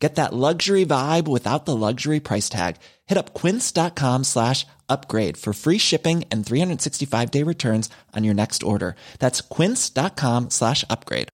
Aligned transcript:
Get 0.00 0.14
that 0.14 0.32
luxury 0.32 0.86
vibe 0.86 1.28
without 1.28 1.66
the 1.66 1.76
luxury 1.76 2.20
price 2.20 2.48
tag. 2.48 2.76
Hit 3.06 3.18
up 3.18 3.34
quince.com 3.34 4.24
slash 4.24 4.66
upgrade 4.88 5.36
for 5.36 5.52
free 5.52 5.78
shipping 5.78 6.24
and 6.30 6.44
365 6.44 7.30
day 7.30 7.42
returns 7.44 7.90
on 8.16 8.24
your 8.24 8.34
next 8.34 8.62
order. 8.62 8.96
That's 9.18 9.42
quince.com 9.42 10.50
slash 10.50 10.84
upgrade. 10.90 11.28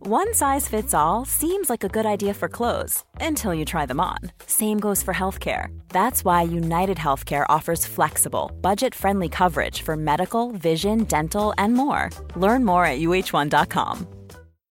One 0.00 0.32
size 0.32 0.68
fits 0.68 0.94
all 0.94 1.24
seems 1.24 1.68
like 1.68 1.82
a 1.82 1.88
good 1.88 2.06
idea 2.06 2.32
for 2.32 2.48
clothes 2.48 3.02
until 3.20 3.52
you 3.52 3.64
try 3.64 3.84
them 3.84 3.98
on. 4.00 4.18
Same 4.46 4.78
goes 4.78 5.02
for 5.02 5.12
healthcare. 5.12 5.76
That's 5.88 6.24
why 6.24 6.42
United 6.42 6.98
Healthcare 6.98 7.46
offers 7.48 7.84
flexible, 7.84 8.52
budget 8.60 8.94
friendly 8.94 9.28
coverage 9.28 9.82
for 9.82 9.96
medical, 9.96 10.52
vision, 10.52 11.04
dental, 11.04 11.52
and 11.58 11.74
more. 11.74 12.10
Learn 12.36 12.64
more 12.64 12.84
at 12.86 13.00
uh1.com. 13.00 14.17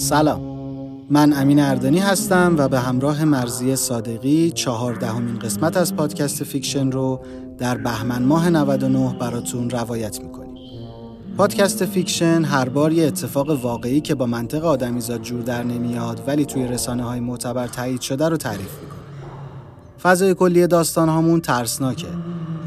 سلام. 0.00 0.40
من 1.10 1.32
امین 1.32 1.60
اردنی 1.60 1.98
هستم 1.98 2.54
و 2.58 2.68
به 2.68 2.80
همراه 2.80 3.24
مرضیه 3.24 3.76
صادقی 3.76 4.50
چهاردهمین 4.50 5.38
قسمت 5.38 5.76
از 5.76 5.96
پادکست 5.96 6.44
Fiction 6.44 6.90
رو 6.90 7.20
در 7.58 7.78
بهمن 7.78 8.22
ماه 8.22 8.50
99 8.50 9.16
براتون 9.20 9.70
روایت 9.70 10.20
می‌کنیم. 10.20 10.54
پادکست 11.36 11.84
Fiction 11.84 12.44
هر 12.44 12.68
بار 12.68 12.92
یه 12.92 13.06
اتفاق 13.06 13.50
واقعی 13.50 14.00
که 14.00 14.14
با 14.14 14.26
منطق 14.26 14.64
آدمیزاد 14.64 15.22
جور 15.22 15.42
در 15.42 15.62
نمیاد 15.62 16.22
ولی 16.26 16.44
توی 16.44 16.66
رسانه 16.66 17.02
های 17.02 17.20
معتبر 17.20 17.66
تایید 17.66 18.00
شده 18.00 18.28
رو 18.28 18.36
تعریف 18.36 18.78
می‌کنه. 18.82 19.00
فضای 20.02 20.34
کلی 20.34 20.66
داستان 20.66 21.08
هامون 21.08 21.40
ترسناکه. 21.40 22.08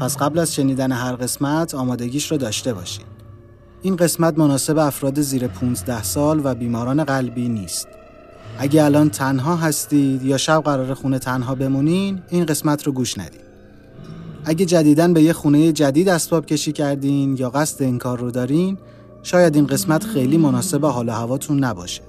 پس 0.00 0.16
قبل 0.16 0.38
از 0.38 0.54
شنیدن 0.54 0.92
هر 0.92 1.12
قسمت 1.12 1.74
آمادگیش 1.74 2.30
رو 2.30 2.36
داشته 2.38 2.74
باشید 2.74 3.13
این 3.84 3.96
قسمت 3.96 4.38
مناسب 4.38 4.78
افراد 4.78 5.20
زیر 5.20 5.46
15 5.46 6.02
سال 6.02 6.40
و 6.44 6.54
بیماران 6.54 7.04
قلبی 7.04 7.48
نیست. 7.48 7.88
اگه 8.58 8.84
الان 8.84 9.10
تنها 9.10 9.56
هستید 9.56 10.22
یا 10.22 10.36
شب 10.36 10.62
قرار 10.64 10.94
خونه 10.94 11.18
تنها 11.18 11.54
بمونین 11.54 12.22
این 12.28 12.46
قسمت 12.46 12.82
رو 12.82 12.92
گوش 12.92 13.18
ندید. 13.18 13.40
اگه 14.44 14.66
جدیدن 14.66 15.12
به 15.12 15.22
یه 15.22 15.32
خونه 15.32 15.72
جدید 15.72 16.08
اسباب 16.08 16.46
کشی 16.46 16.72
کردین 16.72 17.36
یا 17.36 17.50
قصد 17.50 17.82
این 17.82 17.98
کار 17.98 18.18
رو 18.18 18.30
دارین 18.30 18.78
شاید 19.22 19.56
این 19.56 19.66
قسمت 19.66 20.04
خیلی 20.04 20.36
مناسب 20.36 20.84
حال 20.84 21.08
هواتون 21.08 21.64
نباشه. 21.64 22.02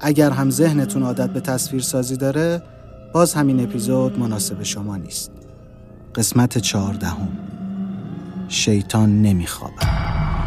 اگر 0.00 0.30
هم 0.30 0.50
ذهنتون 0.50 1.02
عادت 1.02 1.30
به 1.30 1.40
تصویر 1.40 1.82
سازی 1.82 2.16
داره 2.16 2.62
باز 3.12 3.34
همین 3.34 3.60
اپیزود 3.60 4.18
مناسب 4.18 4.62
شما 4.62 4.96
نیست. 4.96 5.30
قسمت 6.14 6.58
چهاردهم 6.58 7.28
شیطان 8.48 9.22
نمیخوابه. 9.22 10.39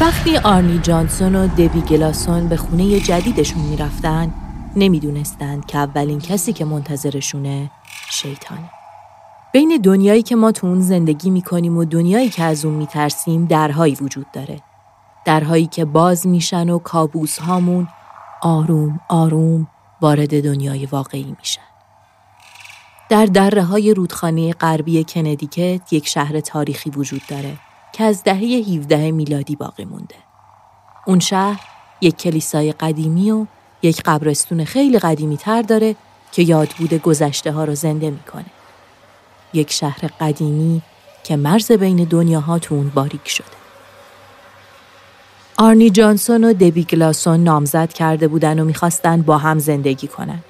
وقتی 0.00 0.36
آرنی 0.36 0.78
جانسون 0.78 1.34
و 1.34 1.46
دبی 1.46 1.80
گلاسون 1.80 2.48
به 2.48 2.56
خونه 2.56 3.00
جدیدشون 3.00 3.62
می‌رفتن 3.62 4.34
نمی‌دونستند 4.76 5.66
که 5.66 5.78
اولین 5.78 6.18
کسی 6.18 6.52
که 6.52 6.64
منتظرشونه 6.64 7.70
شیطانه. 8.10 8.70
بین 9.52 9.80
دنیایی 9.84 10.22
که 10.22 10.36
ما 10.36 10.52
تو 10.52 10.66
اون 10.66 10.80
زندگی 10.80 11.30
می‌کنیم 11.30 11.76
و 11.76 11.84
دنیایی 11.84 12.28
که 12.28 12.42
از 12.42 12.64
اون 12.64 12.74
میترسیم 12.74 13.44
درهایی 13.44 13.94
وجود 13.94 14.26
داره. 14.32 14.60
درهایی 15.24 15.66
که 15.66 15.84
باز 15.84 16.26
میشن 16.26 16.70
و 16.70 16.78
کابوس 16.78 17.38
هامون 17.38 17.88
آروم 18.42 19.00
آروم 19.08 19.68
وارد 20.00 20.44
دنیای 20.44 20.86
واقعی 20.86 21.36
میشن. 21.38 21.62
در 23.08 23.26
دره 23.26 23.62
های 23.62 23.94
رودخانه 23.94 24.52
غربی 24.52 25.04
کندیکت 25.04 25.92
یک 25.92 26.08
شهر 26.08 26.40
تاریخی 26.40 26.90
وجود 26.90 27.22
داره 27.28 27.58
که 27.98 28.04
از 28.04 28.22
دهه 28.22 28.38
17 28.38 29.10
میلادی 29.10 29.56
باقی 29.56 29.84
مونده. 29.84 30.14
اون 31.06 31.18
شهر 31.18 31.60
یک 32.00 32.16
کلیسای 32.16 32.72
قدیمی 32.72 33.30
و 33.30 33.46
یک 33.82 34.02
قبرستون 34.02 34.64
خیلی 34.64 34.98
قدیمی 34.98 35.36
تر 35.36 35.62
داره 35.62 35.96
که 36.32 36.42
یادبود 36.42 36.94
گذشته 36.94 37.52
ها 37.52 37.64
رو 37.64 37.74
زنده 37.74 38.10
می‌کنه. 38.10 38.44
یک 39.52 39.72
شهر 39.72 40.10
قدیمی 40.20 40.82
که 41.24 41.36
مرز 41.36 41.72
بین 41.72 41.96
دنیاها 41.96 42.58
تو 42.58 42.74
اون 42.74 42.88
باریک 42.94 43.28
شده. 43.28 43.46
آرنی 45.56 45.90
جانسون 45.90 46.44
و 46.44 46.52
دبی 46.52 46.84
گلاسون 46.84 47.44
نامزد 47.44 47.92
کرده 47.92 48.28
بودن 48.28 48.58
و 48.58 48.64
می‌خواستن 48.64 49.22
با 49.22 49.38
هم 49.38 49.58
زندگی 49.58 50.06
کنن. 50.06 50.40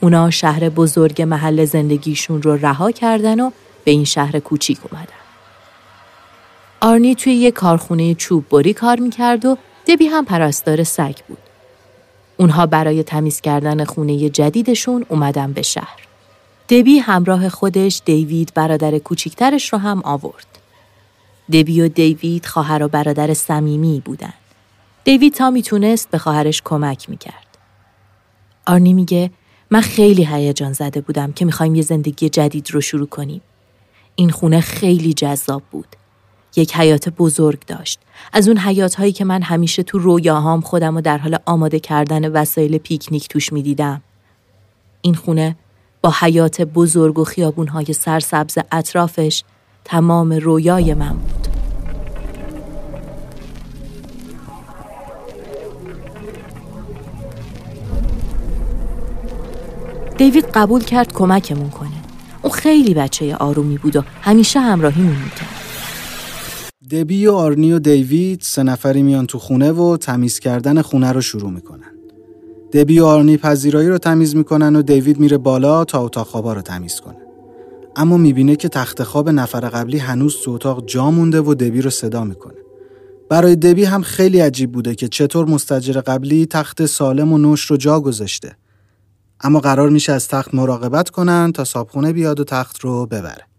اونا 0.00 0.30
شهر 0.30 0.68
بزرگ 0.68 1.22
محل 1.22 1.64
زندگیشون 1.64 2.42
رو 2.42 2.56
رها 2.56 2.90
کردن 2.90 3.40
و 3.40 3.50
به 3.84 3.90
این 3.90 4.04
شهر 4.04 4.38
کوچیک 4.38 4.78
اومدن. 4.90 5.29
آرنی 6.82 7.14
توی 7.14 7.32
یه 7.32 7.50
کارخونه 7.50 8.14
چوب 8.14 8.48
بری 8.48 8.72
کار 8.74 9.00
می‌کرد 9.00 9.44
و 9.44 9.56
دبی 9.86 10.06
هم 10.06 10.24
پرستار 10.24 10.84
سگ 10.84 11.14
بود. 11.28 11.38
اونها 12.36 12.66
برای 12.66 13.02
تمیز 13.02 13.40
کردن 13.40 13.84
خونه 13.84 14.30
جدیدشون 14.30 15.06
اومدن 15.08 15.52
به 15.52 15.62
شهر. 15.62 15.98
دبی 16.68 16.98
همراه 16.98 17.48
خودش 17.48 18.02
دیوید 18.04 18.52
برادر 18.54 18.98
کوچیکترش 18.98 19.72
رو 19.72 19.78
هم 19.78 20.02
آورد. 20.04 20.46
دبی 21.52 21.80
و 21.80 21.88
دیوید 21.88 22.46
خواهر 22.46 22.82
و 22.82 22.88
برادر 22.88 23.34
صمیمی 23.34 24.02
بودن. 24.04 24.34
دیوید 25.04 25.34
تا 25.34 25.50
می‌تونست 25.50 26.10
به 26.10 26.18
خواهرش 26.18 26.62
کمک 26.64 27.10
می‌کرد. 27.10 27.46
آرنی 28.66 28.92
میگه 28.92 29.30
من 29.70 29.80
خیلی 29.80 30.26
هیجان 30.26 30.72
زده 30.72 31.00
بودم 31.00 31.32
که 31.32 31.44
می‌خوایم 31.44 31.74
یه 31.74 31.82
زندگی 31.82 32.28
جدید 32.28 32.70
رو 32.70 32.80
شروع 32.80 33.06
کنیم. 33.06 33.40
این 34.14 34.30
خونه 34.30 34.60
خیلی 34.60 35.12
جذاب 35.12 35.62
بود. 35.70 35.96
یک 36.60 36.76
حیات 36.76 37.08
بزرگ 37.08 37.58
داشت. 37.66 38.00
از 38.32 38.48
اون 38.48 38.58
حیات 38.58 38.94
هایی 38.94 39.12
که 39.12 39.24
من 39.24 39.42
همیشه 39.42 39.82
تو 39.82 39.98
رویاهام 39.98 40.60
خودم 40.60 40.96
و 40.96 41.00
در 41.00 41.18
حال 41.18 41.38
آماده 41.46 41.80
کردن 41.80 42.32
وسایل 42.32 42.78
پیکنیک 42.78 43.28
توش 43.28 43.52
می 43.52 43.62
دیدم. 43.62 44.02
این 45.02 45.14
خونه 45.14 45.56
با 46.02 46.14
حیات 46.20 46.62
بزرگ 46.62 47.18
و 47.18 47.24
خیابون 47.24 47.68
های 47.68 47.92
سرسبز 47.92 48.58
اطرافش 48.72 49.42
تمام 49.84 50.32
رویای 50.32 50.94
من 50.94 51.12
بود. 51.12 51.48
دیوید 60.16 60.44
قبول 60.44 60.84
کرد 60.84 61.12
کمکمون 61.12 61.70
کنه. 61.70 61.90
اون 62.42 62.52
خیلی 62.52 62.94
بچه 62.94 63.36
آرومی 63.36 63.78
بود 63.78 63.96
و 63.96 64.02
همیشه 64.22 64.60
همراهیمون 64.60 65.16
می‌کرد. 65.16 65.59
دبی 66.90 67.26
و 67.26 67.32
آرنی 67.32 67.72
و 67.72 67.78
دیوید 67.78 68.40
سه 68.40 68.62
نفری 68.62 69.02
میان 69.02 69.26
تو 69.26 69.38
خونه 69.38 69.72
و 69.72 69.96
تمیز 69.96 70.38
کردن 70.38 70.82
خونه 70.82 71.12
رو 71.12 71.20
شروع 71.20 71.50
می‌کنن. 71.50 71.92
دبی 72.72 73.00
و 73.00 73.04
آرنی 73.04 73.36
پذیرایی 73.36 73.88
رو 73.88 73.98
تمیز 73.98 74.36
می‌کنن 74.36 74.76
و 74.76 74.82
دیوید 74.82 75.20
میره 75.20 75.38
بالا 75.38 75.84
تا 75.84 76.04
اتاق 76.04 76.26
خوابا 76.26 76.52
رو 76.52 76.62
تمیز 76.62 77.00
کنه. 77.00 77.16
اما 77.96 78.16
می‌بینه 78.16 78.56
که 78.56 78.68
تخت 78.68 79.02
خواب 79.02 79.28
نفر 79.28 79.60
قبلی 79.60 79.98
هنوز 79.98 80.36
تو 80.44 80.50
اتاق 80.50 80.86
جا 80.86 81.10
مونده 81.10 81.40
و 81.40 81.54
دبی 81.54 81.80
رو 81.80 81.90
صدا 81.90 82.24
می‌کنه. 82.24 82.58
برای 83.28 83.56
دبی 83.56 83.84
هم 83.84 84.02
خیلی 84.02 84.40
عجیب 84.40 84.72
بوده 84.72 84.94
که 84.94 85.08
چطور 85.08 85.46
مستجر 85.46 86.00
قبلی 86.00 86.46
تخت 86.46 86.86
سالم 86.86 87.32
و 87.32 87.38
نوش 87.38 87.64
رو 87.64 87.76
جا 87.76 88.00
گذاشته. 88.00 88.56
اما 89.40 89.60
قرار 89.60 89.88
میشه 89.88 90.12
از 90.12 90.28
تخت 90.28 90.54
مراقبت 90.54 91.10
کنن 91.10 91.52
تا 91.52 91.64
صابخونه 91.64 92.12
بیاد 92.12 92.40
و 92.40 92.44
تخت 92.44 92.80
رو 92.80 93.06
ببره. 93.06 93.49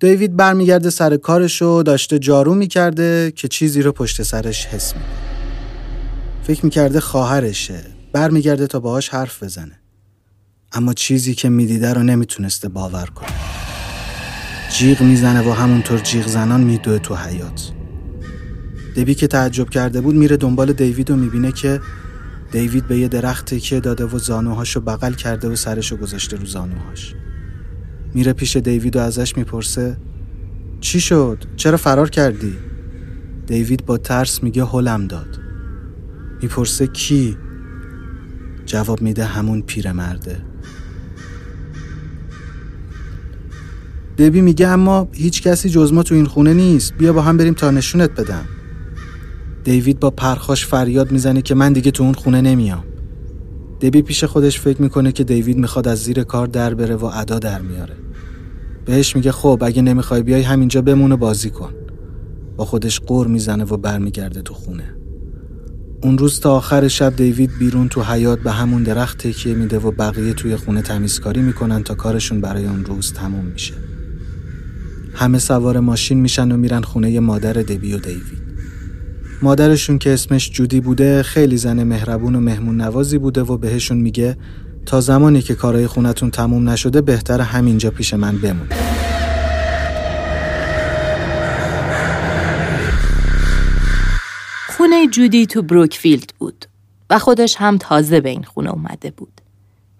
دیوید 0.00 0.36
برمیگرده 0.36 0.90
سر 0.90 1.16
کارش 1.16 1.62
و 1.62 1.82
داشته 1.82 2.18
جارو 2.18 2.54
می‌کرده 2.54 3.32
که 3.36 3.48
چیزی 3.48 3.82
رو 3.82 3.92
پشت 3.92 4.22
سرش 4.22 4.66
حس 4.66 4.94
می‌کنه. 4.94 5.10
فکر 6.42 6.64
می‌کرده 6.64 7.00
خواهرشه. 7.00 7.80
برمیگرده 8.12 8.66
تا 8.66 8.80
باهاش 8.80 9.08
حرف 9.08 9.42
بزنه. 9.42 9.80
اما 10.72 10.92
چیزی 10.92 11.34
که 11.34 11.48
می‌دیده 11.48 11.92
رو 11.92 12.02
نمی‌تونسته 12.02 12.68
باور 12.68 13.06
کنه. 13.06 13.28
جیغ 14.78 15.02
می‌زنه 15.02 15.48
و 15.48 15.52
همونطور 15.52 15.98
جیغ 15.98 16.26
زنان 16.26 16.60
میدوه 16.60 16.98
تو 16.98 17.14
حیات. 17.16 17.70
دبی 18.96 19.14
که 19.14 19.26
تعجب 19.26 19.70
کرده 19.70 20.00
بود 20.00 20.14
میره 20.14 20.36
دنبال 20.36 20.72
دیوید 20.72 21.10
و 21.10 21.16
می‌بینه 21.16 21.52
که 21.52 21.80
دیوید 22.52 22.88
به 22.88 22.98
یه 22.98 23.08
درخت 23.08 23.54
تکیه 23.54 23.80
داده 23.80 24.04
و 24.04 24.18
زانوهاشو 24.18 24.80
بغل 24.80 25.12
کرده 25.12 25.48
و 25.48 25.56
سرشو 25.56 25.96
گذاشته 25.96 26.36
رو 26.36 26.46
زانوهاش. 26.46 27.14
میره 28.14 28.32
پیش 28.32 28.56
دیوید 28.56 28.96
و 28.96 29.00
ازش 29.00 29.36
می‌پرسه 29.36 29.96
چی 30.80 31.00
شد؟ 31.00 31.44
چرا 31.56 31.76
فرار 31.76 32.10
کردی؟ 32.10 32.56
دیوید 33.46 33.86
با 33.86 33.98
ترس 33.98 34.42
میگه 34.42 34.64
هلم 34.64 35.06
داد 35.06 35.38
می‌پرسه 36.42 36.86
کی؟ 36.86 37.36
جواب 38.66 39.02
میده 39.02 39.24
همون 39.24 39.62
پیرمرده 39.62 40.42
دبی 44.18 44.40
میگه 44.40 44.68
اما 44.68 45.08
هیچ 45.12 45.42
کسی 45.42 45.68
جز 45.68 45.92
ما 45.92 46.02
تو 46.02 46.14
این 46.14 46.26
خونه 46.26 46.54
نیست 46.54 46.94
بیا 46.94 47.12
با 47.12 47.22
هم 47.22 47.36
بریم 47.36 47.54
تا 47.54 47.70
نشونت 47.70 48.10
بدم 48.10 48.44
دیوید 49.64 50.00
با 50.00 50.10
پرخاش 50.10 50.66
فریاد 50.66 51.12
می‌زنه 51.12 51.42
که 51.42 51.54
من 51.54 51.72
دیگه 51.72 51.90
تو 51.90 52.02
اون 52.02 52.14
خونه 52.14 52.40
نمیام 52.40 52.84
دبی 53.84 54.02
پیش 54.02 54.24
خودش 54.24 54.60
فکر 54.60 54.82
می‌کنه 54.82 55.12
که 55.12 55.24
دیوید 55.24 55.58
می‌خواد 55.58 55.88
از 55.88 55.98
زیر 55.98 56.22
کار 56.22 56.46
در 56.46 56.74
بره 56.74 56.94
و 56.94 57.04
ادا 57.04 57.38
در 57.38 57.62
میاره. 57.62 57.94
بهش 58.84 59.16
میگه 59.16 59.32
خب 59.32 59.62
اگه 59.66 59.82
نمی‌خوای 59.82 60.22
بیای 60.22 60.42
همینجا 60.42 60.82
بمون 60.82 61.12
و 61.12 61.16
بازی 61.16 61.50
کن. 61.50 61.72
با 62.56 62.64
خودش 62.64 63.00
قور 63.00 63.26
می‌زنه 63.26 63.64
و 63.64 63.76
برمیگرده 63.76 64.42
تو 64.42 64.54
خونه. 64.54 64.96
اون 66.02 66.18
روز 66.18 66.40
تا 66.40 66.56
آخر 66.56 66.88
شب 66.88 67.16
دیوید 67.16 67.50
بیرون 67.58 67.88
تو 67.88 68.02
حیات 68.02 68.40
به 68.40 68.50
همون 68.50 68.82
درخت 68.82 69.18
تکیه 69.26 69.54
میده 69.54 69.78
و 69.78 69.90
بقیه 69.90 70.34
توی 70.34 70.56
خونه 70.56 70.82
تمیزکاری 70.82 71.40
می‌کنن 71.40 71.82
تا 71.82 71.94
کارشون 71.94 72.40
برای 72.40 72.66
اون 72.66 72.84
روز 72.84 73.12
تموم 73.12 73.44
میشه. 73.44 73.74
همه 75.14 75.38
سوار 75.38 75.80
ماشین 75.80 76.20
میشن 76.20 76.52
و 76.52 76.56
میرن 76.56 76.82
خونه 76.82 77.20
مادر 77.20 77.52
دبی 77.52 77.94
و 77.94 77.98
دیوید. 77.98 78.43
مادرشون 79.44 79.98
که 79.98 80.10
اسمش 80.10 80.50
جودی 80.50 80.80
بوده 80.80 81.22
خیلی 81.22 81.56
زن 81.56 81.82
مهربون 81.82 82.34
و 82.34 82.40
مهمون 82.40 82.80
نوازی 82.80 83.18
بوده 83.18 83.40
و 83.42 83.56
بهشون 83.56 83.98
میگه 83.98 84.36
تا 84.86 85.00
زمانی 85.00 85.42
که 85.42 85.54
کارهای 85.54 85.86
خونتون 85.86 86.30
تموم 86.30 86.68
نشده 86.68 87.00
بهتر 87.00 87.40
همینجا 87.40 87.90
پیش 87.90 88.14
من 88.14 88.38
بمون 88.38 88.68
خونه 94.68 95.06
جودی 95.06 95.46
تو 95.46 95.62
بروکفیلد 95.62 96.32
بود 96.38 96.64
و 97.10 97.18
خودش 97.18 97.56
هم 97.58 97.78
تازه 97.78 98.20
به 98.20 98.28
این 98.28 98.42
خونه 98.42 98.70
اومده 98.70 99.10
بود. 99.10 99.40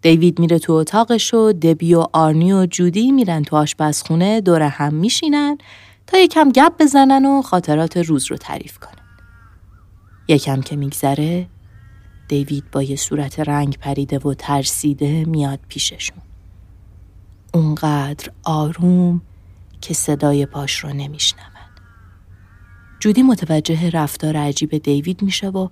دیوید 0.03 0.39
میره 0.39 0.59
تو 0.59 0.73
اتاقش 0.73 1.35
و 1.35 1.53
دبی 1.53 1.95
و 1.95 2.07
آرنی 2.13 2.53
و 2.53 2.67
جودی 2.67 3.13
میرن 3.13 3.43
تو 3.43 3.57
آشپزخونه 3.57 4.41
دور 4.41 4.63
هم 4.63 4.95
میشینن 4.95 5.59
تا 6.07 6.19
یکم 6.19 6.53
گپ 6.53 6.73
بزنن 6.81 7.25
و 7.25 7.43
خاطرات 7.43 7.97
روز 7.97 8.31
رو 8.31 8.37
تعریف 8.37 8.79
کنن. 8.79 9.04
یکم 10.29 10.61
که 10.61 10.77
میگذره 10.77 11.47
دیوید 12.29 12.71
با 12.73 12.83
یه 12.83 12.97
صورت 12.97 13.41
رنگ 13.41 13.79
پریده 13.79 14.19
و 14.19 14.35
ترسیده 14.35 15.25
میاد 15.25 15.61
پیششون. 15.69 16.19
اونقدر 17.55 18.31
آروم 18.45 19.23
که 19.81 19.95
صدای 19.95 20.47
پاش 20.47 20.77
رو 20.77 20.93
نمیشنون. 20.93 21.45
جودی 23.01 23.23
متوجه 23.23 23.91
رفتار 23.91 24.37
عجیب 24.37 24.79
دیوید 24.79 25.23
میشه 25.23 25.49
و 25.49 25.69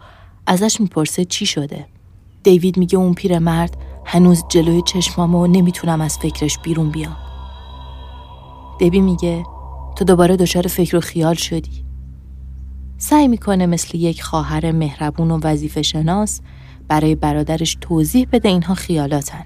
ازش 0.46 0.80
می‌پرسه 0.80 1.24
چی 1.24 1.46
شده. 1.46 1.86
دیوید 2.42 2.76
میگه 2.76 2.98
اون 2.98 3.14
پیرمرد 3.14 3.76
هنوز 4.04 4.44
جلوی 4.48 4.82
چشمامو 4.82 5.46
نمی‌تونم 5.46 6.00
از 6.00 6.18
فکرش 6.18 6.58
بیرون 6.58 6.90
بیام. 6.90 7.16
دیوی 8.78 9.00
میگه 9.00 9.44
تو 9.96 10.04
دوباره 10.04 10.36
دچار 10.36 10.66
فکر 10.66 10.96
و 10.96 11.00
خیال 11.00 11.34
شدی. 11.34 11.84
سعی 13.04 13.28
می‌کنه 13.28 13.66
مثل 13.66 13.98
یک 13.98 14.22
خواهر 14.22 14.72
مهربون 14.72 15.30
و 15.30 15.40
وظیفه 15.44 15.82
شناس 15.82 16.40
برای 16.88 17.14
برادرش 17.14 17.76
توضیح 17.80 18.26
بده 18.32 18.48
اینها 18.48 18.74
خیالاتن. 18.74 19.44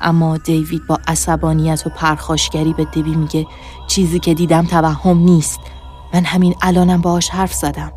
اما 0.00 0.36
دیوید 0.36 0.86
با 0.86 0.98
عصبانیت 1.06 1.82
و 1.86 1.90
پرخاشگری 1.90 2.72
به 2.72 2.84
دیوی 2.84 3.14
میگه 3.14 3.46
چیزی 3.86 4.18
که 4.18 4.34
دیدم 4.34 4.66
توهم 4.66 5.18
نیست. 5.18 5.60
من 6.14 6.24
همین 6.24 6.54
الانم 6.62 7.00
باهاش 7.00 7.30
حرف 7.30 7.54
زدم. 7.54 7.92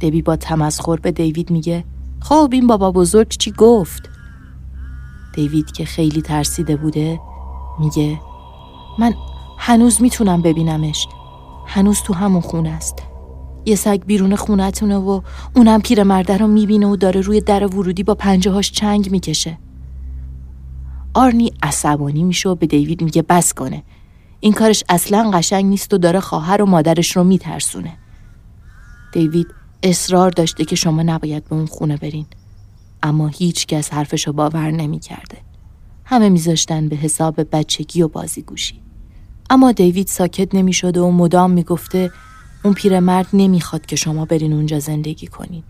دبی 0.00 0.22
با 0.22 0.36
تمسخر 0.36 0.96
به 0.96 1.12
دیوید 1.12 1.50
میگه 1.50 1.84
خب 2.20 2.48
این 2.52 2.66
بابا 2.66 2.92
بزرگ 2.92 3.28
چی 3.28 3.52
گفت؟ 3.52 4.08
دیوید 5.34 5.72
که 5.72 5.84
خیلی 5.84 6.22
ترسیده 6.22 6.76
بوده 6.76 7.20
میگه 7.78 8.20
من 8.98 9.14
هنوز 9.58 10.02
می‌تونم 10.02 10.42
ببینمش. 10.42 11.06
هنوز 11.66 12.02
تو 12.02 12.14
همون 12.14 12.40
خونه 12.40 12.70
است. 12.70 13.02
یه 13.66 13.76
سگ 13.76 14.02
بیرون 14.06 14.36
خونتونه 14.36 14.96
و 14.96 15.20
اونم 15.56 15.80
پیرمرده 15.80 16.36
رو 16.36 16.46
می‌بینه 16.46 16.86
و 16.86 16.96
داره 16.96 17.20
روی 17.20 17.40
در 17.40 17.66
ورودی 17.66 18.02
با 18.02 18.14
پنجه 18.14 18.50
هاش 18.50 18.72
چنگ 18.72 19.10
می‌کشه. 19.10 19.58
آرنی 21.14 21.52
عصبانی 21.62 22.24
میشه 22.24 22.48
و 22.48 22.54
به 22.54 22.66
دیوید 22.66 23.02
میگه 23.02 23.22
بس 23.22 23.54
کنه. 23.54 23.82
این 24.40 24.52
کارش 24.52 24.84
اصلا 24.88 25.30
قشنگ 25.30 25.64
نیست 25.64 25.94
و 25.94 25.98
داره 25.98 26.20
خواهر 26.20 26.62
و 26.62 26.66
مادرش 26.66 27.16
رو 27.16 27.24
میترسونه. 27.24 27.92
دیوید 29.12 29.46
اصرار 29.82 30.30
داشته 30.30 30.64
که 30.64 30.76
شما 30.76 31.02
نباید 31.02 31.44
به 31.44 31.56
اون 31.56 31.66
خونه 31.66 31.96
برین. 31.96 32.26
اما 33.02 33.28
هیچ 33.28 33.66
کس 33.66 33.92
حرفشو 33.92 34.32
باور 34.32 34.70
نمی‌کرده. 34.70 35.38
همه 36.04 36.28
میذاشتن 36.28 36.88
به 36.88 36.96
حساب 36.96 37.40
بچگی 37.52 38.02
و 38.02 38.08
بازیگوشی. 38.08 38.85
اما 39.50 39.72
دیوید 39.72 40.06
ساکت 40.06 40.54
نمی‌شده 40.54 41.00
و 41.00 41.10
مدام 41.10 41.50
می‌گفته 41.50 42.10
اون 42.64 42.74
پیرمرد 42.74 43.26
نمی‌خواد 43.32 43.86
که 43.86 43.96
شما 43.96 44.24
برین 44.24 44.52
اونجا 44.52 44.78
زندگی 44.78 45.26
کنین 45.26 45.62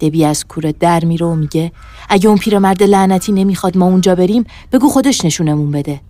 دبی 0.00 0.24
از 0.24 0.44
کوره 0.44 0.72
در 0.72 1.04
میره 1.04 1.26
و 1.26 1.34
میگه 1.34 1.72
اگه 2.08 2.28
اون 2.28 2.38
پیرمرد 2.38 2.82
لعنتی 2.82 3.32
نمی‌خواد 3.32 3.78
ما 3.78 3.86
اونجا 3.86 4.14
بریم 4.14 4.44
بگو 4.72 4.88
خودش 4.88 5.24
نشونمون 5.24 5.70
بده 5.70 6.00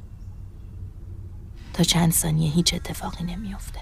تا 1.72 1.82
چند 1.82 2.12
ثانیه 2.12 2.50
هیچ 2.50 2.74
اتفاقی 2.74 3.24
نمیافته. 3.24 3.80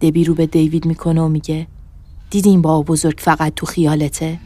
دبی 0.00 0.24
رو 0.24 0.34
به 0.34 0.46
دیوید 0.46 0.86
می‌کنه 0.86 1.20
و 1.20 1.28
میگه 1.28 1.66
دیدیم 2.30 2.62
با 2.62 2.82
بزرگ 2.82 3.18
فقط 3.18 3.54
تو 3.54 3.66
خیالته؟ 3.66 4.38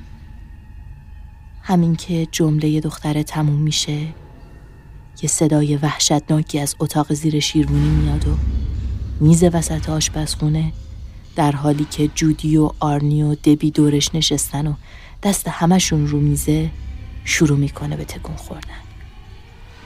همین 1.62 1.97
که 1.97 2.26
جمله 2.33 2.80
دختره 2.80 3.23
تموم 3.23 3.61
میشه 3.61 4.07
یه 5.22 5.28
صدای 5.28 5.76
وحشتناکی 5.76 6.58
از 6.58 6.75
اتاق 6.80 7.12
زیر 7.12 7.40
شیرمونی 7.40 7.88
میاد 7.88 8.28
و 8.28 8.37
میز 9.20 9.44
وسط 9.44 9.88
آشپزخونه 9.88 10.72
در 11.37 11.52
حالی 11.52 11.87
که 11.90 12.10
جودی 12.14 12.56
و 12.56 12.70
آرنی 12.80 13.22
و 13.22 13.34
دبی 13.34 13.70
دورش 13.70 14.14
نشستن 14.14 14.66
و 14.66 14.75
دست 15.22 15.48
همشون 15.48 16.06
رو 16.06 16.20
میزه 16.20 16.70
شروع 17.25 17.58
می‌کنه 17.58 17.96
به 17.96 18.04
تکون 18.04 18.37
خوردن. 18.37 18.78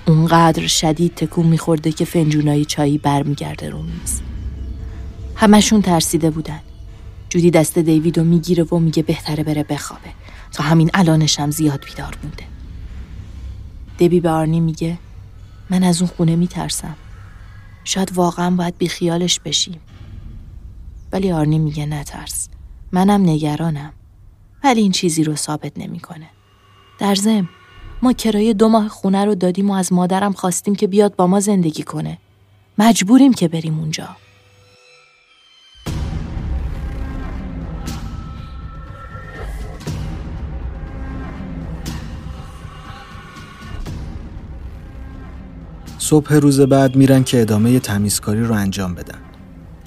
اونقدر 0.06 0.66
شدید 0.66 1.14
تکون 1.14 1.46
میخورده 1.46 1.92
که 1.92 2.04
فنجونای 2.04 2.64
چایی 2.64 2.98
برمیگرده 2.98 3.70
رو 3.70 3.82
میز. 3.82 4.20
همشون 5.36 5.82
ترسیده 5.82 6.30
بودن. 6.30 6.60
جودی 7.28 7.50
دست 7.50 7.78
دیویدو 7.78 8.24
می‌گیره 8.24 8.64
و 8.64 8.78
میگه 8.78 9.02
بهتره 9.02 9.44
بره 9.44 9.62
بخوابه. 9.62 10.10
تا 10.52 10.64
همین 10.64 10.90
الانشم 10.94 11.50
زیاد 11.50 11.84
بیدار 11.84 12.18
بوده 12.22 12.44
دبی 13.98 14.20
به 14.20 14.30
آرنی 14.30 14.60
میگه 14.60 14.98
من 15.72 15.82
از 15.84 16.02
اون 16.02 16.10
خونه 16.16 16.36
میترسم. 16.36 16.96
شاید 17.84 18.12
واقعا 18.14 18.50
باید 18.50 18.78
بیخیالش 18.78 19.40
بشیم. 19.40 19.80
ولی 21.12 21.32
آرنی 21.32 21.58
میگه 21.58 21.86
نترس. 21.86 22.48
منم 22.92 23.22
نگرانم. 23.22 23.92
ولی 24.64 24.80
این 24.80 24.92
چیزی 24.92 25.24
رو 25.24 25.36
ثابت 25.36 25.72
نمی‌کنه. 25.76 26.26
در 26.98 27.14
ضمن 27.14 27.48
ما 28.02 28.12
کرایه 28.12 28.54
دو 28.54 28.68
ماه 28.68 28.88
خونه 28.88 29.24
رو 29.24 29.34
دادیم 29.34 29.70
و 29.70 29.74
از 29.74 29.92
مادرم 29.92 30.32
خواستیم 30.32 30.74
که 30.74 30.86
بیاد 30.86 31.16
با 31.16 31.26
ما 31.26 31.40
زندگی 31.40 31.82
کنه. 31.82 32.18
مجبوریم 32.78 33.32
که 33.32 33.48
بریم 33.48 33.78
اونجا. 33.78 34.16
صبح 46.12 46.35
روز 46.35 46.61
بعد 46.61 46.97
میرن 46.97 47.25
که 47.25 47.40
ادامه 47.40 47.81
تمیزکاری 47.81 48.45
رو 48.45 48.54
انجام 48.54 48.95
بدن. 48.95 49.19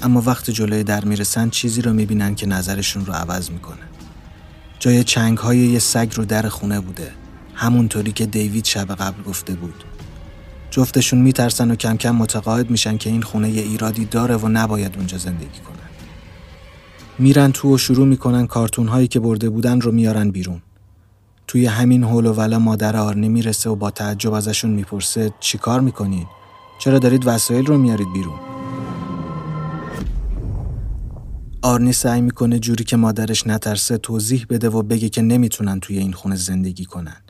اما 0.01 0.23
وقت 0.25 0.49
جلوی 0.49 0.83
در 0.83 1.05
می‌رسن 1.05 1.49
چیزی 1.49 1.81
رو 1.81 1.93
می‌بینن 1.93 2.35
که 2.35 2.47
نظرشون 2.47 3.05
رو 3.05 3.13
عوض 3.13 3.51
می‌کنه. 3.51 3.85
جای 4.79 5.03
چنگ 5.03 5.37
های 5.37 5.57
یه 5.57 5.79
سگ 5.79 6.11
رو 6.15 6.25
در 6.25 6.49
خونه 6.49 6.79
بوده 6.79 7.11
همونطوری 7.53 8.11
که 8.11 8.25
دیوید 8.25 8.65
شب 8.65 8.95
قبل 8.95 9.23
گفته 9.23 9.53
بود 9.53 9.83
جفتشون 10.71 11.21
میترسن 11.21 11.71
و 11.71 11.75
کم 11.75 11.97
کم 11.97 12.15
متقاعد 12.15 12.69
میشن 12.69 12.97
که 12.97 13.09
این 13.09 13.21
خونه 13.21 13.49
یه 13.49 13.61
ایرادی 13.61 14.05
داره 14.05 14.35
و 14.35 14.47
نباید 14.47 14.97
اونجا 14.97 15.17
زندگی 15.17 15.59
کنن. 15.59 15.89
میرن 17.19 17.51
تو 17.51 17.75
و 17.75 17.77
شروع 17.77 18.07
می‌کنن 18.07 18.47
کارتون 18.47 18.87
هایی 18.87 19.07
که 19.07 19.19
برده 19.19 19.49
بودن 19.49 19.81
رو 19.81 19.91
میارن 19.91 20.31
بیرون. 20.31 20.61
توی 21.47 21.65
همین 21.65 22.03
هول 22.03 22.25
و 22.25 22.33
ولا 22.33 22.59
مادر 22.59 22.97
آرنی 22.97 23.29
می‌رسه 23.29 23.69
و 23.69 23.75
با 23.75 23.91
تعجب 23.91 24.33
ازشون 24.33 24.71
می‌پرسه 24.71 25.33
چیکار 25.39 25.79
می‌کنین؟ 25.79 26.25
چرا 26.79 26.99
دارید 26.99 27.27
وسایل 27.27 27.65
رو 27.65 27.77
میارید 27.77 28.13
بیرون؟ 28.13 28.39
آرنی 31.61 31.93
سعی 31.93 32.21
می‌کنه 32.21 32.59
جوری 32.59 32.83
که 32.83 32.97
مادرش 32.97 33.47
نترسه 33.47 33.97
توضیح 33.97 34.45
بده 34.49 34.69
و 34.69 34.83
بگه 34.83 35.09
که 35.09 35.21
نمی‌تونن 35.21 35.79
توی 35.79 35.97
این 35.97 36.13
خونه 36.13 36.35
زندگی 36.35 36.85
کنن. 36.85 37.21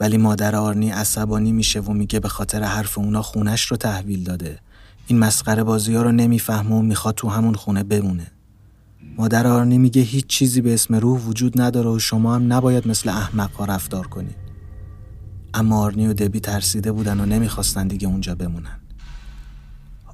ولی 0.00 0.16
مادر 0.16 0.56
آرنی 0.56 0.90
عصبانی 0.90 1.52
میشه 1.52 1.80
و 1.80 1.92
میگه 1.92 2.20
به 2.20 2.28
خاطر 2.28 2.62
حرف 2.62 2.98
اونا 2.98 3.22
خونش 3.22 3.62
رو 3.62 3.76
تحویل 3.76 4.24
داده. 4.24 4.58
این 5.06 5.18
مسخره 5.18 5.64
بازی 5.64 5.94
ها 5.94 6.02
رو 6.02 6.12
نمی‌فهمه 6.12 6.74
و 6.74 6.82
می‌خواد 6.82 7.14
تو 7.14 7.28
همون 7.28 7.54
خونه 7.54 7.82
بمونه. 7.82 8.32
مادر 9.18 9.46
آرنی 9.46 9.78
میگه 9.78 10.02
هیچ 10.02 10.26
چیزی 10.26 10.60
به 10.60 10.74
اسم 10.74 10.94
روح 10.94 11.20
وجود 11.20 11.60
نداره 11.60 11.90
و 11.90 11.98
شما 11.98 12.34
هم 12.34 12.52
نباید 12.52 12.88
مثل 12.88 13.08
احمق 13.08 13.52
ها 13.52 13.64
رفتار 13.64 14.06
کنید. 14.06 14.36
اما 15.54 15.78
آرنی 15.78 16.06
و 16.06 16.12
دبی 16.12 16.40
ترسیده 16.40 16.92
بودن 16.92 17.20
و 17.20 17.26
نمی‌خواستن 17.26 17.86
دیگه 17.88 18.08
اونجا 18.08 18.34
بمونن. 18.34 18.80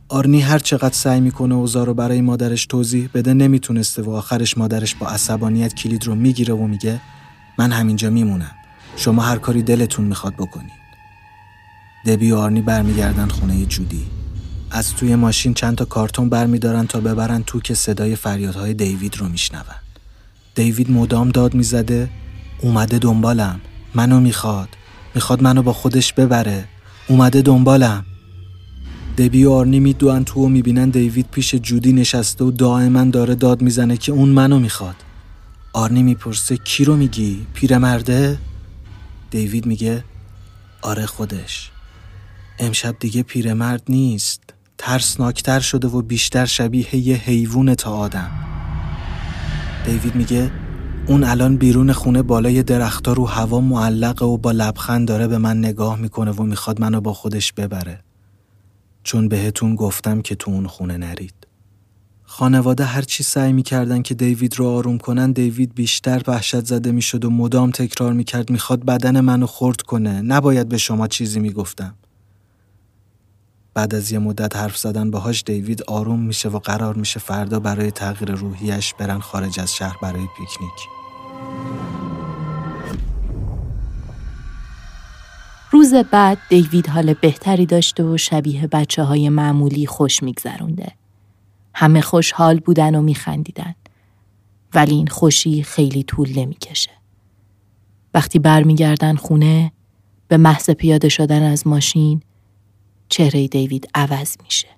آرنی 0.09 0.41
هر 0.41 0.59
چقدر 0.59 0.95
سعی 0.95 1.21
می‌کنه 1.21 1.55
اوضاع 1.55 1.87
رو 1.87 1.95
برای 1.95 2.21
مادرش 2.21 2.67
توضیح 2.67 3.09
بده 3.15 3.35
نمی‌تونسته 3.35 4.03
و 4.03 4.11
آخرش 4.11 4.59
مادرش 4.59 4.95
با 4.95 5.07
عصبانیت 5.07 5.75
کلید 5.75 6.07
رو 6.07 6.15
می‌گیره 6.15 6.55
و 6.55 6.67
میگه 6.67 7.01
من 7.59 7.73
همینجا 7.73 8.11
میمونم. 8.11 8.53
شما 8.97 9.23
هر 9.23 9.39
کاری 9.39 9.63
دلتون 9.63 10.05
می‌خواد 10.05 10.35
بکنید. 10.35 10.83
دبی 12.07 12.33
و 12.33 12.37
آرنی 12.37 12.63
برمیگردن 12.63 13.29
خونه 13.29 13.67
جودی. 13.67 14.22
از 14.75 14.95
توی 14.95 15.17
ماشین 15.17 15.55
چند 15.55 15.77
تا 15.77 15.85
کارتون 15.85 16.29
برمیدارن 16.29 16.87
تا 16.87 17.01
ببرن 17.01 17.43
تو 17.43 17.61
که 17.61 17.75
صدای 17.75 18.17
فریادهای 18.17 18.75
دیوید 18.75 19.17
رو 19.17 19.29
میشنون. 19.29 19.63
دیوید 20.55 20.91
مدام 20.91 21.29
داد 21.29 21.55
می‌زده 21.55 22.11
اومده 22.61 22.99
دنبالم 22.99 23.61
منو 23.95 24.21
می‌خواد 24.21 24.69
می‌خواد 25.15 25.43
منو 25.43 25.63
با 25.63 25.73
خودش 25.73 26.13
ببره 26.13 26.65
اومده 27.09 27.43
دنبالم. 27.43 28.05
دبی 29.19 29.45
و 29.45 29.51
آرنی 29.51 29.81
میدوان 29.81 30.25
تو 30.25 30.41
و 30.45 30.49
می‌بینن 30.49 30.91
دیوید 30.91 31.27
پیش 31.31 31.55
جودی 31.55 31.93
نشسته 31.93 32.45
و 32.45 32.51
دائما 32.51 33.05
داره 33.05 33.35
داد 33.35 33.63
می‌زنه 33.63 33.97
که 33.97 34.13
اون 34.13 34.29
منو 34.29 34.59
می‌خواد. 34.59 34.97
آرنی 35.73 36.03
می‌پرسه 36.03 36.57
کی 36.57 36.85
رو 36.85 36.97
میگی؟ 36.97 37.47
پیرمرده؟ 37.55 38.39
دیوید 39.31 39.67
میگه 39.67 40.05
آره 40.83 41.07
خودش. 41.07 41.71
امشب 42.59 42.97
دیگه 43.01 43.23
پیرمرد 43.23 43.83
نیست. 43.89 44.52
ترسناکتر 44.85 45.61
شده 45.61 45.89
و 45.89 46.03
بیشتر 46.03 46.47
شبیه 46.47 46.97
یه 46.97 47.17
حیوون 47.17 47.75
تا 47.75 47.97
آدم. 47.97 48.31
دیوید 49.87 50.15
میگه 50.15 50.51
اون 51.07 51.25
الان 51.25 51.57
بیرون 51.57 51.93
خونه 51.93 52.23
بالای 52.23 52.63
درختها 52.63 53.13
رو 53.13 53.27
هوا 53.27 53.61
معلقه 53.61 54.25
و 54.25 54.37
با 54.37 54.53
لبخند 54.53 55.09
داره 55.09 55.29
به 55.29 55.39
من 55.39 55.59
نگاه 55.59 55.99
می‌کنه 55.99 56.31
و 56.31 56.43
می‌خواد 56.43 56.81
منو 56.81 57.01
با 57.01 57.13
خودش 57.13 57.53
ببره. 57.53 58.05
چون 59.05 59.29
بهتون 59.29 59.75
گفتم 59.75 60.23
که 60.23 60.35
تو 60.35 60.51
اون 60.51 60.67
خونه 60.67 60.97
نرید. 60.97 61.35
خانواده 62.23 62.85
هرچی 62.85 63.23
سعی 63.23 63.53
می‌کردن 63.53 64.03
که 64.03 64.15
دیوید 64.15 64.59
رو 64.59 64.69
آروم 64.69 64.99
کنن 64.99 65.33
دیوید 65.33 65.75
بیشتر 65.75 66.23
وحشت 66.27 66.65
زده 66.65 66.93
می‌شد 66.93 67.25
و 67.25 67.31
مدام 67.31 67.71
تکرار 67.71 68.13
می‌کرد 68.13 68.51
می‌خواد 68.51 68.85
بدن 68.85 69.21
منو 69.21 69.47
خورد 69.47 69.83
کنه. 69.83 70.23
نباید 70.23 70.69
به 70.69 70.79
شما 70.79 71.09
چیزی 71.09 71.41
می‌گفتم. 71.41 71.95
بعد 73.75 73.95
از 73.95 74.13
یه 74.13 74.19
مدت 74.19 74.57
حرف 74.57 74.77
زدن 74.77 75.11
باهاش 75.11 75.43
دیوید 75.47 75.83
آروم 75.83 76.21
میشه 76.21 76.49
و 76.49 76.59
قرار 76.59 76.95
میشه 76.95 77.21
فردا 77.21 77.61
برای 77.61 77.91
تغییر 77.91 78.33
روحیش 78.33 78.95
برن 78.95 79.19
خارج 79.19 79.61
از 79.61 79.75
شهر 79.75 79.97
برای 80.03 80.27
پیکنیک. 80.37 80.89
روز 85.71 85.95
بعد 85.95 86.39
دیوید 86.49 86.89
حال 86.89 87.15
بهتری 87.15 87.67
داشته 87.67 88.05
و 88.05 88.17
شبیه 88.17 88.67
بچه 88.67 89.03
های 89.03 89.29
معمولی 89.29 89.87
خوش 89.87 90.23
میگذرونده. 90.23 90.93
همه 91.75 92.01
خوشحال 92.01 92.59
بودن 92.59 92.95
و 92.95 93.03
میخندیدن. 93.03 93.75
ولی 94.75 94.95
این 94.95 95.07
خوشی 95.07 95.63
خیلی 95.63 96.03
طول 96.03 96.39
نمی‌کشه. 96.39 96.91
وقتی 98.15 98.39
برمیگردن 98.39 99.17
خونه 99.17 99.73
به 100.29 100.37
محض 100.37 100.71
پیاده 100.71 101.09
شدن 101.09 101.43
از 101.43 101.67
ماشین 101.67 102.23
چهره 103.13 103.49
دیوید 103.49 103.89
عوض 103.95 104.37
میشه. 104.45 104.69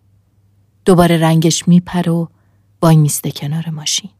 دوباره 0.85 1.19
رنگش 1.19 1.69
میپره 1.69 2.13
و 2.13 2.27
وای 2.83 2.97
میسته 2.97 3.31
کنار 3.31 3.71
ماشین. 3.71 4.11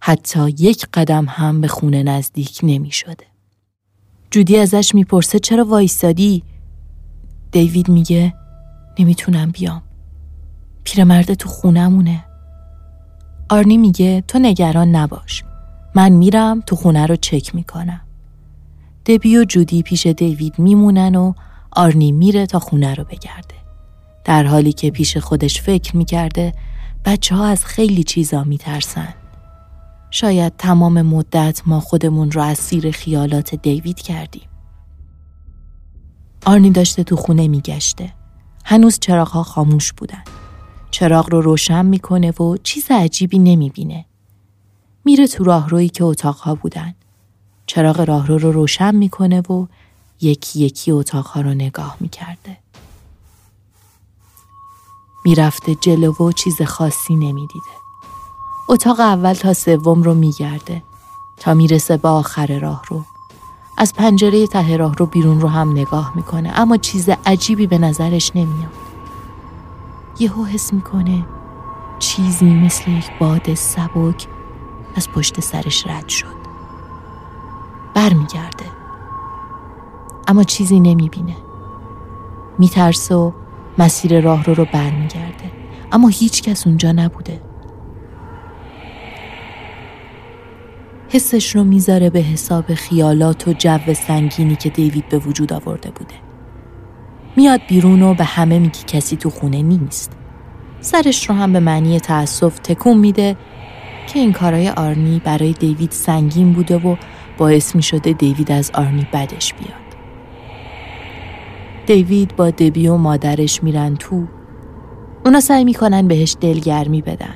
حتی 0.00 0.50
یک 0.50 0.86
قدم 0.94 1.26
هم 1.28 1.60
به 1.60 1.68
خونه 1.68 2.02
نزدیک 2.02 2.60
نمی 2.62 2.90
شده. 2.90 3.26
جودی 4.30 4.58
ازش 4.58 4.94
می‌پرسه 4.94 5.38
چرا 5.38 5.64
وایستادی؟ 5.64 6.42
دیوید 7.52 7.88
میگه 7.88 8.34
نمی‌تونم 8.98 9.50
بیام. 9.50 9.82
پیرمرد 10.84 11.34
تو 11.34 11.48
خونمونه. 11.48 12.24
آرنی 13.50 13.76
میگه 13.76 14.24
تو 14.28 14.38
نگران 14.38 14.96
نباش. 14.96 15.44
من 15.94 16.12
میرم 16.12 16.60
تو 16.60 16.76
خونه 16.76 17.06
رو 17.06 17.16
چک 17.16 17.54
می‌کنم. 17.54 18.00
دبی 19.06 19.36
و 19.36 19.44
جودی 19.44 19.82
پیش 19.82 20.06
دیوید 20.06 20.58
میمونن 20.58 21.14
و 21.14 21.32
آرنی 21.74 22.12
میره 22.12 22.46
تا 22.46 22.58
خونه 22.58 22.94
رو 22.94 23.04
بگرده. 23.04 23.54
در 24.24 24.44
حالی 24.44 24.72
که 24.72 24.90
پیش 24.90 25.16
خودش 25.16 25.62
فکر 25.62 25.96
می‌کرده 25.96 26.52
بچه 27.04 27.34
ها 27.34 27.46
از 27.46 27.64
خیلی 27.64 28.04
چیزا 28.04 28.44
میترسن. 28.44 29.14
شاید 30.10 30.52
تمام 30.58 31.02
مدت 31.02 31.62
ما 31.66 31.80
خودمون 31.80 32.30
رو 32.30 32.42
اسیر 32.42 32.90
خیالات 32.90 33.54
دیوید 33.54 34.00
کردیم. 34.00 34.48
آرنی 36.46 36.70
داشته 36.70 37.04
تو 37.04 37.16
خونه 37.16 37.48
میگشته. 37.48 38.12
هنوز 38.64 38.98
چراغها 38.98 39.42
خاموش 39.42 39.92
بودن. 39.92 40.22
چراغ 40.90 41.30
رو 41.30 41.40
روشن 41.40 41.86
می‌کنه 41.86 42.30
و 42.30 42.56
چیز 42.62 42.86
عجیبی 42.90 43.38
نمی‌بینه. 43.38 44.04
میره 45.04 45.26
تو 45.26 45.44
راهرویی 45.44 45.88
که 45.88 46.04
اتاقها 46.04 46.54
بودن. 46.54 46.94
چراغ 47.66 48.00
راهرو 48.00 48.38
رو 48.38 48.52
روشن 48.52 48.94
می‌کنه 48.94 49.40
و 49.40 49.66
یکی 50.20 50.60
یکی 50.60 50.90
اتاقها 50.92 51.40
رو 51.40 51.54
نگاه 51.54 51.96
می‌کرده. 52.00 52.58
می‌رفته 55.24 55.74
جلو 55.74 56.12
و 56.12 56.32
چیز 56.32 56.62
خاصی 56.62 57.16
نمی‌دیده. 57.16 57.70
اتاق 58.68 59.00
اول 59.00 59.34
تا 59.34 59.54
سوم 59.54 60.02
رو 60.02 60.14
میگرده 60.14 60.82
تا 61.36 61.54
می‌رسه 61.54 61.96
به 61.96 62.08
آخر 62.08 62.58
راه 62.58 62.82
رو. 62.88 63.04
از 63.78 63.94
پنجره 63.94 64.46
ته 64.46 64.76
راه 64.76 64.94
رو 64.94 65.06
بیرون 65.06 65.40
رو 65.40 65.48
هم 65.48 65.72
نگاه 65.72 66.12
می‌کنه 66.16 66.52
اما 66.54 66.76
چیز 66.76 67.08
عجیبی 67.26 67.66
به 67.66 67.78
نظرش 67.78 68.32
نمیاد. 68.34 68.72
یهو 70.18 70.44
حس 70.44 70.72
می‌کنه 70.72 71.26
چیزی 71.98 72.50
مثل 72.50 72.90
یک 72.90 73.10
باد 73.20 73.54
سبک 73.54 74.28
از 74.96 75.10
پشت 75.10 75.40
سرش 75.40 75.86
رد 75.86 76.08
شد. 76.08 76.36
برمیگرده. 77.94 78.64
اما 80.26 80.42
چیزی 80.42 80.80
نمی‌بینه. 80.80 81.36
میترسه 82.58 83.14
و 83.14 83.32
مسیر 83.78 84.20
راه 84.20 84.44
رو 84.44 84.54
رو 84.54 84.64
برمیگرده. 84.64 85.52
اما 85.92 86.08
هیچ 86.08 86.42
کس 86.42 86.66
اونجا 86.66 86.92
نبوده. 86.92 87.40
حسش 91.08 91.56
رو 91.56 91.64
می‌ذاره 91.64 92.10
به 92.10 92.20
حساب 92.20 92.74
خیالات 92.74 93.48
و 93.48 93.52
جو 93.52 93.94
سنگینی 93.94 94.56
که 94.56 94.70
دیوید 94.70 95.08
به 95.08 95.18
وجود 95.18 95.52
آورده 95.52 95.90
بوده. 95.90 96.14
میاد 97.36 97.60
بیرون 97.66 98.02
و 98.02 98.14
به 98.14 98.24
همه 98.24 98.58
میگه 98.58 98.80
کسی 98.86 99.16
تو 99.16 99.30
خونه 99.30 99.62
نیست. 99.62 100.12
سرش 100.80 101.28
رو 101.28 101.34
هم 101.34 101.52
به 101.52 101.60
معنی 101.60 102.00
تأسف 102.00 102.58
تکون 102.58 102.98
میده 102.98 103.36
که 104.06 104.18
این 104.18 104.32
کارای 104.32 104.70
آرنی 104.70 105.20
برای 105.24 105.52
دیوید 105.52 105.90
سنگین 105.90 106.52
بوده 106.52 106.76
و 106.76 106.96
باعث 107.38 107.76
می 107.76 107.82
شده 107.82 108.12
دیوید 108.12 108.52
از 108.52 108.70
آرنی 108.74 109.06
بدش 109.12 109.54
بیاد. 109.54 109.83
دیوید 111.86 112.36
با 112.36 112.50
دبی 112.50 112.88
و 112.88 112.96
مادرش 112.96 113.62
میرن 113.62 113.96
تو. 113.96 114.26
اونا 115.24 115.40
سعی 115.40 115.64
می‌کنن 115.64 116.08
بهش 116.08 116.36
دلگرمی 116.40 117.02
بدن 117.02 117.34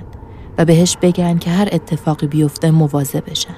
و 0.58 0.64
بهش 0.64 0.96
بگن 1.02 1.38
که 1.38 1.50
هر 1.50 1.68
اتفاقی 1.72 2.26
بیفته 2.26 2.70
مواظب 2.70 3.30
بشن. 3.30 3.56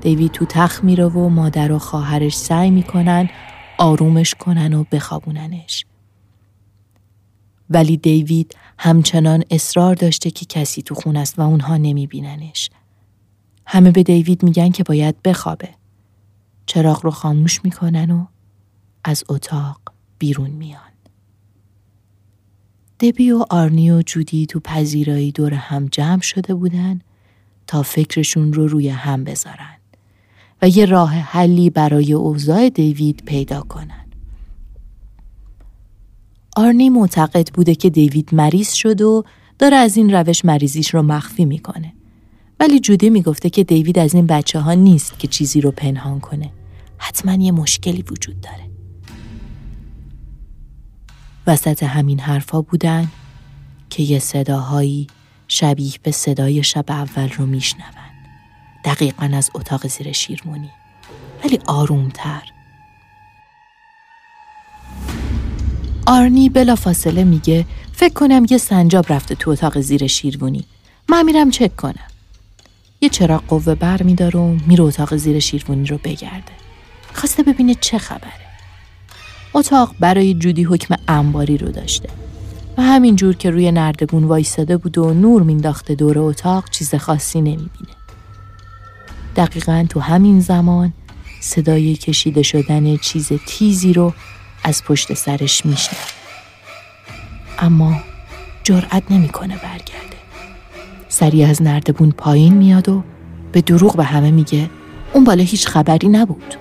دیوید 0.00 0.32
تو 0.32 0.44
تخت 0.44 0.84
میره 0.84 1.06
و 1.06 1.28
مادر 1.28 1.72
و 1.72 1.78
خواهرش 1.78 2.36
سعی 2.36 2.70
می‌کنن 2.70 3.28
آرومش 3.78 4.34
کنن 4.34 4.74
و 4.74 4.84
بخوابوننش. 4.92 5.86
ولی 7.70 7.96
دیوید 7.96 8.56
همچنان 8.78 9.44
اصرار 9.50 9.94
داشته 9.94 10.30
که 10.30 10.46
کسی 10.46 10.82
تو 10.82 10.94
خون 10.94 11.16
است 11.16 11.38
و 11.38 11.42
اونها 11.42 11.76
نمیبیننش. 11.76 12.70
همه 13.66 13.90
به 13.90 14.02
دیوید 14.02 14.42
میگن 14.42 14.70
که 14.70 14.82
باید 14.82 15.22
بخوابه. 15.22 15.68
چراغ 16.66 17.04
رو 17.04 17.10
خاموش 17.10 17.64
می‌کنن 17.64 18.10
و 18.10 18.26
از 19.08 19.24
اتاق 19.28 19.80
بیرون 20.18 20.50
میان. 20.50 20.80
دبی 23.00 23.30
و 23.32 23.44
آرنی 23.50 23.90
و 23.90 24.02
جودی 24.02 24.46
تو 24.46 24.60
پذیرایی 24.60 25.32
دور 25.32 25.54
هم 25.54 25.86
جمع 25.86 26.20
شده 26.20 26.54
بودن 26.54 27.00
تا 27.66 27.82
فکرشون 27.82 28.52
رو 28.52 28.66
روی 28.66 28.88
هم 28.88 29.24
بذارن 29.24 29.76
و 30.62 30.68
یه 30.68 30.84
راه 30.84 31.10
حلی 31.10 31.70
برای 31.70 32.12
اوضاع 32.12 32.68
دیوید 32.68 33.22
پیدا 33.26 33.60
کنن. 33.60 34.06
آرنی 36.56 36.90
معتقد 36.90 37.48
بوده 37.54 37.74
که 37.74 37.90
دیوید 37.90 38.34
مریض 38.34 38.72
شد 38.72 39.00
و 39.00 39.24
داره 39.58 39.76
از 39.76 39.96
این 39.96 40.14
روش 40.14 40.44
مریضیش 40.44 40.94
رو 40.94 41.02
مخفی 41.02 41.44
می‌کنه. 41.44 41.92
ولی 42.60 42.80
جودی 42.80 43.10
می‌گفته 43.10 43.50
که 43.50 43.64
دیوید 43.64 43.98
از 43.98 44.14
این 44.14 44.26
بچه 44.26 44.60
ها 44.60 44.74
نیست 44.74 45.18
که 45.18 45.28
چیزی 45.28 45.60
رو 45.60 45.70
پنهان 45.70 46.20
کنه. 46.20 46.52
حتما 46.98 47.32
یه 47.32 47.52
مشکلی 47.52 48.02
وجود 48.02 48.40
داره. 48.40 48.65
وسط 51.46 51.82
همین 51.82 52.20
حرفا 52.20 52.62
بودن 52.62 53.08
که 53.90 54.02
یه 54.02 54.18
صداهایی 54.18 55.06
شبیه 55.48 55.92
به 56.02 56.10
صدای 56.10 56.62
شب 56.62 56.84
اول 56.88 57.28
رو 57.28 57.46
میشنون. 57.46 57.86
دقیقا 58.84 59.30
از 59.34 59.50
اتاق 59.54 59.86
زیر 59.86 60.12
شیرمونی. 60.12 60.70
ولی 61.44 61.58
آرومتر. 61.66 62.42
آرنی 66.06 66.48
بلا 66.48 66.76
فاصله 66.76 67.24
میگه 67.24 67.66
فکر 67.92 68.14
کنم 68.14 68.46
یه 68.50 68.58
سنجاب 68.58 69.12
رفته 69.12 69.34
تو 69.34 69.50
اتاق 69.50 69.80
زیر 69.80 70.06
شیروانی. 70.06 70.64
من 71.08 71.24
میرم 71.24 71.50
چک 71.50 71.76
کنم. 71.76 72.08
یه 73.00 73.08
چراغ 73.08 73.46
قوه 73.46 73.74
بر 73.74 74.02
میداره 74.02 74.40
و 74.40 74.56
میره 74.66 74.84
اتاق 74.84 75.16
زیر 75.16 75.40
شیروانی 75.40 75.86
رو 75.86 75.98
بگرده. 75.98 76.52
خواسته 77.14 77.42
ببینه 77.42 77.74
چه 77.74 77.98
خبره. 77.98 78.45
اتاق 79.56 79.94
برای 80.00 80.34
جودی 80.34 80.62
حکم 80.62 80.94
انباری 81.08 81.58
رو 81.58 81.68
داشته. 81.68 82.08
و 82.78 82.82
همینجور 82.82 83.36
که 83.36 83.50
روی 83.50 83.72
نردبون 83.72 84.24
وایستاده 84.24 84.76
بود 84.76 84.98
و 84.98 85.14
نور 85.14 85.42
مینداخته 85.42 85.94
دور 85.94 86.18
اتاق 86.18 86.70
چیز 86.70 86.94
خاصی 86.94 87.40
نمی‌بینه. 87.40 87.96
دقیقا 89.36 89.86
تو 89.90 90.00
همین 90.00 90.40
زمان 90.40 90.92
صدای 91.40 91.94
کشیده 91.94 92.42
شدن 92.42 92.96
چیز 92.96 93.32
تیزی 93.46 93.92
رو 93.92 94.12
از 94.64 94.84
پشت 94.84 95.14
سرش 95.14 95.66
میشنه 95.66 95.98
اما 97.58 98.00
جرأت 98.62 99.02
نمی‌کنه 99.10 99.56
برگرده. 99.56 100.16
سری 101.08 101.44
از 101.44 101.62
نردبون 101.62 102.10
پایین 102.10 102.54
میاد 102.54 102.88
و 102.88 103.02
به 103.52 103.60
دروغ 103.60 103.96
به 103.96 104.04
همه 104.04 104.30
میگه 104.30 104.70
اون 105.12 105.24
بالا 105.24 105.42
هیچ 105.42 105.68
خبری 105.68 106.08
نبود. 106.08 106.54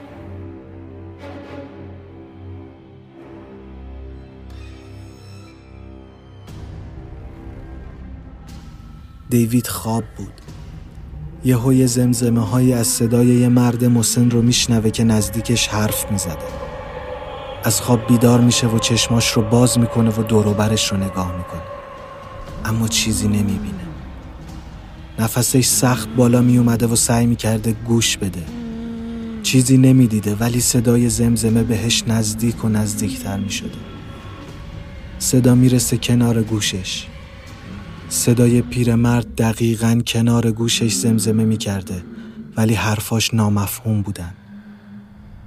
دیوید 9.29 9.67
خواب 9.67 10.03
بود. 10.17 10.33
یه 11.45 11.55
های 11.55 11.87
زمزمه 11.87 12.41
های 12.41 12.73
از 12.73 12.87
صدای 12.87 13.27
یه 13.27 13.47
مرد 13.49 13.85
مسن 13.85 14.29
رو 14.29 14.41
میشنوه 14.41 14.89
که 14.89 15.03
نزدیکش 15.03 15.67
حرف 15.67 16.11
می‌زده. 16.11 16.37
از 17.63 17.81
خواب 17.81 18.07
بیدار 18.07 18.41
میشه 18.41 18.67
و 18.67 18.79
چشماش 18.79 19.31
رو 19.31 19.41
باز 19.41 19.79
می‌کنه 19.79 20.09
و 20.09 20.23
دوروبرش 20.23 20.91
رو 20.91 20.97
نگاه 20.97 21.37
می‌کنه. 21.37 21.61
اما 22.65 22.87
چیزی 22.87 23.27
نمی‌بینه. 23.27 23.85
نفسش 25.19 25.65
سخت 25.65 26.09
بالا 26.15 26.41
میومده 26.41 26.87
و 26.87 26.95
سعی 26.95 27.25
می‌کرده 27.25 27.71
گوش 27.71 28.17
بده. 28.17 28.43
چیزی 29.43 29.77
نمی‌دیده 29.77 30.35
ولی 30.35 30.59
صدای 30.59 31.09
زمزمه 31.09 31.63
بهش 31.63 32.03
نزدیک 32.07 32.65
و 32.65 32.69
نزدیکتر 32.69 33.37
می‌شده. 33.37 33.77
صدا 35.19 35.55
می‌رسه 35.55 35.97
کنار 35.97 36.43
گوشش. 36.43 37.07
صدای 38.09 38.61
پیرمرد 38.61 39.35
دقیقا 39.35 40.01
کنار 40.07 40.51
گوشش 40.51 40.93
زمزمه 40.93 41.45
می‌کرده 41.45 42.03
ولی 42.57 42.73
حرفاش 42.73 43.33
نامفهوم 43.33 44.01
بودن. 44.01 44.33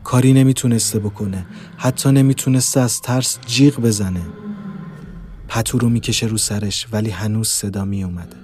کاری 0.04 0.32
نمی‌تونسته 0.32 0.98
بکنه 0.98 1.46
حتی 1.76 2.12
نمی‌تونسته 2.12 2.80
از 2.80 3.00
ترس 3.00 3.38
جیغ 3.46 3.80
بزنه. 3.80 4.22
پتو 5.48 5.78
رو 5.78 5.88
می‌کشه 5.88 6.26
رو 6.26 6.38
سرش 6.38 6.86
ولی 6.92 7.10
هنوز 7.10 7.48
صدا 7.48 7.84
میومده 7.84 8.36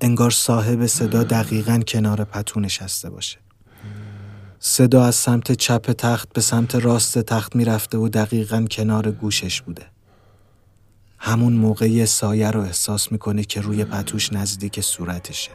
انگار 0.00 0.30
صاحب 0.30 0.86
صدا 0.86 1.22
دقیقا 1.22 1.78
کنار 1.88 2.24
پتو 2.24 2.60
نشسته 2.60 3.10
باشه. 3.10 3.38
صدا 4.60 5.04
از 5.04 5.14
سمت 5.14 5.52
چپ 5.52 5.92
تخت 5.92 6.32
به 6.32 6.40
سمت 6.40 6.74
راست 6.74 7.18
تخت 7.18 7.56
می‌رفته 7.56 7.98
و 7.98 8.08
دقیقا 8.08 8.66
کنار 8.70 9.10
گوشش 9.10 9.62
بوده. 9.62 9.86
همون 11.18 11.52
موقع 11.52 11.90
یه 11.90 12.04
سایه 12.04 12.50
رو 12.50 12.60
احساس 12.60 13.12
می‌کنه 13.12 13.44
که 13.44 13.60
روی 13.60 13.84
پتوش 13.84 14.32
نزدیک 14.32 14.80
صورتشه 14.80 15.50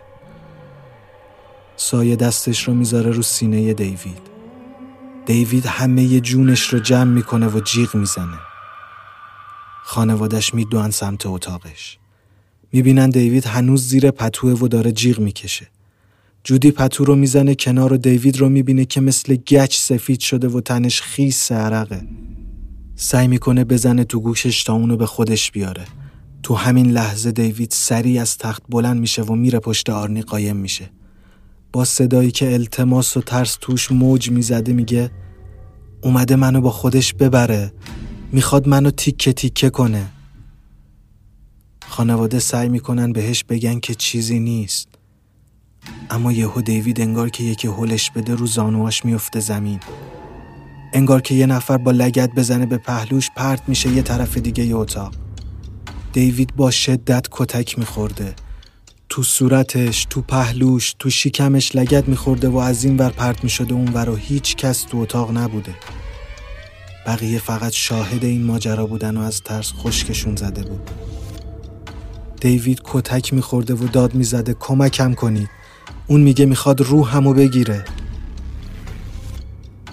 سایه 1.75 2.15
دستش 2.15 2.63
رو 2.63 2.73
می‌ذاره 2.73 3.11
رو 3.11 3.21
سینه 3.21 3.73
دیوید 3.73 4.21
دیوید 5.25 5.65
همه 5.65 6.19
جونش 6.19 6.73
رو 6.73 6.79
جمع 6.79 7.11
می‌کنه 7.11 7.47
و 7.47 7.59
جیغ 7.59 7.95
می‌زنه. 7.95 8.39
خانوادش 9.83 10.53
میدوان 10.53 10.91
سمت 10.91 11.25
اتاقش. 11.25 11.97
می‌بینن 12.71 13.09
دیوید 13.09 13.45
هنوز 13.45 13.87
زیر 13.87 14.11
پتوه 14.11 14.51
و 14.51 14.67
داره 14.67 14.91
جیغ 14.91 15.19
می‌کشه. 15.19 15.67
جودی 16.43 16.71
پتو 16.71 17.05
رو 17.05 17.15
می‌زنه 17.15 17.55
کنار 17.55 17.93
و 17.93 17.97
دیوید 17.97 18.37
رو 18.37 18.49
می‌بینه 18.49 18.85
که 18.85 19.01
مثل 19.01 19.35
گچ 19.35 19.77
سفید 19.77 20.19
شده 20.19 20.47
و 20.47 20.61
تنش 20.61 21.01
خیس 21.01 21.51
عرقه. 21.51 22.07
سعی 23.03 23.27
می‌کنه 23.27 23.63
بزنه 23.63 24.03
تو 24.03 24.19
گوشش 24.19 24.63
تا 24.63 24.73
اونو 24.73 24.97
به 24.97 25.05
خودش 25.05 25.51
بیاره. 25.51 25.85
تو 26.43 26.55
همین 26.55 26.91
لحظه 26.91 27.31
دیوید 27.31 27.71
سریع 27.71 28.21
از 28.21 28.37
تخت 28.37 28.63
بلند 28.69 28.99
میشه 28.99 29.21
و 29.23 29.35
میره 29.35 29.59
پشت 29.59 29.89
آرنی 29.89 30.21
قایم 30.21 30.55
میشه. 30.55 30.89
با 31.73 31.85
صدایی 31.85 32.31
که 32.31 32.53
التماس 32.53 33.17
و 33.17 33.21
ترس 33.21 33.57
توش 33.61 33.91
موج 33.91 34.31
می‌زده 34.31 34.73
میگه 34.73 35.11
اومده 36.03 36.35
منو 36.35 36.61
با 36.61 36.71
خودش 36.71 37.13
ببره 37.13 37.73
می‌خواد 38.31 38.67
منو 38.67 38.91
تیکه 38.91 39.33
تیکه 39.33 39.69
کنه 39.69 40.05
خانواده 41.87 42.39
سعی 42.39 42.69
می‌کنن 42.69 43.11
بهش 43.11 43.43
بگن 43.43 43.79
که 43.79 43.95
چیزی 43.95 44.39
نیست 44.39 44.87
اما 46.09 46.31
یهو 46.31 46.61
دیوید 46.61 47.01
انگار 47.01 47.29
که 47.29 47.43
یکی 47.43 47.67
هلش 47.67 48.11
بده 48.11 48.35
رو 48.35 48.47
زانواش 48.47 49.05
میفته 49.05 49.39
زمین 49.39 49.79
انگار 50.93 51.21
که 51.21 51.35
یه 51.35 51.45
نفر 51.45 51.77
با 51.77 51.91
لگت 51.91 52.29
بزنه 52.35 52.65
به 52.65 52.77
پهلوش 52.77 53.29
پرت 53.35 53.61
میشه 53.67 53.89
یه 53.89 54.01
طرف 54.01 54.37
دیگه 54.37 54.65
ی 54.65 54.73
اتاق 54.73 55.13
دیوید 56.13 56.55
با 56.55 56.71
شدت 56.71 57.27
کتک 57.31 57.79
میخورده 57.79 58.35
تو 59.09 59.23
صورتش، 59.23 60.07
تو 60.09 60.21
پهلوش، 60.21 60.95
تو 60.99 61.09
شیکمش 61.09 61.75
لگت 61.75 62.07
میخورده 62.07 62.49
و 62.49 62.57
از 62.57 62.83
این 62.83 62.97
ور 62.97 63.09
پرت 63.09 63.43
می‌شده 63.43 63.73
اون 63.73 63.93
ور 63.93 64.09
و 64.09 64.15
هیچ 64.15 64.55
کس 64.55 64.81
تو 64.83 64.97
اتاق 64.97 65.37
نبوده. 65.37 65.75
بقیه 67.07 67.39
فقط 67.39 67.71
شاهد 67.71 68.25
این 68.25 68.43
ماجرا 68.43 68.85
بودن 68.85 69.17
و 69.17 69.21
از 69.21 69.41
ترس 69.41 69.73
خشکشون 69.73 70.35
زده 70.35 70.61
بود. 70.63 70.89
دیوید 72.41 72.81
کتک 72.83 73.33
میخورده 73.33 73.73
و 73.73 73.87
داد 73.87 74.15
می‌زده 74.15 74.55
کمکم 74.59 75.13
کنید. 75.13 75.49
اون 76.07 76.21
میگه 76.21 76.45
می‌خواد 76.45 76.81
روحمو 76.81 77.33
بگیره. 77.33 77.85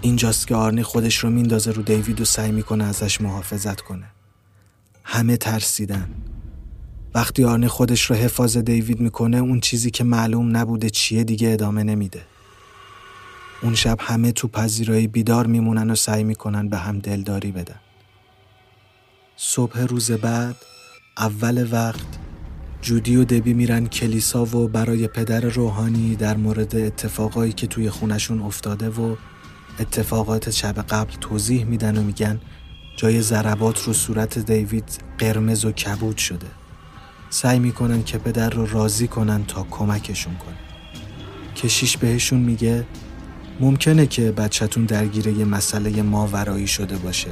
اینجاست 0.03 0.47
که 0.47 0.55
آرنی 0.55 0.83
خودش 0.83 1.19
رو 1.19 1.31
میندازه 1.31 1.73
رو 1.73 1.83
دیوید 1.83 2.21
و 2.21 2.25
سعی 2.25 2.53
می‌کنه 2.53 2.85
ازش 2.85 3.21
محافظت 3.21 3.81
کنه. 3.81 4.07
همه 5.05 5.37
ترسیدن. 5.37 6.11
وقتی 7.15 7.45
آرنی 7.45 7.69
خودش 7.69 8.03
رو 8.03 8.17
حفاظ 8.17 8.57
دیوید 8.57 9.01
می‌کنه 9.01 9.37
اون 9.37 9.61
چیزی 9.61 9.91
که 9.91 10.05
معلوم 10.05 10.57
نبوده 10.57 10.91
چیه 10.91 11.25
دیگه 11.25 11.53
ادامه 11.53 11.83
نمیده. 11.83 12.23
اون 13.63 13.75
شب 13.75 13.99
همه 14.01 14.33
تو 14.33 14.49
پذیرایی 14.49 15.07
بیدار 15.07 15.47
میمونن 15.47 15.91
و 15.91 15.95
سعی 15.95 16.25
می‌کنن 16.25 16.69
به 16.69 16.79
هم 16.79 16.99
دلداری 16.99 17.53
بدن. 17.53 17.81
صبح 19.37 19.81
روز 19.81 20.11
بعد 20.11 20.57
اول 21.19 21.69
وقت 21.73 22.07
جودی 22.83 23.17
و 23.17 23.25
دبی 23.25 23.55
میرن 23.55 23.87
کلیسا 23.87 24.45
و 24.45 24.69
برای 24.69 25.09
پدر 25.09 25.41
روحانی 25.41 26.17
در 26.17 26.37
مورد 26.37 26.77
اتفاقایی 26.77 27.53
که 27.53 27.67
توی 27.67 27.91
خونشون 27.91 28.43
افتاده 28.43 28.89
و 28.89 29.17
اتفاقات 29.79 30.51
شب 30.51 30.79
قبل 30.79 31.13
توضیح 31.21 31.65
میدن 31.65 31.99
و 31.99 32.03
میگن 32.03 32.41
جای 32.97 33.21
ضربات 33.21 33.83
رو 33.83 33.93
صورت 33.93 34.39
دیوید 34.39 34.99
قرمز 35.19 35.65
و 35.65 35.73
کبود 35.73 36.17
شده. 36.17 36.47
سعی 37.31 37.59
می‌کنن 37.59 38.03
که 38.03 38.19
پدر 38.19 38.51
رو 38.51 38.67
راضی 38.67 39.09
کنن 39.09 39.45
تا 39.45 39.67
کمکشون 39.71 40.35
کنه 40.35 40.57
کشیش 41.57 41.97
بهشون 41.97 42.41
میگه 42.41 42.87
ممکنه 43.61 44.07
که 44.07 44.33
بچهتون 44.33 44.85
درگیر 44.85 45.27
یه 45.27 45.45
مسئله 45.45 46.03
ماورایی 46.03 46.67
شده 46.67 46.97
باشه 46.97 47.31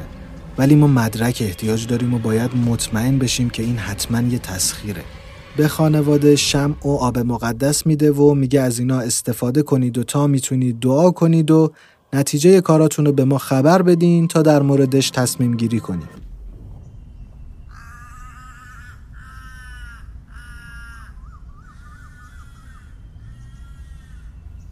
ولی 0.59 0.75
ما 0.75 0.87
مدرک 0.87 1.39
احتیاج 1.41 1.87
داریم 1.87 2.15
و 2.15 2.19
باید 2.19 2.57
مطمئن 2.57 3.19
بشیم 3.19 3.51
که 3.51 3.63
این 3.63 3.79
حتما 3.79 4.21
یه 4.21 4.39
تسخیره 4.39 5.03
به 5.57 5.69
خانواده 5.69 6.37
شم 6.37 6.77
و 6.85 6.89
آب 6.89 7.19
مقدس 7.19 7.87
میده 7.87 8.13
و 8.13 8.35
میگه 8.35 8.61
از 8.61 8.79
اینا 8.79 9.01
استفاده 9.01 9.63
کنید 9.63 9.99
و 9.99 10.05
تا 10.05 10.27
می‌تونید 10.27 10.81
دعا 10.81 11.11
کنید 11.11 11.51
و 11.51 11.73
نتیجه 12.13 12.61
کاراتون 12.61 13.07
رو 13.07 13.13
به 13.13 13.25
ما 13.25 13.39
خبر 13.39 13.83
بدین 13.83 14.29
تا 14.29 14.43
در 14.43 14.63
موردش 14.63 15.11
تصمیم 15.11 15.57
گیری 15.57 15.81
کنیم. 15.81 16.09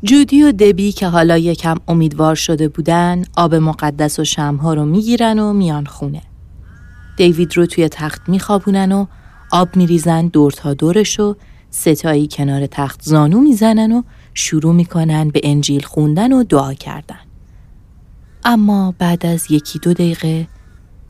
جودی 0.02 0.42
و 0.42 0.52
دبی 0.52 0.92
که 0.92 1.06
حالا 1.06 1.38
یکم 1.38 1.76
امیدوار 1.88 2.34
شده 2.34 2.68
بودن 2.68 3.24
آب 3.36 3.54
مقدس 3.54 4.18
و 4.18 4.24
شمها 4.24 4.74
رو 4.74 4.84
می‌گیرن 4.84 5.38
و 5.38 5.52
میان 5.52 5.86
خونه. 5.86 6.22
دیوید 7.16 7.56
رو 7.56 7.66
توی 7.66 7.88
تخت 7.88 8.28
میخوابونن 8.28 8.92
و 8.92 9.06
آب 9.52 9.76
میریزن 9.76 10.26
دور 10.26 10.52
تا 10.52 10.74
دورش 10.74 11.20
و 11.20 11.36
ستایی 11.70 12.28
کنار 12.30 12.66
تخت 12.66 13.02
زانو 13.02 13.40
می‌زنن 13.40 13.92
و 13.92 14.02
شروع 14.34 14.74
می‌کنن 14.74 15.28
به 15.28 15.40
انجیل 15.44 15.82
خوندن 15.82 16.32
و 16.32 16.44
دعا 16.44 16.74
کردن. 16.74 17.25
اما 18.48 18.94
بعد 18.98 19.26
از 19.26 19.50
یکی 19.50 19.78
دو 19.78 19.94
دقیقه 19.94 20.48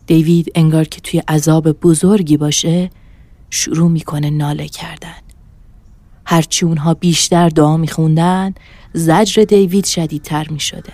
دیوید 0.06 0.52
انگار 0.54 0.84
که 0.84 1.00
توی 1.00 1.20
عذاب 1.20 1.72
بزرگی 1.72 2.36
باشه 2.36 2.90
شروع 3.50 3.90
می‌کنه 3.90 4.30
ناله 4.30 4.68
کردن. 4.68 5.20
هرچی 6.26 6.66
اونها 6.66 6.94
بیشتر 6.94 7.48
دعا 7.48 7.76
میخوندن 7.76 8.54
زجر 8.92 9.42
دیوید 9.42 9.84
شدیدتر 9.84 10.48
می‌شده. 10.50 10.92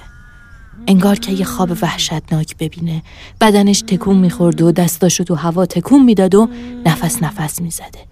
انگار 0.87 1.19
که 1.19 1.33
یه 1.33 1.45
خواب 1.45 1.71
وحشتناک 1.83 2.57
ببینه 2.57 3.03
بدنش 3.41 3.81
تکون 3.81 4.17
می‌خورد 4.17 4.63
و 4.63 4.73
دستاشو 4.73 5.25
تو 5.25 5.35
هوا 5.35 5.67
تکون 5.67 6.05
می‌داد 6.05 6.35
و 6.35 6.49
نفس 6.87 7.23
نفس 7.23 7.63
می‌زده 7.63 8.07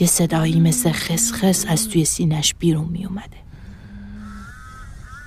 یه 0.00 0.06
صدایی 0.06 0.60
مثل 0.60 0.92
خسخس 0.92 1.64
از 1.68 1.88
توی 1.88 2.04
سینش 2.04 2.54
بیرون 2.54 2.88
میومده 2.88 3.47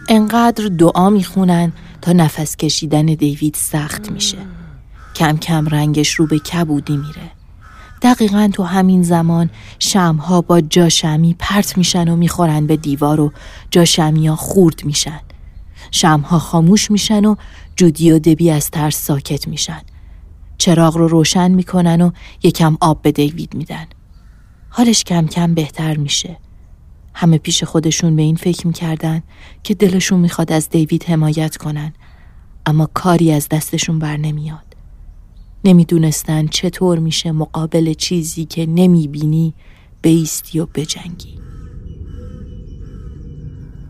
انقدر 0.10 0.68
دعا 0.68 1.10
می‌خونن 1.10 1.72
تا 2.02 2.12
نفس 2.12 2.56
کشیدن 2.56 3.06
دیوید 3.06 3.56
سخت 3.56 4.12
میشه 4.12 4.38
کم 5.16 5.38
کم 5.38 5.68
رنگش 5.68 6.14
رو 6.14 6.28
به 6.28 6.40
کبودی 6.40 6.98
میره 6.98 7.32
دقیقا 8.02 8.50
تو 8.54 8.64
همین 8.64 9.04
زمان 9.04 9.50
شمها 9.80 10.42
با 10.42 10.62
جاشمی 10.62 11.36
پرت 11.40 11.78
میشن 11.78 12.10
و 12.10 12.16
می‌خورن 12.16 12.68
به 12.68 12.78
دیوار 12.78 13.20
و 13.20 13.32
جاشمی 13.72 14.28
ها 14.28 14.36
خورد 14.36 14.86
میشن 14.86 15.20
شمها 15.92 16.40
خاموش 16.40 16.92
میشن 16.92 17.26
و 17.26 17.36
جودی 17.76 18.12
و 18.12 18.20
دبی 18.20 18.52
از 18.52 18.72
ترس 18.72 18.96
ساکت 18.96 19.48
میشن. 19.48 19.82
چراغ 20.58 20.98
رو 20.98 21.08
روشن 21.08 21.52
می‌کنن 21.52 22.02
و 22.02 22.12
یکم 22.44 22.78
آب 22.82 23.02
به 23.02 23.12
دیوید 23.12 23.54
میدن. 23.54 23.86
حالش 24.70 25.04
کم 25.04 25.28
کم 25.28 25.54
بهتر 25.54 25.98
میشه. 25.98 26.38
همه 27.13 27.38
پیش 27.38 27.63
خودشون 27.63 28.15
به 28.15 28.21
این 28.21 28.36
فکر 28.36 28.67
می‌کردن 28.67 29.24
که 29.63 29.74
دلشون 29.74 30.19
می‌خواد 30.19 30.52
از 30.52 30.69
دیوید 30.69 31.04
حمایت 31.04 31.58
کنن 31.58 31.93
اما 32.65 32.89
کاری 32.93 33.32
از 33.32 33.47
دستشون 33.50 34.00
بر 34.00 34.17
نمیاد. 34.17 34.76
نمی‌دونستن 35.65 36.47
چطور 36.47 37.00
میشه 37.00 37.32
مقابل 37.32 37.93
چیزی 37.93 38.45
که 38.45 38.65
نمی‌بینی 38.65 39.54
بیستی 40.02 40.60
و 40.60 40.65
بجنگی. 40.65 41.39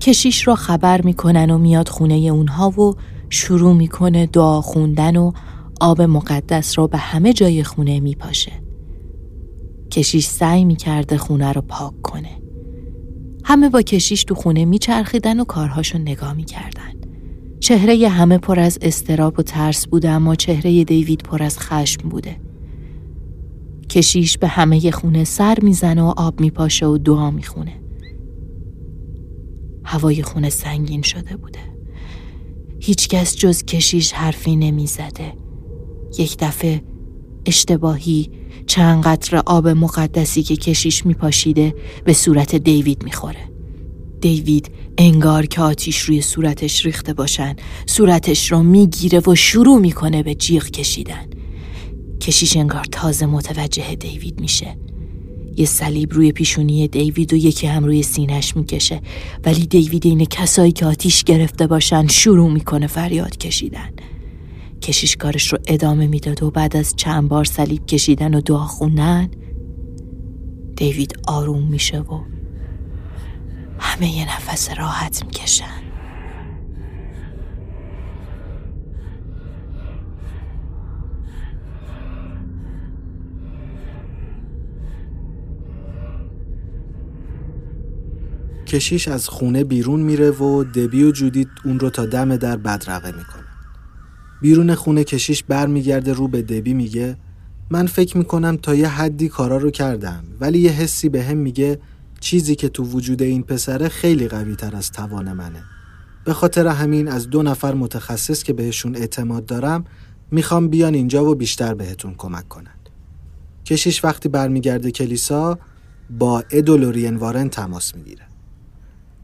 کشیش 0.02 0.48
رو 0.48 0.56
خبر 0.56 1.02
می‌کنن 1.02 1.50
و 1.50 1.58
میاد 1.58 1.90
خونه 1.90 2.14
اونها 2.14 2.70
و 2.70 2.96
شروع 3.30 3.74
می‌کنه 3.74 4.26
دعا 4.26 4.62
خوندن 4.62 5.18
و 5.18 5.32
آب 5.82 6.02
مقدس 6.02 6.80
رو 6.80 6.88
به 6.88 6.98
همه 6.98 7.34
جای 7.34 7.64
خونه 7.64 8.00
میپاشه. 8.00 8.52
کشیش 9.92 10.26
سعی 10.26 10.66
می‌کرده 10.66 11.18
خونه 11.18 11.52
رو 11.52 11.62
پاک 11.62 12.02
کنه. 12.02 12.41
همه 13.44 13.70
با 13.70 13.82
کشیش 13.82 14.24
تو 14.24 14.36
خونه 14.36 14.66
میچرخیدن 14.66 15.40
و 15.40 15.44
کارهاشو 15.44 15.98
نگاه 15.98 16.34
می‌کردن. 16.34 16.92
چهره 17.60 18.10
همه 18.10 18.38
پر 18.38 18.60
از 18.60 18.80
استراب 18.82 19.40
و 19.40 19.42
ترس 19.42 19.88
بوده 19.88 20.10
اما 20.10 20.36
چهره 20.36 20.84
دیوید 20.84 21.24
پر 21.24 21.44
از 21.44 21.60
خشم 21.60 22.10
بوده. 22.10 22.36
کشیش 23.90 24.38
به 24.38 24.48
همه 24.48 24.92
خونه 24.92 25.24
سر 25.24 25.58
می‌زنه 25.62 26.02
و 26.02 26.14
آب 26.18 26.42
میپاشه 26.42 26.86
و 26.86 26.98
دعا 26.98 27.32
می‌خونه. 27.32 27.74
هوای 29.84 30.24
خونه 30.24 30.50
سنگین 30.50 31.02
شده 31.02 31.38
بوده 31.38 31.60
هیچکس 32.80 33.36
جز 33.36 33.64
کشیش 33.64 34.14
حرفی 34.14 34.56
نمی‌زده 34.56 35.34
یک 36.18 36.38
دفعه 36.40 36.82
اشتباهی 37.46 38.30
چند 38.68 39.04
قطر 39.04 39.38
آب 39.46 39.68
مقدسی 39.68 40.44
که 40.44 40.56
کشیش 40.56 41.06
میپاشیده 41.06 41.76
به 42.06 42.14
صورت 42.14 42.56
دیوید 42.56 43.04
می‌خوره. 43.04 43.52
دیوید 44.22 44.72
انگار 44.98 45.46
که 45.46 45.62
آتیش 45.62 46.00
روی 46.00 46.22
صورتش 46.22 46.86
ریخته 46.86 47.14
باشن. 47.14 47.56
صورتش 47.86 48.52
رو 48.52 48.64
می‌گیره 48.64 49.22
و 49.28 49.36
شروع 49.36 49.80
می‌کنه 49.80 50.24
به 50.24 50.36
جیغ 50.36 50.70
کشیدن. 50.70 51.26
کشیش 52.22 52.58
انگار 52.58 52.86
تازه 52.92 53.26
متوجه 53.26 53.96
دیوید 53.96 54.42
میشه. 54.42 54.78
یه 55.58 55.66
صلیب 55.66 56.14
روی 56.14 56.32
پیشونی 56.32 56.88
دیوید 56.88 57.34
و 57.34 57.36
یکی 57.36 57.68
هم 57.68 57.86
روی 57.86 58.04
سینش 58.04 58.56
می‌کشه. 58.56 59.02
ولی 59.46 59.66
دیوید 59.66 60.06
این 60.06 60.26
کسایی 60.26 60.72
که 60.72 60.86
آتیش 60.86 61.24
گرفته 61.24 61.68
باشن 61.68 62.08
شروع 62.08 62.52
می‌کنه 62.52 62.88
فریاد 62.88 63.38
کشیدن. 63.38 63.90
کشیش 64.82 65.18
کارش 65.18 65.54
رو 65.54 65.60
ادامه 65.68 66.08
می‌داد 66.08 66.44
و 66.44 66.52
بعد 66.52 66.78
از 66.78 66.96
چند 66.96 67.30
بار 67.30 67.46
صلیب 67.46 67.86
کشیدن 67.86 68.34
و 68.34 68.42
دعا 68.42 68.66
خوندن 68.66 69.30
دیوید 70.76 71.20
آروم 71.28 71.68
میشه 71.68 72.00
و 72.00 72.24
همه 73.80 74.18
یه 74.18 74.36
نفس 74.36 74.70
راحت 74.78 75.26
می‌کشن 75.26 75.82
کشیش 88.68 89.08
از 89.08 89.30
خونه 89.30 89.64
بیرون 89.64 90.00
میره 90.00 90.32
و 90.32 90.64
دبی 90.64 91.04
و 91.04 91.12
جودیت 91.12 91.48
اون 91.66 91.80
رو 91.80 91.90
تا 91.90 92.06
دم 92.06 92.36
در 92.36 92.58
بدرقه 92.58 93.12
می‌کنه. 93.12 93.41
بیرون 94.42 94.76
خونه 94.76 95.04
کشیش 95.04 95.44
برمیگرده 95.44 96.14
رو 96.14 96.28
به 96.28 96.42
دبی 96.42 96.74
میگه 96.74 97.18
من 97.70 97.86
فکر 97.86 98.18
می‌کنم 98.18 98.58
تا 98.58 98.76
یه 98.76 98.88
حدی 98.88 99.30
کارا 99.30 99.58
رو 99.58 99.72
کردم 99.72 100.24
ولی 100.40 100.60
یه 100.60 100.72
حسی 100.72 101.10
به 101.10 101.24
هم 101.24 101.38
میگه 101.38 101.80
چیزی 102.20 102.56
که 102.56 102.70
تو 102.70 102.84
وجود 102.84 103.22
این 103.22 103.44
پسره 103.44 103.88
خیلی 103.90 104.28
قوی 104.28 104.56
تر 104.56 104.76
از 104.76 104.92
توان 104.92 105.34
منه. 105.34 105.64
به 106.26 106.34
خاطر 106.34 106.68
همین 106.68 107.08
از 107.08 107.30
دو 107.30 107.44
نفر 107.44 107.74
متخصص 107.74 108.44
که 108.44 108.54
بهشون 108.54 108.96
اعتماد 108.96 109.46
دارم 109.46 109.86
می‌خوام 110.32 110.68
بیان 110.68 110.94
اینجا 110.94 111.26
و 111.26 111.36
بیشتر 111.36 111.74
بهتون 111.74 112.14
کمک 112.18 112.48
کنن. 112.48 112.76
کشیش 113.66 114.06
وقتی 114.06 114.30
برمیگرده 114.30 114.92
کلیسا 114.92 115.60
با 116.10 116.44
ادولورین 116.52 117.16
وارن 117.16 117.50
تماس 117.50 117.96
می‌گیره. 117.96 118.24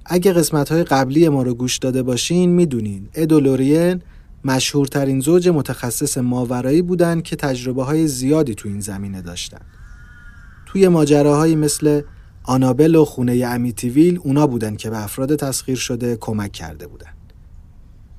اگه 0.05 0.33
قسمت 0.33 0.71
های 0.71 0.83
قبلی 0.83 1.29
ما 1.29 1.43
رو 1.43 1.53
گوش 1.53 1.77
داده 1.77 2.03
باشین 2.03 2.49
می‌دونین 2.49 3.09
ادولورین 3.13 4.01
مشهورترین 4.43 5.19
زوج 5.19 5.49
متخصص 5.49 6.17
ماورایی 6.17 6.81
بودن 6.81 7.21
که 7.21 7.35
تجربه 7.35 7.83
های 7.83 8.07
زیادی 8.07 8.55
تو 8.55 8.69
این 8.69 8.79
زمینه 8.79 9.21
داشتن. 9.21 9.61
توی 10.65 10.87
ماجراهایی 10.87 11.55
مثل 11.55 12.01
آنابل 12.43 12.95
و 12.95 13.05
خونه 13.05 13.45
امیتیویل 13.45 14.19
اونا 14.23 14.47
بودن 14.47 14.75
که 14.75 14.89
به 14.89 15.03
افراد 15.03 15.35
تسخیر 15.35 15.77
شده 15.77 16.17
کمک 16.21 16.51
کرده 16.51 16.87
بودن. 16.87 17.09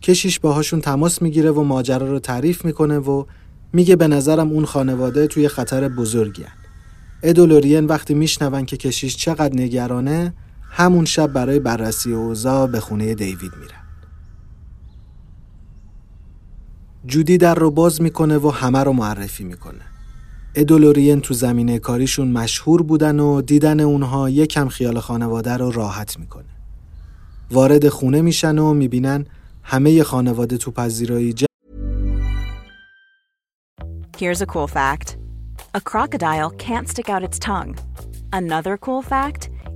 کشیش 0.02 0.40
باهاشون 0.40 0.80
تماس 0.80 1.22
می‌گیره 1.22 1.50
و 1.50 1.62
ماجرا 1.62 2.10
رو 2.10 2.18
تعریف 2.18 2.64
می‌کنه 2.64 2.98
و 2.98 3.24
میگه 3.72 3.96
به 3.96 4.08
نظرم 4.08 4.48
اون 4.48 4.64
خانواده 4.64 5.26
توی 5.26 5.48
خطر 5.48 5.88
بزرگی 5.88 6.42
هن. 6.42 6.52
ادولورین 7.22 7.84
وقتی 7.84 8.14
میشنون 8.14 8.64
که 8.64 8.76
کشیش 8.76 9.16
چقدر 9.16 9.54
نگرانه 9.54 10.34
همون 10.70 11.04
شب 11.04 11.32
برای 11.32 11.58
بررسی 11.58 12.12
اوضاع 12.12 12.66
به 12.66 12.80
خونه 12.80 13.14
دیوید 13.14 13.52
میرن. 13.60 13.87
جودی 17.08 17.38
در 17.38 17.54
رو 17.54 17.70
باز 17.70 18.02
می‌کنه 18.02 18.38
و 18.38 18.50
همه 18.50 18.84
رو 18.84 18.92
معرفی 18.92 19.44
می‌کنه. 19.44 19.80
ادولورین 20.54 21.20
تو 21.20 21.34
زمینه 21.34 21.78
کاریشون 21.78 22.28
مشهور 22.28 22.82
بودن 22.82 23.20
و 23.20 23.42
دیدن 23.42 23.80
اونها 23.80 24.30
یکم 24.30 24.68
خیال 24.68 25.00
خانواده 25.00 25.56
رو 25.56 25.70
راحت 25.70 26.18
می‌کنه. 26.18 26.44
وارد 27.50 27.88
خونه 27.88 28.20
میشن 28.20 28.58
و 28.58 28.74
می‌بینن 28.74 29.26
همه 29.62 30.02
خانواده 30.02 30.56
تو 30.56 30.70
پذیرایی 30.70 31.32
ج... 31.32 31.44
Here's 34.18 34.40
a 34.40 34.46
cool 34.46 34.66
fact. 34.66 35.16
A 35.74 35.80
crocodile 35.80 36.50
can't 36.66 36.88
stick 36.88 37.08
out 37.08 37.22
its 37.28 37.38
tongue. 37.38 37.72
Another 38.32 38.76
cool 38.86 39.02
fact, 39.12 39.42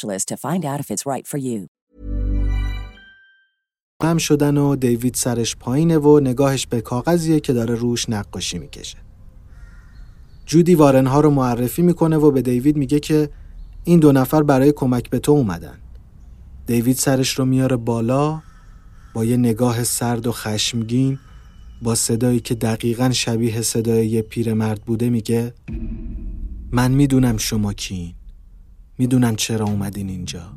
to 0.00 0.36
find 0.36 0.64
out 0.64 0.80
if 0.80 0.90
it's 0.90 1.06
right 1.06 1.26
for 1.26 1.38
you. 1.38 1.68
غم 4.02 4.18
شدن 4.18 4.56
و 4.56 4.76
دیوید 4.76 5.14
سرش 5.14 5.56
پایینه 5.56 5.98
و 5.98 6.20
نگاهش 6.20 6.66
به 6.66 6.80
کاغذیه 6.80 7.40
که 7.40 7.52
داره 7.52 7.74
روش 7.74 8.10
نقاشی 8.10 8.58
می‌کشه. 8.58 8.98
جودی 10.46 10.74
وارنها 10.74 11.20
رو 11.20 11.30
معرفی 11.30 11.82
می‌کنه 11.82 12.16
و 12.16 12.30
به 12.30 12.42
دیوید 12.42 12.76
میگه 12.76 13.00
که 13.00 13.30
این 13.84 14.00
دو 14.00 14.12
نفر 14.12 14.42
برای 14.42 14.72
کمک 14.72 15.10
به 15.10 15.18
تو 15.18 15.32
اومدن. 15.32 15.78
دیوید 16.66 16.96
سرش 16.96 17.38
رو 17.38 17.44
میاره 17.44 17.76
بالا 17.76 18.42
با 19.14 19.24
یه 19.24 19.36
نگاه 19.36 19.84
سرد 19.84 20.26
و 20.26 20.32
خشمگین 20.32 21.18
با 21.82 21.94
صدایی 21.94 22.40
که 22.40 22.54
دقیقا 22.54 23.10
شبیه 23.10 23.62
صدای 23.62 24.06
یه 24.06 24.22
پیرمرد 24.22 24.82
بوده 24.82 25.10
میگه 25.10 25.54
من 26.72 26.90
می‌دونم 26.90 27.36
شما 27.36 27.72
کین 27.72 28.14
می‌دونم 28.98 29.36
چرا 29.36 29.64
اومدین 29.64 30.08
اینجا. 30.08 30.52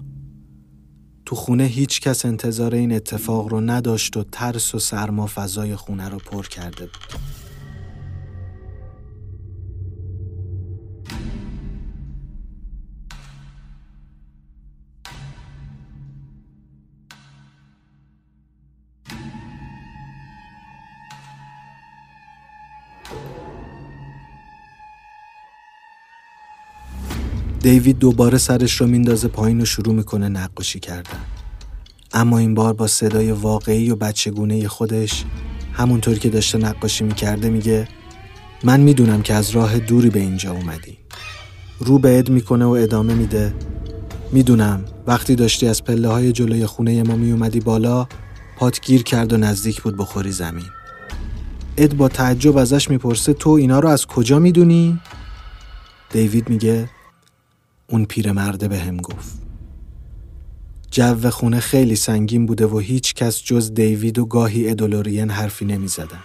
تو 1.26 1.36
خونه 1.36 1.64
هیچ 1.64 2.02
کس 2.02 2.26
انتظار 2.26 2.76
این 2.76 2.92
اتفاق 2.92 3.48
رو 3.48 3.62
نداشت 3.62 4.18
و 4.18 4.24
ترس 4.24 4.76
و 4.76 4.80
سرما 4.80 5.28
فضای 5.36 5.76
خونه 5.76 6.10
رو 6.10 6.18
پر 6.18 6.48
کرده 6.48 6.86
بود. 6.86 7.41
دیوید 27.62 28.00
دوباره 28.00 28.38
سرش 28.38 28.82
رو 28.82 28.88
میندازه 28.88 29.28
پایین 29.28 29.62
و 29.62 29.66
شروع 29.66 29.96
می‌کنه 29.96 30.30
نقاشی 30.30 30.80
کردن. 30.80 31.20
اما 32.14 32.38
این 32.38 32.54
بار 32.54 32.74
با 32.74 32.88
صدای 32.88 33.32
واقعی 33.32 33.90
و 33.90 33.96
بچگونه 33.96 34.68
خودش 34.68 35.26
همونطور 35.74 36.18
که 36.18 36.30
داشته 36.30 36.58
نقاشی 36.58 37.04
می‌کرده 37.04 37.50
میگه 37.50 37.88
من 38.64 38.80
می‌دونم 38.80 39.22
که 39.22 39.34
از 39.34 39.50
راه 39.50 39.80
دوری 39.80 40.10
به 40.10 40.20
اینجا 40.20 40.52
اومدی. 40.52 40.98
رو 41.80 42.00
به 42.00 42.20
اد 42.20 42.30
می‌کنه 42.30 42.66
و 42.66 42.70
ادامه 42.70 43.14
میده 43.14 43.54
می‌دونم 44.32 44.86
وقتی 45.08 45.36
داشتی 45.36 45.68
از 45.68 45.84
پله 45.84 46.08
های 46.08 46.32
جلوی 46.32 46.66
خونه 46.66 47.04
ما 47.04 47.16
میومدی 47.16 47.60
بالا 47.60 48.08
پات 48.58 48.82
گیر 48.82 49.04
کرد 49.04 49.34
و 49.34 49.38
نزدیک 49.38 49.82
بود 49.82 49.98
بخوری 49.98 50.32
زمین. 50.32 50.68
اد 51.78 51.96
با 51.96 52.08
تعجب 52.08 52.58
ازش 52.58 52.90
می‌پرسه 52.90 53.34
تو 53.34 53.50
اینا 53.50 53.80
رو 53.80 53.90
از 53.90 54.06
کجا 54.06 54.40
می‌دونی؟ 54.40 55.00
دیوید 56.12 56.50
میگه 56.50 56.90
اون 57.92 58.06
پیرمرده 58.06 58.68
به 58.68 58.80
هم 58.80 58.98
گفت. 58.98 59.42
جو 60.92 61.30
خونه 61.30 61.60
خیلی 61.60 61.96
سنگین 61.96 62.46
بوده 62.46 62.66
و 62.68 62.80
هیچ 62.80 63.14
کس 63.14 63.44
جز 63.44 63.74
دیوید 63.74 64.20
و 64.20 64.26
گاهی 64.26 64.70
ادولورین 64.70 65.30
حرفی 65.30 65.66
نمی 65.66 65.88
زدن. 65.88 66.20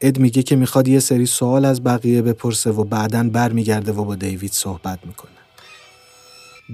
اد 0.00 0.18
میگه 0.18 0.42
که 0.42 0.56
می‌خواد 0.56 0.88
یه 0.88 1.00
سری 1.00 1.26
سوال 1.26 1.64
از 1.64 1.84
بقیه 1.84 2.22
بپرسه 2.22 2.70
و 2.70 2.84
بعدا 2.84 3.28
برمیگرده 3.28 3.92
و 3.92 4.04
با 4.04 4.14
دیوید 4.14 4.52
صحبت 4.52 4.98
می‌کنه. 5.06 5.30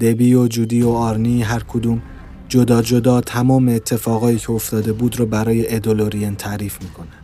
دبی 0.00 0.34
و 0.34 0.48
جودی 0.48 0.82
و 0.82 0.88
آرنی 0.88 1.42
هر 1.42 1.62
کدوم 1.68 2.02
جدا 2.48 2.82
جدا 2.82 3.20
تمام 3.20 3.68
اتفاقایی 3.68 4.38
که 4.38 4.50
افتاده 4.50 4.92
بود 4.92 5.16
رو 5.16 5.26
برای 5.26 5.74
ادولورین 5.74 6.34
تعریف 6.34 6.82
می‌کنن. 6.82 7.22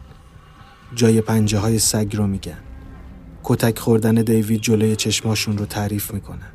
جای 0.95 1.21
پنجه 1.21 1.59
های 1.59 1.79
سگ 1.79 2.17
رو 2.17 2.27
میگن. 2.27 2.59
کتک 3.51 3.79
خوردن 3.79 4.15
دیوید 4.15 4.61
جلوی 4.61 4.97
چشماشون 4.97 5.59
رو 5.59 5.67
تعریف 5.67 6.15
می‌کنن. 6.15 6.53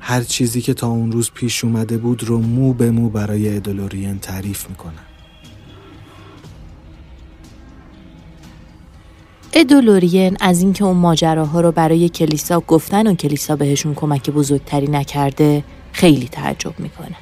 هر 0.00 0.22
چیزی 0.22 0.60
که 0.60 0.74
تا 0.74 0.88
اون 0.88 1.12
روز 1.12 1.30
پیش 1.30 1.64
اومده 1.64 1.98
بود 1.98 2.24
رو 2.24 2.38
مو 2.38 2.72
به 2.72 2.90
مو 2.90 3.08
برای 3.08 3.56
ادولورین 3.56 4.18
تعریف 4.18 4.68
می‌کنن. 4.68 5.04
ادولورین 9.52 10.36
از 10.40 10.62
اینکه 10.62 10.84
اون 10.84 10.96
ماجراها 10.96 11.60
رو 11.60 11.72
برای 11.72 12.08
کلیسا 12.08 12.60
گفتن 12.60 13.06
و 13.06 13.14
کلیسا 13.14 13.56
بهشون 13.56 13.94
کمک 13.94 14.30
بزرگتری 14.30 14.86
نکرده 14.86 15.64
خیلی 15.92 16.28
تعجب 16.28 16.80
می‌کنه. 16.80 17.16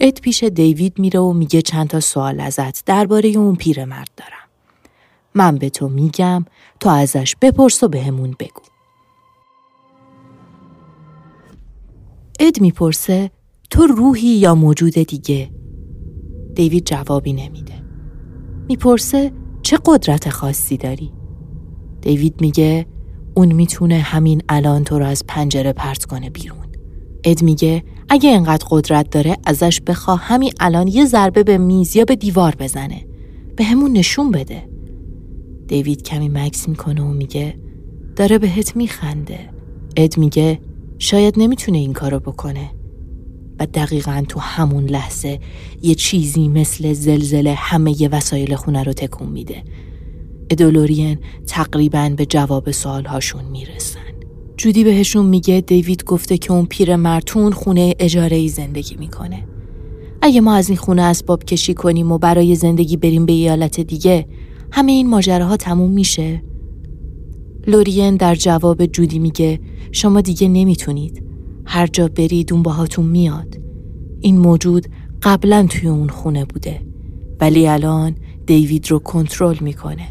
اد 0.00 0.20
پیش 0.20 0.42
دیوید 0.42 0.98
میره 0.98 1.20
و 1.20 1.32
میگه 1.32 1.62
چند 1.62 1.88
تا 1.88 2.00
سوال 2.00 2.40
ازت 2.40 2.84
درباره 2.84 3.28
اون 3.28 3.56
پیرمرد 3.56 4.10
دارم. 4.16 4.41
من 5.34 5.56
به 5.56 5.70
تو 5.70 5.88
میگم 5.88 6.44
تو 6.80 6.88
ازش 6.88 7.36
بپرس 7.40 7.82
و 7.82 7.88
بهمون 7.88 8.34
بگو. 8.40 8.62
اد 12.40 12.60
می‌پرسه 12.60 13.30
تو 13.70 13.86
روحی 13.86 14.28
یا 14.28 14.54
موجود 14.54 14.92
دیگه؟ 14.92 15.50
دیوید 16.54 16.84
جوابی 16.84 17.32
نمیده. 17.32 17.82
می‌پرسه 18.68 19.32
چه 19.62 19.78
قدرت 19.84 20.30
خاصی 20.30 20.76
داری؟ 20.76 21.12
دیوید 22.00 22.40
میگه 22.40 22.86
اون 23.34 23.52
می‌تونه 23.52 23.98
همین 23.98 24.42
الان 24.48 24.84
تو 24.84 24.98
رو 24.98 25.06
از 25.06 25.24
پنجره 25.28 25.72
پرت 25.72 26.04
کنه 26.04 26.30
بیرون. 26.30 26.66
اد 27.24 27.42
میگه 27.42 27.84
اگه 28.08 28.30
انقدر 28.30 28.66
قدرت 28.70 29.10
داره 29.10 29.36
ازش 29.46 29.80
بخوا 29.80 30.16
همین 30.16 30.52
الان 30.60 30.88
یه 30.88 31.04
ضربه 31.04 31.42
به 31.42 31.58
میز 31.58 31.96
یا 31.96 32.04
به 32.04 32.16
دیوار 32.16 32.54
بزنه. 32.58 33.06
به 33.56 33.64
همون 33.64 33.92
نشون 33.92 34.30
بده. 34.30 34.71
دیوید 35.72 36.02
کمی 36.02 36.28
مکس 36.28 36.68
می‌کنه 36.68 37.02
و 37.02 37.12
میگه 37.12 37.54
داره 38.16 38.38
بهت 38.38 38.76
میخنده. 38.76 39.38
اد 39.96 40.18
میگه 40.18 40.58
شاید 40.98 41.34
نمی‌تونه 41.36 41.78
این 41.78 41.92
کارو 41.92 42.20
بکنه. 42.20 42.70
و 43.60 43.66
دقیقا 43.66 44.24
تو 44.28 44.40
همون 44.40 44.84
لحظه 44.84 45.38
یه 45.82 45.94
چیزی 45.94 46.48
مثل 46.48 46.92
زلزله 46.92 47.54
همه 47.54 48.02
یه 48.02 48.08
وسایل 48.08 48.54
خونه 48.54 48.82
رو 48.82 48.92
تکون 48.92 49.28
میده. 49.28 49.62
ادولورین 50.50 51.18
تقریبا 51.46 52.12
به 52.16 52.26
جواب 52.26 52.70
سوالهاشون 52.70 53.44
می‌رسن. 53.44 54.12
جودی 54.56 54.84
بهشون 54.84 55.26
میگه 55.26 55.60
دیوید 55.60 56.04
گفته 56.04 56.38
که 56.38 56.52
اون 56.52 56.66
پیر 56.66 56.96
مرتون 56.96 57.52
خونه 57.52 57.94
اجاره 57.98 58.36
ای 58.36 58.48
زندگی 58.48 58.96
می‌کنه. 58.96 59.44
اگه 60.22 60.40
ما 60.40 60.54
از 60.54 60.68
این 60.68 60.78
خونه 60.78 61.02
اسباب 61.02 61.44
کشی 61.44 61.74
کنیم 61.74 62.12
و 62.12 62.18
برای 62.18 62.54
زندگی 62.54 62.96
بریم 62.96 63.26
به 63.26 63.32
ایالت 63.32 63.80
دیگه 63.80 64.26
همه 64.72 64.92
این 64.92 65.08
ماجراها 65.08 65.56
تموم 65.56 65.90
میشه؟ 65.90 66.42
لورین 67.66 68.16
در 68.16 68.34
جواب 68.34 68.86
جودی 68.86 69.18
میگه 69.18 69.60
شما 69.92 70.20
دیگه 70.20 70.48
نمی‌تونید. 70.48 71.22
هر 71.64 71.86
جا 71.86 72.08
برید 72.08 72.52
اون 72.52 72.62
باهاتون 72.62 73.06
میاد. 73.06 73.60
این 74.20 74.38
موجود 74.38 74.86
قبلا 75.22 75.66
توی 75.70 75.88
اون 75.88 76.08
خونه 76.08 76.44
بوده. 76.44 76.80
ولی 77.40 77.68
الان 77.68 78.14
دیوید 78.46 78.90
رو 78.90 78.98
کنترل 78.98 79.56
می‌کنه. 79.60 80.08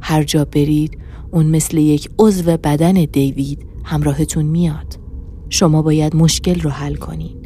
هر 0.00 0.22
جا 0.22 0.44
برید 0.44 0.98
اون 1.30 1.46
مثل 1.46 1.78
یک 1.78 2.08
عضو 2.18 2.56
بدن 2.56 2.92
دیوید 2.92 3.66
همراهتون 3.84 4.44
میاد. 4.44 4.98
شما 5.48 5.82
باید 5.82 6.16
مشکل 6.16 6.60
رو 6.60 6.70
حل 6.70 6.94
کنین. 6.94 7.36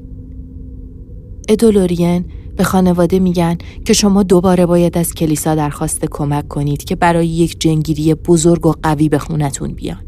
ادولورین 1.49 2.25
به 2.59 2.65
خانواده 2.65 3.19
میگن 3.19 3.59
که 3.85 3.93
شما 3.93 4.23
دوباره 4.23 4.67
باید 4.67 4.99
از 4.99 5.15
کلیسا 5.15 5.55
درخواست 5.55 6.05
کمک 6.11 6.49
کنید 6.49 6.85
که 6.85 6.97
برای 6.97 7.29
یک 7.29 7.61
جنگیری 7.61 8.15
بزرگ 8.15 8.67
و 8.67 8.73
قوی 8.83 9.09
به 9.09 9.19
خونتون 9.19 9.73
بیان. 9.73 10.05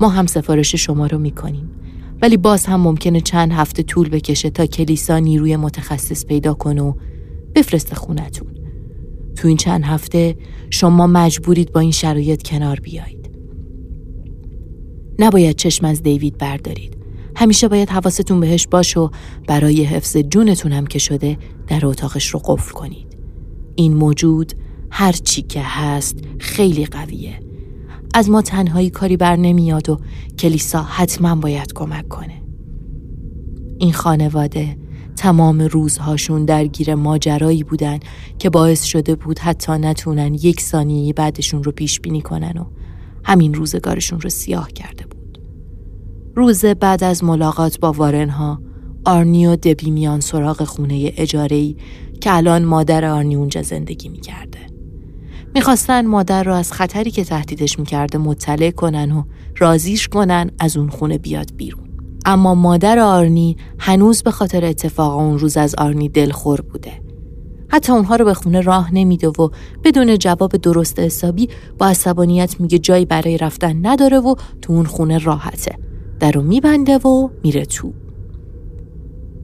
ما 0.00 0.08
هم 0.08 0.26
سفارش 0.26 0.74
شما 0.74 1.06
رو 1.06 1.18
می‌کنیم. 1.18 1.70
ولی 2.22 2.36
باز 2.36 2.66
هم 2.66 2.80
ممکنه 2.80 3.20
چند 3.20 3.52
هفته 3.52 3.82
طول 3.82 4.08
بکشه 4.08 4.50
تا 4.50 4.66
کلیسا 4.66 5.18
نیروی 5.18 5.56
متخصص 5.56 6.26
پیدا 6.26 6.54
کنه 6.54 6.82
و 6.82 6.92
بفرست 7.54 7.94
خونتون. 7.94 8.48
تو 9.36 9.48
این 9.48 9.56
چند 9.56 9.84
هفته 9.84 10.36
شما 10.70 11.06
مجبورید 11.06 11.72
با 11.72 11.80
این 11.80 11.90
شرایط 11.90 12.42
کنار 12.42 12.80
بیایید. 12.80 13.30
نباید 15.18 15.56
چشم 15.56 15.86
از 15.86 16.02
دیوید 16.02 16.38
بردارید. 16.38 16.97
همیشه 17.38 17.68
باید 17.68 17.90
حواستون 17.90 18.40
بهش 18.40 18.66
باش 18.66 18.96
و 18.96 19.10
برای 19.46 19.84
حفظ 19.84 20.16
جونتون 20.16 20.72
هم 20.72 20.86
که 20.86 20.98
شده 20.98 21.38
در 21.66 21.86
اتاقش 21.86 22.28
رو 22.28 22.40
قفل 22.44 22.72
کنید. 22.72 23.18
این 23.74 23.94
موجود 23.94 24.52
هر 24.90 25.12
چی 25.12 25.42
که 25.42 25.60
هست 25.62 26.18
خیلی 26.38 26.86
قویه. 26.86 27.40
از 28.14 28.30
ما 28.30 28.42
تنهایی 28.42 28.90
کاری 28.90 29.16
بر 29.16 29.36
نمیاد 29.36 29.90
و 29.90 30.00
کلیسا 30.38 30.82
حتما 30.82 31.34
باید 31.34 31.72
کمک 31.72 32.08
کنه. 32.08 32.42
این 33.78 33.92
خانواده 33.92 34.76
تمام 35.16 35.60
روزهاشون 35.60 36.44
درگیر 36.44 36.94
ماجرایی 36.94 37.64
بودن 37.64 37.98
که 38.38 38.50
باعث 38.50 38.84
شده 38.84 39.14
بود 39.14 39.38
حتی 39.38 39.72
نتونن 39.72 40.34
یک 40.34 40.60
ثانیه 40.60 41.12
بعدشون 41.12 41.64
رو 41.64 41.72
پیش 41.72 42.00
بینی 42.00 42.22
کنن 42.22 42.58
و 42.58 42.64
همین 43.24 43.54
روزگارشون 43.54 44.20
رو 44.20 44.30
سیاه 44.30 44.72
کرده. 44.72 45.07
روز 46.34 46.64
بعد 46.64 47.04
از 47.04 47.24
ملاقات 47.24 47.80
با 47.80 47.92
وارنها 47.92 48.60
آرنی 49.04 49.46
و 49.46 49.56
دبی 49.56 49.90
میان 49.90 50.20
سراغ 50.20 50.64
خونه 50.64 51.12
اجارهی 51.16 51.76
که 52.20 52.36
الان 52.36 52.64
مادر 52.64 53.04
آرنی 53.04 53.36
اونجا 53.36 53.62
زندگی 53.62 54.08
می‌کرده. 54.08 54.58
می‌خواستن 55.54 56.06
مادر 56.06 56.42
رو 56.42 56.54
از 56.54 56.72
خطری 56.72 57.10
که 57.10 57.24
تهدیدش 57.24 57.78
می‌کرده 57.78 58.18
مطلع 58.18 58.70
کنن 58.70 59.12
و 59.12 59.22
رازیش 59.58 60.08
کنن 60.08 60.50
از 60.58 60.76
اون 60.76 60.88
خونه 60.88 61.18
بیاد 61.18 61.50
بیرون. 61.56 61.88
اما 62.26 62.54
مادر 62.54 62.98
آرنی 62.98 63.56
هنوز 63.78 64.22
به 64.22 64.30
خاطر 64.30 64.64
اتفاق 64.64 65.18
اون 65.18 65.38
روز 65.38 65.56
از 65.56 65.74
آرنی 65.74 66.08
دلخور 66.08 66.60
بوده. 66.60 66.92
حتی 67.68 67.92
اونها 67.92 68.16
رو 68.16 68.24
به 68.24 68.34
خونه 68.34 68.60
راه 68.60 68.94
نمیده 68.94 69.28
و 69.28 69.48
بدون 69.84 70.18
جواب 70.18 70.56
درست 70.56 70.98
حسابی 70.98 71.48
با 71.78 71.86
عصبانیت 71.86 72.60
میگه 72.60 72.78
جایی 72.78 73.04
برای 73.04 73.38
رفتن 73.38 73.86
نداره 73.86 74.18
و 74.18 74.34
تو 74.62 74.72
اون 74.72 74.84
خونه 74.84 75.18
راحته. 75.18 75.87
در 76.20 76.30
رو 76.32 76.42
میبنده 76.42 76.98
و 76.98 77.28
میره 77.44 77.64
تو. 77.64 77.92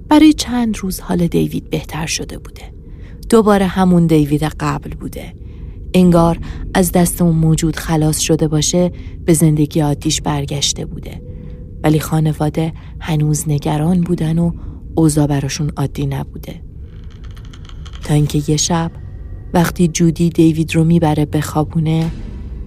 برای 0.08 0.32
چند 0.32 0.78
روز 0.78 1.00
حال 1.00 1.26
دیوید 1.26 1.70
بهتر 1.70 2.06
شده 2.06 2.38
بوده. 2.38 2.62
دوباره 3.30 3.66
همون 3.66 4.06
دیوید 4.06 4.42
قبل 4.42 4.90
بوده. 4.90 5.34
انگار 5.94 6.38
از 6.74 6.92
دست 6.92 7.22
اون 7.22 7.36
موجود 7.36 7.76
خلاص 7.76 8.20
شده 8.20 8.48
باشه 8.48 8.92
به 9.24 9.32
زندگی 9.32 9.80
عادیش 9.80 10.20
برگشته 10.20 10.84
بوده 10.84 11.22
ولی 11.82 12.00
خانواده 12.00 12.72
هنوز 13.00 13.48
نگران 13.48 14.00
بودن 14.00 14.38
و 14.38 14.52
اوضاع 14.94 15.26
براشون 15.26 15.70
عادی 15.76 16.06
نبوده 16.06 16.60
تا 18.04 18.14
اینکه 18.14 18.42
یه 18.48 18.56
شب 18.56 18.90
وقتی 19.54 19.88
جودی 19.88 20.30
دیوید 20.30 20.74
رو 20.74 20.84
می‌بره 20.84 21.24
به 21.24 21.40
خوابونه 21.40 22.10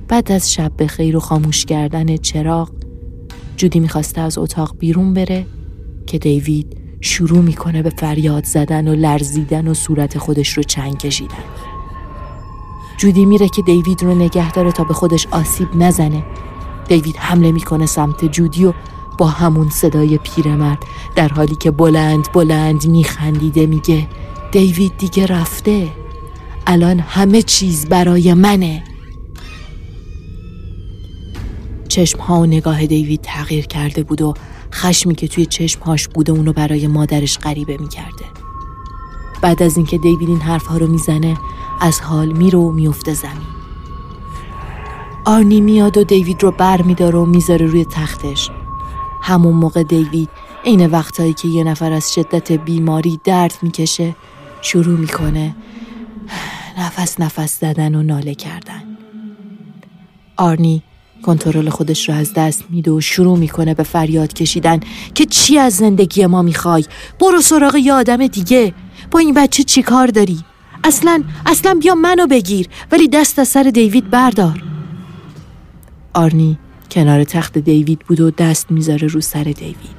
بعد 0.07 0.31
از 0.31 0.53
شب 0.53 0.71
به 0.77 0.87
خیر 0.87 1.17
و 1.17 1.19
خاموش 1.19 1.65
کردن 1.65 2.17
چراغ 2.17 2.71
جودی 3.57 3.79
می‌خواسته 3.79 4.21
از 4.21 4.37
اتاق 4.37 4.75
بیرون 4.79 5.13
بره 5.13 5.45
که 6.07 6.17
دیوید 6.17 6.77
شروع 7.01 7.39
می‌کنه 7.39 7.81
به 7.83 7.89
فریاد 7.89 8.45
زدن 8.45 8.87
و 8.87 8.95
لرزیدن 8.95 9.67
و 9.67 9.73
صورت 9.73 10.17
خودش 10.17 10.49
رو 10.49 10.63
چنگ 10.63 10.97
کشیدن. 10.97 11.43
جودی 12.97 13.25
میره 13.25 13.49
که 13.49 13.61
دیوید 13.61 14.03
رو 14.03 14.15
نگه 14.15 14.51
داره 14.51 14.71
تا 14.71 14.83
به 14.83 14.93
خودش 14.93 15.27
آسیب 15.31 15.67
نزنه. 15.75 16.23
دیوید 16.87 17.15
حمله 17.17 17.51
می‌کنه 17.51 17.85
سمت 17.85 18.25
جودی 18.25 18.65
و 18.65 18.73
با 19.17 19.27
همون 19.27 19.69
صدای 19.69 20.17
پیرمرد 20.17 20.83
در 21.15 21.27
حالی 21.27 21.55
که 21.55 21.71
بلند 21.71 22.31
بلند 22.33 22.87
میخندیده 22.87 23.65
میگه 23.65 24.07
دیوید 24.51 24.97
دیگه 24.97 25.25
رفته. 25.25 25.87
الان 26.67 26.99
همه 26.99 27.41
چیز 27.41 27.85
برای 27.85 28.33
منه. 28.33 28.83
چشم 31.97 32.19
ها 32.19 32.39
و 32.39 32.45
نگاه 32.45 32.85
دیوید 32.85 33.21
تغییر 33.21 33.65
کرده 33.65 34.03
بود 34.03 34.21
و 34.21 34.33
خشمی 34.73 35.15
که 35.15 35.27
توی 35.27 35.45
چشمهاش 35.45 36.07
بوده 36.07 36.31
اونو 36.31 36.53
برای 36.53 36.87
مادرش 36.87 37.37
غریبه 37.37 37.77
می‌کرده. 37.77 38.25
بعد 39.41 39.63
از 39.63 39.77
اینکه 39.77 39.97
دیوید 39.97 40.29
این 40.29 40.41
حرفها 40.41 40.77
رو 40.77 40.87
می‌زنه 40.87 41.37
از 41.81 42.01
حال 42.01 42.31
میره 42.31 42.59
و 42.59 42.71
میفته 42.71 43.13
زمین. 43.13 43.47
آرنی 45.25 45.61
میاد 45.61 45.97
و 45.97 46.03
دیوید 46.03 46.43
رو 46.43 46.51
بر 46.51 46.81
میداره 46.81 47.19
و 47.19 47.25
می‌ذاره 47.25 47.65
روی 47.65 47.85
تختش. 47.85 48.49
همون 49.21 49.53
موقع 49.53 49.83
دیوید 49.83 50.29
عین 50.65 50.85
وقتهایی 50.85 51.33
که 51.33 51.47
یه 51.47 51.63
نفر 51.63 51.91
از 51.91 52.13
شدت 52.13 52.51
بیماری 52.51 53.19
درد 53.23 53.57
می‌کشه 53.61 54.15
شروع 54.61 54.99
می‌کنه 54.99 55.55
نفس 56.77 57.19
نفس 57.19 57.59
زدن 57.59 57.95
و 57.95 58.03
ناله 58.03 58.35
کردن. 58.35 58.83
آرنی 60.37 60.83
کنترل 61.21 61.69
خودش 61.69 62.09
رو 62.09 62.15
از 62.15 62.33
دست 62.33 62.63
میده 62.69 62.91
و 62.91 63.01
شروع 63.01 63.37
می‌کنه 63.37 63.73
به 63.73 63.83
فریاد 63.83 64.33
کشیدن 64.33 64.79
که 65.15 65.25
چی 65.25 65.57
از 65.57 65.73
زندگی 65.73 66.25
ما 66.25 66.41
می‌خوای؟ 66.41 66.85
برو 67.19 67.41
سراغ 67.41 67.75
یه 67.75 67.93
آدم 67.93 68.27
دیگه. 68.27 68.73
با 69.11 69.19
این 69.19 69.33
بچه 69.33 69.63
چی 69.63 69.81
کار 69.81 70.07
داری؟ 70.07 70.39
اصلا 70.83 71.23
اصلا 71.45 71.73
بیا 71.81 71.95
منو 71.95 72.27
بگیر 72.27 72.67
ولی 72.91 73.07
دست 73.07 73.39
از 73.39 73.47
سر 73.47 73.63
دیوید 73.63 74.09
بردار. 74.09 74.63
آرنی 76.13 76.57
کنار 76.91 77.23
تخت 77.23 77.57
دیوید 77.57 77.99
بود 77.99 78.19
و 78.19 78.31
دست 78.31 78.71
می‌ذاره 78.71 79.07
رو 79.07 79.21
سر 79.21 79.43
دیوید. 79.43 79.97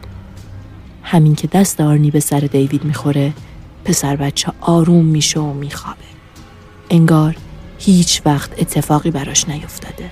همین 1.02 1.35
که 1.35 1.46
دست 1.46 1.81
آرنی 1.81 2.11
به 2.11 2.20
سر 2.20 2.40
دیوید 2.40 2.85
می‌خوره 2.85 3.33
پسر 3.85 4.16
بچه 4.16 4.52
آروم 4.61 5.04
میشه 5.04 5.40
و 5.40 5.52
میخوابه. 5.52 5.98
انگار 6.90 7.37
هیچ 7.78 8.22
وقت 8.24 8.50
اتفاقی 8.59 9.11
براش 9.11 9.48
نیفتاده. 9.48 10.11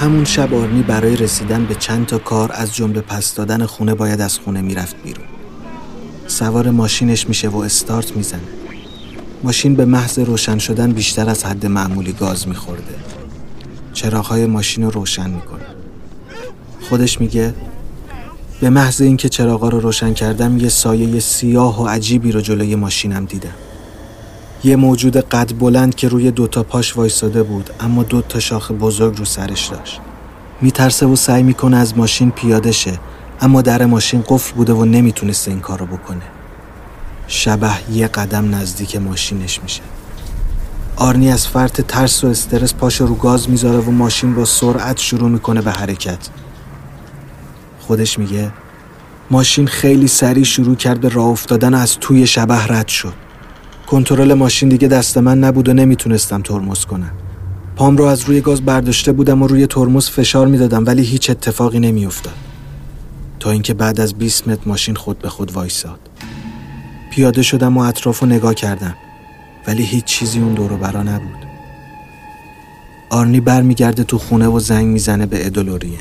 همون 0.00 0.24
شب 0.24 0.54
آرنی 0.54 0.82
برای 0.82 1.16
رسیدن 1.16 1.64
به 1.64 1.74
چند 1.74 2.06
تا 2.06 2.18
کار 2.18 2.50
از 2.54 2.74
جمله 2.74 3.00
پس 3.00 3.34
دادن 3.34 3.66
خونه 3.66 3.94
باید 3.94 4.20
از 4.20 4.38
خونه 4.38 4.60
می‌رفت 4.60 4.96
بیرون. 5.02 5.24
سوار 6.26 6.70
ماشینش 6.70 7.28
میشه 7.28 7.48
و 7.48 7.56
استارت 7.56 8.16
می‌زنه. 8.16 8.40
ماشین 9.42 9.74
به 9.74 9.84
محض 9.84 10.18
روشن 10.18 10.58
شدن 10.58 10.92
بیشتر 10.92 11.30
از 11.30 11.44
حد 11.44 11.66
معمولی 11.66 12.12
گاز 12.12 12.48
میخورده. 12.48 12.94
چراغهای 13.92 14.46
ماشین 14.46 14.84
رو 14.84 14.90
روشن 14.90 15.30
می‌کنه. 15.30 15.66
خودش 16.88 17.20
میگه 17.20 17.54
به 18.60 18.70
محض 18.70 19.00
اینکه 19.00 19.28
چراغا 19.28 19.68
رو 19.68 19.80
روشن 19.80 20.14
کردم 20.14 20.58
یه 20.58 20.68
سایه 20.68 21.20
سیاه 21.20 21.82
و 21.82 21.86
عجیبی 21.86 22.32
رو 22.32 22.40
جلوی 22.40 22.74
ماشینم 22.74 23.24
دیدم. 23.24 23.54
یه 24.64 24.76
موجود 24.76 25.16
قد 25.16 25.58
بلند 25.58 25.94
که 25.94 26.08
روی 26.08 26.30
دوتا 26.30 26.62
پاش 26.62 26.96
وایساده 26.96 27.42
بود 27.42 27.70
اما 27.80 28.02
دو 28.02 28.22
تا 28.22 28.40
شاخ 28.40 28.72
بزرگ 28.72 29.18
رو 29.18 29.24
سرش 29.24 29.66
داشت. 29.66 30.00
میترسه 30.60 31.06
و 31.06 31.16
سعی 31.16 31.42
می‌کنه 31.42 31.76
از 31.76 31.98
ماشین 31.98 32.30
پیاده 32.30 32.72
شه 32.72 32.98
اما 33.40 33.62
در 33.62 33.86
ماشین 33.86 34.24
قفل 34.28 34.54
بوده 34.54 34.72
و 34.72 34.84
نمی‌تونسته 34.84 35.50
این 35.50 35.60
کارو 35.60 35.86
بکنه. 35.86 36.22
شبه 37.26 37.70
یه 37.92 38.06
قدم 38.06 38.54
نزدیک 38.54 38.96
ماشینش 38.96 39.62
میشه. 39.62 39.82
آرنی 40.96 41.32
از 41.32 41.46
فرط 41.46 41.80
ترس 41.80 42.24
و 42.24 42.26
استرس 42.26 42.74
پاش 42.74 43.00
رو 43.00 43.14
گاز 43.14 43.50
می‌ذاره 43.50 43.78
و 43.78 43.90
ماشین 43.90 44.34
با 44.34 44.44
سرعت 44.44 44.98
شروع 44.98 45.28
می‌کنه 45.30 45.62
به 45.62 45.70
حرکت. 45.70 46.28
خودش 47.80 48.18
میگه 48.18 48.50
ماشین 49.30 49.66
خیلی 49.66 50.08
سریع 50.08 50.44
شروع 50.44 50.76
کرد 50.76 51.00
به 51.00 51.08
راه 51.08 51.26
افتادن 51.26 51.74
از 51.74 51.96
توی 52.00 52.26
شبه 52.26 52.66
رد 52.66 52.88
شد. 52.88 53.29
کنترل 53.90 54.34
ماشین 54.34 54.68
دیگه 54.68 54.88
دست 54.88 55.18
من 55.18 55.38
نبود 55.38 55.68
و 55.68 55.74
نمی‌تونستم 55.74 56.42
ترمز 56.42 56.84
کنم. 56.84 57.10
پام 57.76 57.96
رو 57.96 58.04
از 58.04 58.22
روی 58.22 58.40
گاز 58.40 58.62
برداشته 58.62 59.12
بودم 59.12 59.42
و 59.42 59.46
روی 59.46 59.66
ترمز 59.66 60.08
فشار 60.08 60.46
می‌دادم 60.46 60.86
ولی 60.86 61.02
هیچ 61.02 61.30
اتفاقی 61.30 61.80
نمیافتاد. 61.80 62.34
تا 63.40 63.50
اینکه 63.50 63.74
بعد 63.74 64.00
از 64.00 64.14
20 64.14 64.48
متر 64.48 64.62
ماشین 64.66 64.94
خود 64.94 65.18
به 65.18 65.28
خود 65.28 65.52
وایساد. 65.52 65.98
پیاده 67.10 67.42
شدم 67.42 67.76
و 67.76 67.80
اطراف 67.80 68.18
رو 68.18 68.26
نگاه 68.28 68.54
کردم 68.54 68.94
ولی 69.66 69.84
هیچ 69.84 70.04
چیزی 70.04 70.40
اون 70.40 70.54
دورو 70.54 70.76
برا 70.76 71.02
نبود. 71.02 71.46
آرنی 73.10 73.40
برمیگرده 73.40 74.04
تو 74.04 74.18
خونه 74.18 74.48
و 74.48 74.60
زنگ 74.60 74.86
می‌زنه 74.86 75.26
به 75.26 75.46
ادولوریه 75.46 75.98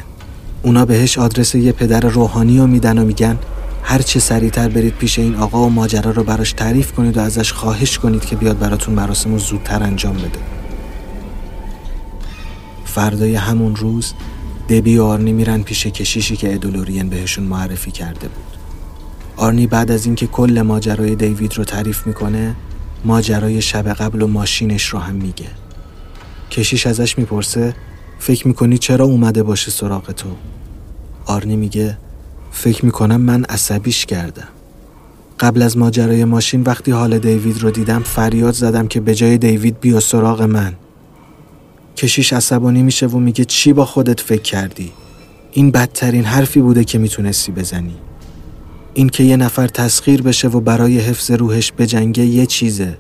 اونا 0.64 0.86
بهش 0.86 1.18
آدرس 1.18 1.56
یه 1.56 1.72
پدر 1.72 2.00
روحانی 2.00 2.60
رو 2.60 2.68
میدن 2.68 2.98
و 2.98 3.06
میگن 3.06 3.38
هر 3.84 4.02
چه 4.02 4.20
سریعتر 4.20 4.70
برید 4.70 4.94
پیش 4.94 5.20
این 5.20 5.36
آقا 5.36 5.66
و 5.66 5.70
ماجرا 5.70 6.12
رو 6.12 6.24
براش 6.24 6.54
تعریف 6.54 6.92
کنید 6.92 7.18
و 7.18 7.20
ازش 7.20 7.52
خواهش 7.52 7.98
کنید 7.98 8.26
که 8.26 8.36
بیاد 8.36 8.60
براتون 8.60 8.96
مراسم 8.96 9.32
رو 9.32 9.40
زودتر 9.40 9.84
انجام 9.84 10.18
بده. 10.18 10.40
فردای 12.86 13.36
همون 13.36 13.76
روز 13.76 14.14
دبی 14.70 14.98
و 14.98 15.04
آرنی 15.04 15.34
میرن 15.34 15.62
پیش 15.62 15.88
کشیشی 15.88 16.36
که 16.36 16.54
ادولورین 16.54 17.10
بهشون 17.10 17.44
معرفی 17.44 17.92
کرده 17.92 18.28
بود. 18.28 18.58
آرنی 19.38 19.68
بعد 19.68 19.92
از 19.92 20.06
اینکه 20.06 20.28
کل 20.28 20.62
ماجرای 20.62 21.16
دیوید 21.16 21.58
رو 21.58 21.64
تعریف 21.64 22.08
می‌کنه 22.08 22.56
ماجرای 23.06 23.62
شب 23.62 23.94
قبل 23.94 24.22
و 24.22 24.28
ماشینش 24.28 24.86
رو 24.86 25.00
هم 25.00 25.16
میگه. 25.16 25.48
کشیش 26.52 26.88
ازش 26.88 27.18
می‌پرسه 27.18 27.76
فکر 28.20 28.48
می‌کنی 28.48 28.78
چرا 28.78 29.06
اومده 29.06 29.44
باشه 29.44 29.72
سراغ 29.72 30.12
تو؟ 30.12 30.30
آرنی 31.26 31.56
میگه 31.56 31.98
فکر 32.52 32.86
می‌کنم 32.86 33.22
من 33.22 33.44
عصبیش 33.44 34.06
کردم. 34.06 34.48
قبل 35.40 35.62
از 35.62 35.78
ماجرای 35.78 36.26
ماشین 36.26 36.62
وقتی 36.62 36.92
حال 36.92 37.20
دیوید 37.20 37.62
رو 37.62 37.72
دیدم 37.72 38.00
فریاد 38.00 38.54
زدم 38.54 38.88
که 38.88 39.00
به 39.00 39.16
جای 39.16 39.38
دیوید 39.38 39.80
بیا 39.80 40.00
سراغ 40.00 40.42
من. 40.42 40.74
کشیش 41.98 42.34
عصبانی 42.34 42.84
میشه 42.84 43.08
و 43.08 43.20
میگه 43.20 43.46
چی 43.46 43.74
با 43.74 43.86
خودت 43.86 44.20
فکر 44.20 44.42
کردی؟ 44.42 44.92
این 45.52 45.72
بدترین 45.72 46.24
حرفی 46.24 46.62
بوده 46.62 46.84
که 46.84 46.98
می‌تونستی 46.98 47.52
بزنی. 47.52 47.96
این 48.94 49.10
که 49.10 49.24
یه 49.24 49.38
نفر 49.38 49.68
تسخیر 49.68 50.22
بشه 50.22 50.48
و 50.48 50.60
برای 50.60 51.00
حفظ 51.00 51.32
روحش 51.32 51.74
بجنگه 51.78 52.26
یه 52.26 52.46
چیزه. 52.46 52.98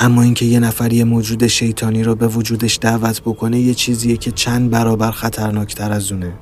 اما 0.00 0.22
اینکه 0.22 0.44
یه 0.44 0.60
نفر 0.60 0.92
یه 0.92 1.04
موجود 1.04 1.46
شیطانی 1.46 2.02
رو 2.02 2.14
به 2.14 2.28
وجودش 2.28 2.78
دعوت 2.80 3.20
بکنه 3.20 3.60
یه 3.60 3.74
چیزیه 3.74 4.16
که 4.16 4.30
چند 4.30 4.70
برابر 4.70 5.10
خطرناکتر 5.10 5.92
از 5.92 6.12
اونه. 6.12 6.32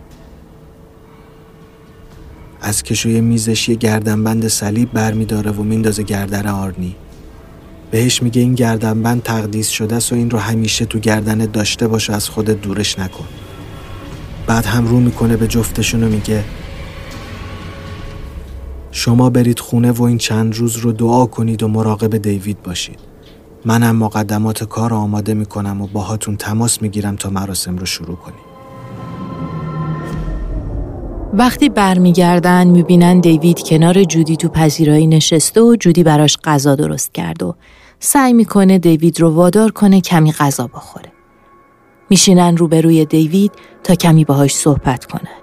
از 2.62 2.82
کشوی 2.82 3.20
میزش 3.20 3.68
یه 3.68 3.74
گردنبند 3.74 4.48
صلیب 4.48 4.92
برمیداره 4.92 5.50
و 5.50 5.62
میندازه 5.62 6.02
گردن 6.02 6.46
آرنی. 6.46 6.96
بهش 7.90 8.22
میگه 8.22 8.42
این 8.42 8.54
گردنبند 8.54 9.22
تقدیس 9.22 9.68
شده 9.68 9.96
است 9.96 10.12
و 10.12 10.16
این 10.16 10.30
رو 10.30 10.38
همیشه 10.38 10.84
تو 10.84 10.98
گردنت 10.98 11.52
داشته 11.52 11.88
باش 11.88 12.10
از 12.10 12.28
خودت 12.28 12.60
دورش 12.60 12.98
نکن. 12.98 13.24
بعد 14.46 14.66
هم 14.66 14.86
رو 14.86 15.00
می‌کنه 15.00 15.36
به 15.36 15.46
جفتشون 15.46 16.02
و 16.02 16.08
میگه 16.08 16.44
شما 18.92 19.30
برید 19.30 19.60
خونه 19.60 19.92
و 19.92 20.02
این 20.02 20.18
چند 20.18 20.54
روز 20.54 20.76
رو 20.76 20.92
دعا 20.92 21.26
کنید 21.26 21.62
و 21.62 21.68
مراقب 21.68 22.16
دیوید 22.16 22.62
باشید. 22.62 22.98
منم 23.64 23.96
مقدمات 23.96 24.64
کار 24.64 24.94
آماده 24.94 25.34
می‌کنم 25.34 25.82
و 25.82 25.86
باهاتون 25.86 26.36
تماس 26.36 26.82
می‌گیرم 26.82 27.16
تا 27.16 27.30
مراسم 27.30 27.76
رو 27.76 27.86
شروع 27.86 28.16
کنیم. 28.16 28.49
وقتی 31.32 31.68
برمیگردن 31.68 32.66
می‌بینن 32.66 33.20
دیوید 33.20 33.62
کنار 33.62 34.04
جودی 34.04 34.36
تو 34.36 34.48
پذیرایی 34.48 35.06
نشسته 35.06 35.60
و 35.60 35.76
جودی 35.80 36.02
براش 36.02 36.36
غذا 36.44 36.74
درست 36.74 37.14
کرد 37.14 37.42
و 37.42 37.54
سعی 37.98 38.32
می‌کنه 38.32 38.78
دیوید 38.78 39.20
رو 39.20 39.30
وادار 39.30 39.70
کنه 39.70 40.00
کمی 40.00 40.32
غذا 40.32 40.66
بخوره. 40.66 41.12
میشینن 42.10 42.56
روبروی 42.56 43.04
دیوید 43.04 43.52
تا 43.84 43.94
کمی 43.94 44.24
باهاش 44.24 44.54
صحبت 44.54 45.04
کنن. 45.04 45.38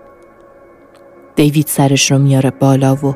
دیوید 1.36 1.68
سرش 1.68 2.12
رو 2.12 2.18
میاره 2.18 2.52
بالا 2.52 2.96
و 2.96 3.16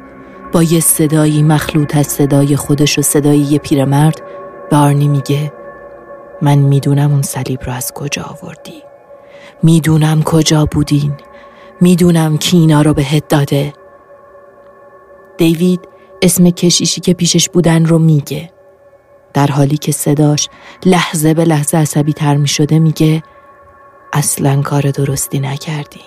با 0.52 0.64
یه 0.64 0.80
صدایی 0.80 1.44
مخلوط 1.44 1.96
از 1.96 2.08
صدای 2.08 2.56
خودش 2.56 3.00
و 3.00 3.02
صدای 3.02 3.38
یه 3.38 3.60
پیرمرد 3.60 4.22
به 4.70 4.78
آرنی 4.78 5.08
میگه 5.08 5.54
من 6.42 6.58
می‌دونم 6.58 7.12
اون 7.12 7.22
صلیب 7.22 7.60
رو 7.64 7.74
از 7.74 7.92
کجا 7.92 8.24
آوردی. 8.24 8.84
می‌دونم 9.64 10.24
کجا 10.24 10.66
بودین. 10.66 11.14
می‌دونم 11.82 12.38
کی 12.38 12.58
اینا 12.58 12.82
رو 12.82 12.94
بهت 12.94 13.28
داده. 13.28 13.74
دیوید 15.38 15.80
اسم 16.22 16.50
کشیشی 16.50 17.02
که 17.02 17.14
پیشش 17.14 17.50
بودن 17.50 17.86
رو 17.86 18.00
میگه. 18.00 18.52
در 19.34 19.48
حالی 19.48 19.78
که 19.78 19.92
صداش 19.92 20.50
لحظه 20.86 21.34
به 21.34 21.46
لحظه 21.46 21.78
عصبی 21.78 22.14
تر 22.14 22.36
می 22.36 22.48
شده 22.48 22.80
میگه 22.80 23.24
اصلا 24.14 24.62
کار 24.62 24.82
درستی 24.82 25.40
نکردین. 25.40 26.02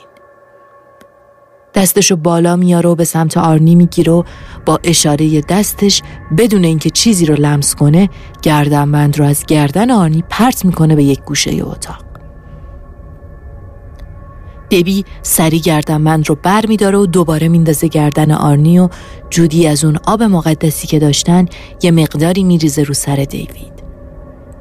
دستشو 1.74 2.16
بالا 2.16 2.56
میاره 2.56 2.90
و 2.90 2.94
به 2.94 3.04
سمت 3.04 3.36
آرنی 3.36 3.74
می‌گیره 3.74 4.12
و 4.12 4.22
با 4.66 4.80
اشاره 4.84 5.40
دستش 5.40 6.02
بدون 6.38 6.64
اینکه 6.64 6.90
چیزی 6.90 7.26
رو 7.26 7.34
لمس 7.34 7.74
کنه 7.74 8.08
گردنبند 8.42 9.18
رو 9.18 9.24
از 9.24 9.46
گردن 9.46 9.90
آرنی 9.90 10.24
پرت 10.30 10.64
می‌کنه 10.64 10.96
به 10.96 11.04
یک 11.04 11.20
گوشه 11.20 11.50
اتاق. 11.62 12.03
دبی 14.70 15.04
سری 15.22 15.60
گردنبند 15.60 16.28
رو 16.28 16.38
بر 16.42 16.66
میداره 16.66 16.98
و 16.98 17.06
دوباره 17.06 17.48
میندازه 17.48 17.88
گردن 17.88 18.32
آرنی 18.32 18.78
و 18.78 18.88
جودی 19.30 19.66
از 19.66 19.84
اون 19.84 19.98
آب 20.06 20.22
مقدسی 20.22 20.86
که 20.86 20.98
داشتن 20.98 21.46
یه 21.82 21.90
مقداری 21.90 22.44
میریزه 22.44 22.82
رو 22.82 22.94
سر 22.94 23.16
دیوید. 23.16 23.74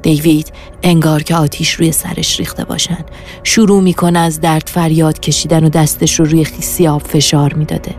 دیوید 0.02 0.52
انگار 0.82 1.22
که 1.22 1.36
آتیش 1.36 1.72
روی 1.72 1.92
سرش 1.92 2.38
ریخته 2.38 2.64
باشن. 2.64 3.04
شروع 3.42 3.82
می‌کنه 3.82 4.18
از 4.18 4.40
درد 4.40 4.68
فریاد 4.68 5.20
کشیدن 5.20 5.64
و 5.64 5.68
دستش 5.68 6.20
رو 6.20 6.24
روی 6.24 6.44
خیسی 6.44 6.88
آب 6.88 7.02
فشار 7.02 7.54
می‌داده. 7.54 7.94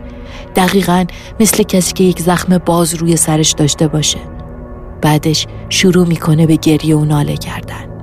دقیقا 0.56 1.04
مثل 1.40 1.62
کسی 1.62 1.92
که 1.92 2.04
یک 2.04 2.20
زخم 2.20 2.58
باز 2.58 2.94
روی 2.94 3.16
سرش 3.16 3.52
داشته 3.52 3.88
باشه. 3.88 4.18
بعدش 5.02 5.46
شروع 5.68 6.06
می‌کنه 6.06 6.46
به 6.46 6.56
گریه 6.56 6.96
و 6.96 7.04
ناله 7.04 7.36
کردن. 7.36 7.95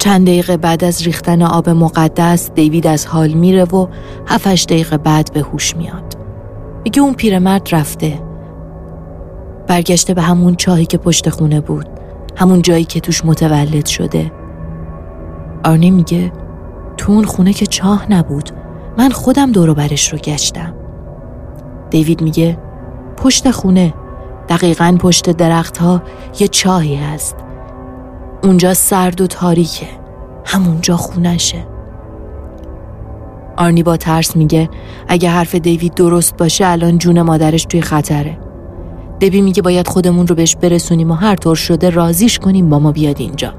چند 0.00 0.26
دقیقه 0.26 0.56
بعد 0.56 0.84
از 0.84 1.02
ریختن 1.02 1.42
آب 1.42 1.68
مقدس 1.68 2.50
دیوید 2.50 2.86
از 2.86 3.06
حال 3.06 3.30
میره 3.30 3.64
و 3.64 3.86
هفتش 4.26 4.64
دقیقه 4.64 4.98
بعد 4.98 5.32
به 5.32 5.40
هوش 5.40 5.76
میاد. 5.76 6.16
میگه 6.84 7.02
اون 7.02 7.14
پیرمرد 7.14 7.68
رفته. 7.72 8.22
برگشته 9.66 10.14
به 10.14 10.22
همون 10.22 10.56
چاهی 10.56 10.86
که 10.86 10.98
پشت 10.98 11.28
خونه 11.28 11.60
بود 11.60 11.86
همون 12.36 12.62
جایی 12.62 12.84
که 12.84 13.00
توش 13.00 13.24
متولد 13.24 13.86
شده. 13.86 14.32
آرنی 15.64 15.90
میگه 15.90 16.32
تو 16.96 17.12
اون 17.12 17.24
خونه 17.24 17.52
که 17.52 17.66
چاه 17.66 18.12
نبود 18.12 18.50
من 18.98 19.10
خودم 19.10 19.52
دورو 19.52 19.74
برش 19.74 20.12
رو 20.12 20.18
گشتم. 20.18 20.74
دیوید 21.90 22.22
میگه 22.22 22.58
پشت 23.16 23.50
خونه. 23.50 23.94
دقیقا 24.48 24.96
پشت 25.00 25.30
درخت 25.30 25.78
ها 25.78 26.02
یه 26.38 26.48
چاهی 26.48 26.96
هست. 26.96 27.36
اونجا 28.42 28.74
سرد 28.74 29.20
و 29.20 29.26
تاریکه. 29.26 29.86
همونجا 30.44 30.96
خونشه. 30.96 31.66
آرنی 33.56 33.82
با 33.82 33.96
ترس 33.96 34.36
میگه 34.36 34.68
اگه 35.08 35.30
حرف 35.30 35.54
دیوید 35.54 35.94
درست 35.94 36.36
باشه 36.36 36.66
الان 36.66 36.98
جون 36.98 37.22
مادرش 37.22 37.64
توی 37.64 37.80
خطره. 37.80 38.38
دبی 39.20 39.40
میگه 39.40 39.62
باید 39.62 39.88
خودمون 39.88 40.26
رو 40.26 40.34
بهش 40.34 40.56
برسونیم 40.56 41.10
و 41.10 41.14
هر 41.14 41.36
طور 41.36 41.56
شده 41.56 41.90
رازیش 41.90 42.38
کنیم 42.38 42.68
با 42.68 42.78
ما 42.78 42.92
بیاد 42.92 43.20
اینجا. 43.20 43.54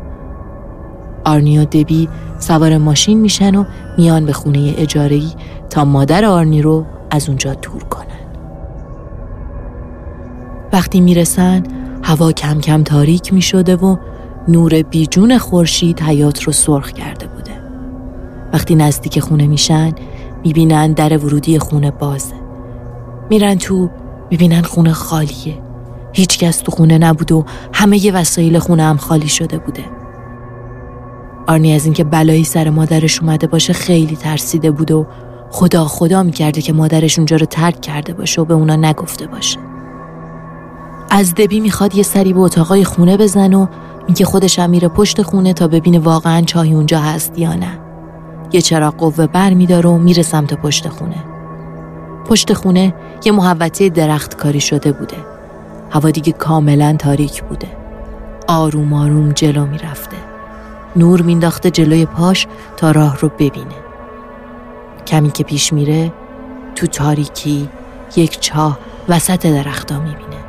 آرنی 1.25 1.59
و 1.59 1.65
دبی 1.65 2.09
سوار 2.39 2.77
ماشین 2.77 3.19
میشن 3.19 3.55
و 3.55 3.63
میان 3.97 4.25
به 4.25 4.33
خونه 4.33 4.73
اجارهی 4.77 5.33
تا 5.69 5.85
مادر 5.85 6.25
آرنی 6.25 6.61
رو 6.61 6.85
از 7.11 7.27
اونجا 7.29 7.53
دور 7.53 7.83
کنن. 7.83 8.05
وقتی 10.73 11.01
می‌رسن 11.01 11.63
هوا 12.03 12.31
کم 12.31 12.59
کم 12.59 12.83
تاریک 12.83 13.33
می‌شده 13.33 13.75
و 13.75 13.95
نور 14.47 14.81
بیجون 14.81 15.37
خورشید 15.37 16.01
حیات 16.01 16.43
رو 16.43 16.53
سرخ 16.53 16.91
کرده 16.91 17.27
بوده. 17.27 17.51
وقتی 18.53 18.75
نزدیک 18.75 19.19
خونه 19.19 19.47
میشن 19.47 19.91
می‌بینن 20.43 20.91
در 20.91 21.17
ورودی 21.17 21.59
خونه 21.59 21.91
بازه. 21.91 22.35
میرن 23.29 23.55
تو 23.55 23.89
می‌بینن 24.31 24.61
خونه 24.61 24.93
خالیه. 24.93 25.57
هیچ 26.13 26.39
کس 26.39 26.57
تو 26.57 26.71
خونه 26.71 26.97
نبود 26.97 27.31
و 27.31 27.45
همه 27.73 28.05
ی 28.05 28.11
وسایل 28.11 28.59
خونه 28.59 28.83
هم 28.83 28.97
خالی 28.97 29.27
شده 29.27 29.57
بوده. 29.57 29.83
آرنی 31.47 31.73
از 31.73 31.85
اینکه 31.85 32.03
بلایی 32.03 32.43
سر 32.43 32.69
مادرش 32.69 33.21
اومده 33.21 33.47
باشه 33.47 33.73
خیلی 33.73 34.15
ترسیده 34.15 34.71
بود 34.71 34.91
و 34.91 35.07
خدا 35.49 35.85
خدا 35.85 36.23
می‌کرده 36.23 36.61
که 36.61 36.73
مادرش 36.73 37.19
اونجا 37.19 37.35
رو 37.35 37.45
ترک 37.45 37.81
کرده 37.81 38.13
باشه 38.13 38.41
و 38.41 38.45
به 38.45 38.53
اونا 38.53 38.75
نگفته 38.75 39.27
باشه. 39.27 39.59
از 41.09 41.35
دبی 41.35 41.59
می‌خواد 41.59 41.95
یه 41.95 42.03
سری 42.03 42.33
به 42.33 42.39
اتاقای 42.39 42.83
خونه 42.83 43.17
بزن 43.17 43.53
و 43.53 43.67
میگه 44.07 44.25
خودش 44.25 44.59
هم 44.59 44.69
میره 44.69 44.87
پشت 44.87 45.21
خونه 45.21 45.53
تا 45.53 45.67
ببینه 45.67 45.99
واقعا 45.99 46.41
چاهی 46.41 46.73
اونجا 46.73 46.99
هست 46.99 47.39
یا 47.39 47.53
نه. 47.53 47.79
یه 48.51 48.61
چراغ 48.61 48.95
قوه 48.95 49.27
بر 49.27 49.53
میداره 49.53 49.89
و 49.89 49.97
میره 49.97 50.23
سمت 50.23 50.53
پشت 50.53 50.89
خونه. 50.89 51.23
پشت 52.25 52.53
خونه 52.53 52.93
یه 53.25 53.31
محوطه 53.31 53.89
درخت 53.89 54.37
کاری 54.37 54.59
شده 54.59 54.91
بوده. 54.91 55.17
هوا 55.89 56.09
دیگه 56.09 56.31
کاملا 56.31 56.95
تاریک 56.99 57.43
بوده. 57.43 57.67
آروم 58.47 58.93
آروم 58.93 59.31
جلو 59.31 59.65
می‌رفته. 59.65 60.17
نور 60.95 61.21
مینداخته 61.21 61.71
جلوی 61.71 62.05
پاش 62.05 62.47
تا 62.77 62.91
راه 62.91 63.17
رو 63.19 63.29
ببینه. 63.29 63.75
کمی 65.07 65.31
که 65.31 65.43
پیش 65.43 65.73
میره 65.73 66.13
تو 66.75 66.87
تاریکی 66.87 67.69
یک 68.15 68.39
چاه 68.39 68.79
وسط 69.09 69.45
درختا 69.45 69.99
می‌بینه. 69.99 70.40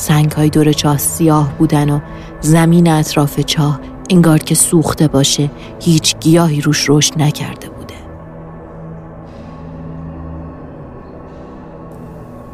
سنگ 0.00 0.32
های 0.32 0.50
دور 0.50 0.72
چاه 0.72 0.98
سیاه 0.98 1.52
بودن 1.58 1.90
و 1.90 2.00
زمین 2.40 2.88
اطراف 2.88 3.40
چاه 3.40 3.80
انگار 4.10 4.38
که 4.38 4.54
سوخته 4.54 5.08
باشه 5.08 5.50
هیچ 5.80 6.16
گیاهی 6.20 6.60
روش 6.60 6.86
رشد 6.88 7.22
نکرده 7.22 7.68
بوده. 7.68 7.94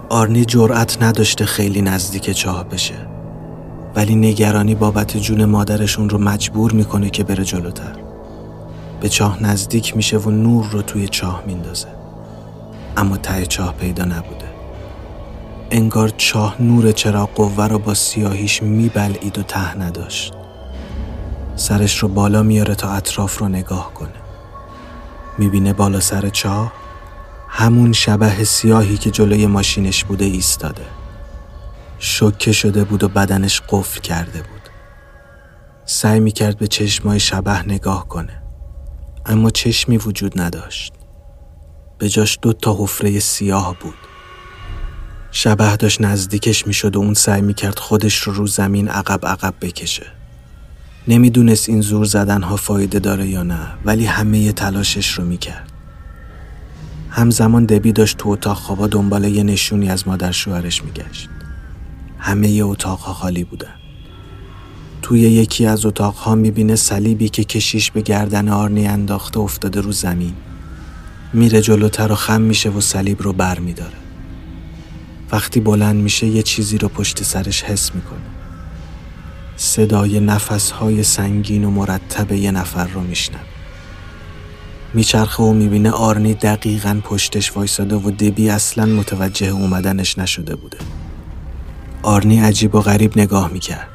آرنی 0.09 0.44
جرأت 0.44 1.03
نداشته 1.03 1.44
خیلی 1.44 1.82
نزدیک 1.82 2.30
چاه 2.30 2.64
بشه 2.64 2.94
ولی 3.94 4.14
نگرانی 4.14 4.74
بابت 4.74 5.16
جون 5.16 5.44
مادرشون 5.44 6.09
رو 6.11 6.18
مجبور 6.18 6.72
می‌کنه 6.72 7.11
که 7.11 7.24
بره 7.24 7.44
جلوتر. 7.44 7.97
به 9.01 9.09
چاه 9.09 9.42
نزدیک 9.42 9.97
میشه 9.97 10.18
و 10.18 10.30
نور 10.30 10.66
رو 10.70 10.82
توی 10.82 11.09
چاه 11.09 11.42
میندازه. 11.47 11.88
اما 12.97 13.16
ته 13.16 13.47
چاه 13.47 13.74
پیدا 13.74 14.05
نبوده. 14.05 14.55
انگار 15.70 16.08
چاه 16.08 16.62
نور 16.62 16.92
چراغ 16.92 17.34
قوه 17.34 17.66
رو 17.66 17.78
با 17.78 17.94
سیاهیش 17.94 18.62
میبلعید 18.62 19.38
و 19.38 19.42
ته 19.42 19.78
نداشت. 19.78 20.32
سرش 21.56 21.98
رو 21.98 22.08
بالا 22.08 22.42
میاره 22.42 22.74
تا 22.74 22.90
اطراف 22.90 23.38
رو 23.38 23.48
نگاه 23.48 23.94
کنه. 23.94 24.20
می‌بینه 25.38 25.72
بالا 25.72 26.00
سر 26.00 26.28
چاه 26.28 26.72
همون 27.48 27.92
شبه 27.92 28.44
سیاهی 28.44 28.96
که 28.96 29.10
جلوی 29.10 29.46
ماشینش 29.46 30.04
بوده 30.04 30.24
ایستاده. 30.24 30.86
شکه 31.98 32.52
شده 32.52 32.84
بود 32.84 33.04
و 33.04 33.08
بدنش 33.08 33.62
قفل 33.68 34.00
کرده 34.00 34.38
بود. 34.38 34.70
سعی 35.84 36.20
می‌کرد 36.20 36.58
به 36.58 36.66
چشمای 36.66 37.20
شبه 37.20 37.62
نگاه 37.62 38.08
کنه. 38.08 38.42
اما 39.26 39.50
چشمی 39.50 39.96
وجود 39.98 40.40
نداشت. 40.40 40.92
به 41.98 42.08
جاش 42.08 42.38
دو 42.42 42.52
تا 42.52 42.76
حفره 42.78 43.18
سیاه 43.18 43.76
بود. 43.80 43.94
شبه 45.39 45.76
داشت 45.76 46.01
نزدیکش 46.01 46.66
می‌شد 46.66 46.97
و 46.97 46.99
اون 46.99 47.14
سعی 47.14 47.43
می‌کرد 47.43 47.78
خودش 47.78 48.18
رو 48.18 48.32
رو 48.32 48.47
زمین 48.47 48.89
عقب 48.89 49.26
عقب 49.26 49.55
بکشه. 49.61 50.07
نمی‌دونست 51.09 51.68
این 51.68 51.80
زور 51.80 52.05
زدن 52.05 52.43
ها 52.43 52.57
فایده 52.57 52.99
داره 52.99 53.28
یا 53.28 53.43
نه 53.43 53.59
ولی 53.84 54.05
همه 54.05 54.53
تلاشش 54.53 55.11
رو 55.11 55.24
می‌کرد. 55.24 55.72
همزمان 57.11 57.64
دبی 57.64 57.93
داشت 57.93 58.16
تو 58.16 58.28
اتاق 58.28 58.57
خوابا 58.57 58.87
دنبال 58.87 59.24
یه 59.24 59.43
نشونی 59.43 59.89
از 59.89 60.09
مادر 60.09 60.32
شوهرش 60.32 60.84
میگشت. 60.84 61.28
همه 62.18 62.61
اتاق 62.62 62.99
ها 62.99 63.12
خالی 63.12 63.45
بودن. 63.45 63.74
توی 65.03 65.20
یکی 65.20 65.66
از 65.66 65.87
اتاقها 65.87 66.34
می‌بینه 66.34 66.76
صلیبی 66.76 67.28
که 67.28 67.45
کشیش 67.45 67.91
به 67.91 68.01
گردن 68.01 68.49
آرنی 68.49 68.87
انداخته 68.87 69.41
افتاده 69.41 69.80
رو 69.80 69.93
زمین. 69.93 70.34
میره 71.32 71.61
جلوتر 71.61 72.12
و 72.12 72.14
خم 72.14 72.41
میشه 72.41 72.70
و 72.70 72.80
صلیب 72.80 73.22
رو 73.22 73.32
بر 73.32 73.59
میداره 73.59 74.05
وقتی 75.33 75.61
بلند 75.61 75.97
میشه 75.97 76.27
یه 76.27 76.43
چیزی 76.43 76.79
رو 76.79 76.89
پشت 76.89 77.22
سرش 77.22 77.62
حس 77.62 77.95
می‌کنه. 77.95 78.18
صدای 79.57 80.20
نفسهای 80.20 81.03
سنگین 81.03 81.64
و 81.64 81.70
مرتب 81.70 82.33
یه 82.33 82.51
نفر 82.51 82.87
رو 82.87 83.01
میشنم 83.01 83.41
میچرخه 84.95 85.43
و 85.43 85.53
می‌بینه 85.53 85.91
آرنی 85.91 86.35
دقیقا 86.35 87.01
پشتش 87.05 87.57
وایساده 87.57 87.97
و 87.97 88.11
دبی 88.11 88.51
اصلا 88.51 88.87
متوجه 88.87 89.47
اومدنش 89.47 90.18
نشده 90.18 90.57
بوده. 90.57 90.79
آرنی 92.03 92.41
عجیب 92.41 92.74
و 92.74 92.81
غریب 92.81 93.18
نگاه 93.18 93.53
می‌کرد. 93.53 93.89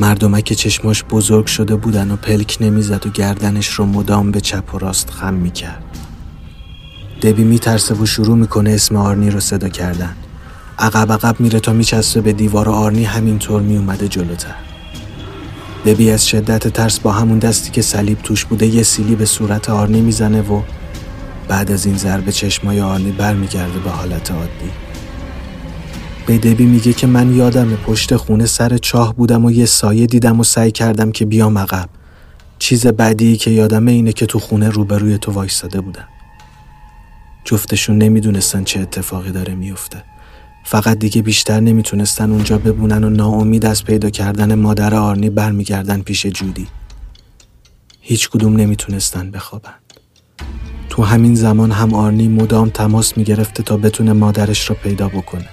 مردمک 0.00 0.52
چشماش 0.52 1.04
بزرگ 1.04 1.46
شده 1.46 1.76
بودن 1.76 2.10
و 2.10 2.16
پلک 2.16 2.58
نمی‌زد 2.60 3.06
و 3.06 3.10
گردنش 3.10 3.68
رو 3.68 3.86
مدام 3.86 4.30
به 4.30 4.40
چپ 4.40 4.74
و 4.74 4.78
راست 4.78 5.10
خم 5.10 5.34
می‌کرد. 5.34 5.84
دبی 7.22 7.44
میترسه 7.44 7.94
و 7.94 8.06
شروع 8.06 8.36
می‌کنه 8.36 8.70
اسم 8.70 8.96
آرنی 8.96 9.30
رو 9.30 9.40
صدا 9.40 9.68
کردن. 9.68 10.16
عقب 10.80 11.12
عقب 11.12 11.40
میره 11.40 11.60
تا 11.60 11.72
میچسته 11.72 12.20
به 12.20 12.32
دیوار 12.32 12.68
و 12.68 12.72
آرنی 12.72 13.04
همینطور 13.04 13.62
میومده 13.62 14.08
جلوتر. 14.08 14.54
دبی 15.86 16.10
از 16.10 16.28
شدت 16.28 16.68
ترس 16.68 17.00
با 17.00 17.12
همون 17.12 17.38
دستی 17.38 17.70
که 17.70 17.82
صلیب 17.82 18.18
توش 18.22 18.44
بوده 18.44 18.66
یه 18.66 18.82
سیلی 18.82 19.16
به 19.16 19.24
صورت 19.24 19.70
آرنی 19.70 20.00
می‌زنه 20.00 20.40
و 20.40 20.62
بعد 21.48 21.72
از 21.72 21.86
این 21.86 21.96
ضربه 21.96 22.32
چشمای 22.32 22.80
آرنی 22.80 23.12
برمیگرده 23.12 23.78
به 23.78 23.90
حالت 23.90 24.30
عادی. 24.30 24.70
به 26.26 26.38
دبی 26.38 26.66
میگه 26.66 26.92
که 26.92 27.06
من 27.06 27.36
یادم 27.36 27.76
پشت 27.76 28.16
خونه 28.16 28.46
سر 28.46 28.78
چاه 28.78 29.14
بودم 29.14 29.44
و 29.44 29.50
یه 29.50 29.66
سایه 29.66 30.06
دیدم 30.06 30.40
و 30.40 30.44
سعی 30.44 30.70
کردم 30.70 31.12
که 31.12 31.26
بیام 31.26 31.58
عقب. 31.58 31.88
چیز 32.58 32.86
بعدی 32.86 33.36
که 33.36 33.50
یادمه 33.50 33.92
اینه 33.92 34.12
که 34.12 34.26
تو 34.26 34.38
خونه 34.38 34.68
روبروی 34.68 35.18
تو 35.18 35.32
وایستاده 35.32 35.80
بودم. 35.80 36.08
جفتشون 37.44 37.98
نمی‌دونستن 37.98 38.64
چه 38.64 38.80
اتفاقی 38.80 39.30
داره 39.30 39.54
میفته. 39.54 40.02
فقط 40.70 40.98
دیگه 40.98 41.22
بیشتر 41.22 41.60
نمی‌تونستن 41.60 42.30
اونجا 42.30 42.58
ببونن 42.58 43.04
و 43.04 43.10
ناامید 43.10 43.66
از 43.66 43.84
پیدا 43.84 44.10
کردن 44.10 44.54
مادر 44.54 44.94
آرنی 44.94 45.30
برمیگردن 45.30 46.00
پیش 46.00 46.26
جودی 46.26 46.66
هیچ 48.00 48.30
کدوم 48.30 48.56
نمی‌تونستن 48.56 49.30
بخوابن 49.30 49.74
تو 50.90 51.02
همین 51.02 51.34
زمان 51.34 51.70
هم 51.70 51.94
آرنی 51.94 52.28
مدام 52.28 52.68
تماس 52.68 53.16
می‌گرفته 53.16 53.62
تا 53.62 53.76
بتونه 53.76 54.12
مادرش 54.12 54.68
رو 54.68 54.74
پیدا 54.74 55.08
بکنه 55.08 55.48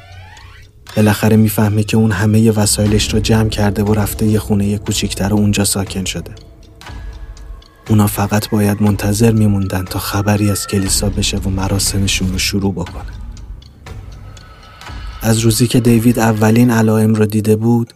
بالاخره 0.95 1.35
می‌فهمه 1.37 1.83
که 1.83 1.97
اون 1.97 2.11
همه 2.11 2.51
وسایلش 2.51 3.13
رو 3.13 3.19
جمع 3.19 3.49
کرده 3.49 3.83
و 3.83 3.93
رفته 3.93 4.25
یه 4.25 4.39
خونه 4.39 4.77
کوچیکتر 4.77 5.33
و 5.33 5.37
اونجا 5.37 5.63
ساکن 5.63 6.05
شده. 6.05 6.31
اونا 7.89 8.07
فقط 8.07 8.49
باید 8.49 8.81
منتظر 8.81 9.31
میموندن 9.31 9.85
تا 9.85 9.99
خبری 9.99 10.51
از 10.51 10.67
کلیسا 10.67 11.09
بشه 11.09 11.37
و 11.37 11.49
مراسمشون 11.49 12.31
رو 12.31 12.37
شروع 12.37 12.73
بکنه. 12.73 13.16
از 15.27 15.39
روزی 15.39 15.67
که 15.67 15.79
دیوید 15.79 16.19
اولین 16.19 16.71
علائم 16.71 17.13
رو 17.13 17.25
دیده 17.25 17.55
بود 17.55 17.93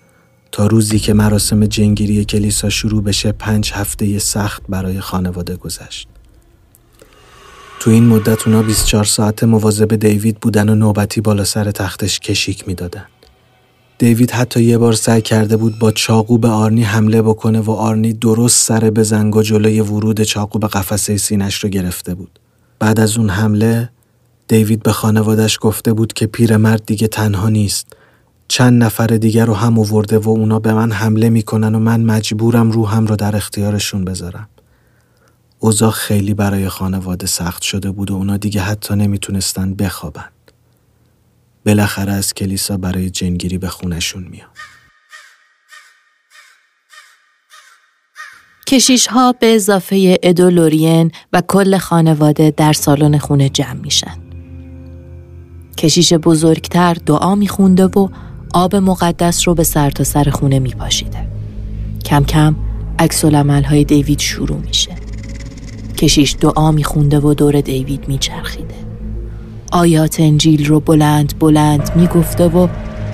تا 0.52 0.68
روزی 0.68 1.00
که 1.00 1.14
مراسم 1.14 1.66
جنگیری 1.66 2.26
کلیسا 2.26 2.70
شروع 2.70 3.04
بشه 3.04 3.32
پنج 3.32 3.72
هفته 3.74 4.20
سخت 4.20 4.62
برای 4.70 5.00
خانواده 5.00 5.56
گذشت. 5.56 6.08
تو 7.80 7.92
این 7.92 8.06
مدت 8.06 8.48
اونا 8.48 8.62
24 8.62 9.04
ساعت 9.04 9.44
مواظب 9.44 9.96
دیوید 9.96 10.40
بودن 10.40 10.70
و 10.70 10.76
نوبتی 10.76 11.22
بالا 11.22 11.44
سر 11.44 11.72
تختش 11.72 12.20
کشیک 12.20 12.68
می‌دادن. 12.68 13.06
دیوید 13.98 14.32
حتی 14.32 14.64
یه 14.64 14.78
بار 14.78 14.94
سعی 14.94 15.22
کرده 15.22 15.58
بود 15.58 15.80
با 15.80 15.92
چاقو 15.92 16.38
به 16.38 16.48
آرنی 16.48 16.84
حمله 16.84 17.22
بکنه 17.22 17.60
و 17.60 17.72
آرنی 17.72 18.14
درست 18.14 18.68
سر 18.68 18.90
به 18.90 19.04
زنگ 19.04 19.42
جلوی 19.42 19.82
ورود 19.82 20.22
چاقو 20.22 20.60
به 20.60 20.68
قفسه 20.68 21.18
سینش 21.18 21.64
رو 21.64 21.70
گرفته 21.70 22.16
بود. 22.16 22.40
بعد 22.80 23.00
از 23.00 23.18
اون 23.18 23.30
حمله 23.30 23.90
دیوید 24.52 24.84
به 24.84 24.92
خانوادش 24.92 25.58
گفته 25.62 25.94
بود 25.94 26.14
که 26.14 26.28
پیرمرد 26.28 26.86
دیگه 26.86 27.08
تنها 27.08 27.50
نیست. 27.50 27.88
چند 28.48 28.84
نفر 28.84 29.08
دیگر 29.08 29.46
رو 29.46 29.54
هم 29.54 29.80
آورده 29.80 30.20
و 30.20 30.30
اونا 30.30 30.60
به 30.60 30.74
من 30.74 30.92
حمله 30.92 31.30
می‌کنن 31.30 31.76
و 31.76 31.80
من 31.80 32.02
مجبورم 32.04 32.72
روحم 32.72 33.06
رو 33.06 33.16
در 33.16 33.36
اختیارشون 33.36 34.06
بذارم. 34.06 34.50
اوضاع 35.60 35.92
خیلی 35.92 36.34
برای 36.34 36.70
خانواده 36.70 37.28
سخت 37.28 37.62
شده 37.62 37.92
بود 37.92 38.12
و 38.12 38.14
اونا 38.14 38.38
دیگه 38.38 38.62
حتی 38.62 38.96
نمی‌تونستن 38.96 39.74
بخوابن. 39.74 40.30
بالاخره 41.66 42.12
از 42.12 42.34
کلیسا 42.34 42.78
برای 42.78 43.10
جنگیری 43.10 43.58
به 43.58 43.68
خونشون 43.70 44.24
میاد. 44.24 44.50
کشیش 48.68 49.08
ها 49.08 49.32
به 49.32 49.56
اضافه 49.56 50.20
ادولورین 50.24 51.12
و 51.34 51.42
کل 51.48 51.78
خانواده 51.78 52.54
در 52.58 52.74
سالن 52.74 53.18
خونه 53.18 53.50
جمع 53.50 53.74
میشن. 53.74 54.31
کشیش 55.82 56.14
بزرگتر 56.14 56.94
دعا 56.94 57.36
میخونده 57.36 57.86
و 57.86 58.08
آب 58.54 58.76
مقدس 58.76 59.48
رو 59.48 59.54
به 59.54 59.64
سر 59.64 59.90
تا 59.90 60.04
سر 60.04 60.30
خونه 60.30 60.60
میپاشیده. 60.60 61.28
کم 62.06 62.24
کم 62.24 62.56
عکس 63.00 63.26
های 63.26 63.84
دیوید 63.84 64.20
شروع 64.20 64.58
میشه. 64.58 64.92
کشیش 65.98 66.36
دعا 66.42 66.72
میخونده 66.72 67.20
و 67.20 67.34
دور 67.34 67.62
دیوید 67.62 68.08
میچرخیده 68.08 68.76
آیات 69.72 70.20
انجیل 70.20 70.66
رو 70.66 70.80
بلند 70.80 71.40
بلند 71.40 71.92
می‌گفته 71.96 72.46
و 72.46 72.68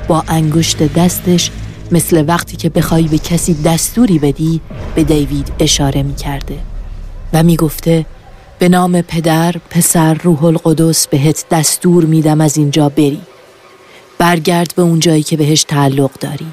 با 0.08 0.24
انگشت 0.28 0.94
دستش 0.94 1.52
مثل 1.92 2.24
وقتی 2.28 2.58
که 2.58 2.70
بخوای 2.70 3.08
به 3.08 3.18
کسی 3.18 3.54
دستوری 3.54 4.20
بدی 4.20 4.62
به 4.96 5.04
دیوید 5.04 5.52
اشاره 5.60 6.04
می‌کرده 6.04 6.58
و 7.34 7.44
می‌گفته 7.44 8.06
به 8.60 8.70
نام 8.70 9.02
پدر 9.02 9.56
پسر 9.70 10.14
روح 10.14 10.44
القدس 10.44 11.08
بهت 11.08 11.46
دستور 11.52 12.06
میدم 12.06 12.42
از 12.42 12.58
اینجا 12.58 12.90
بری. 12.90 13.22
برگرد 14.18 14.74
به 14.76 14.82
اون 14.82 15.00
جایی 15.00 15.24
که 15.24 15.38
بهش 15.38 15.64
تعلق 15.64 16.12
داری. 16.20 16.48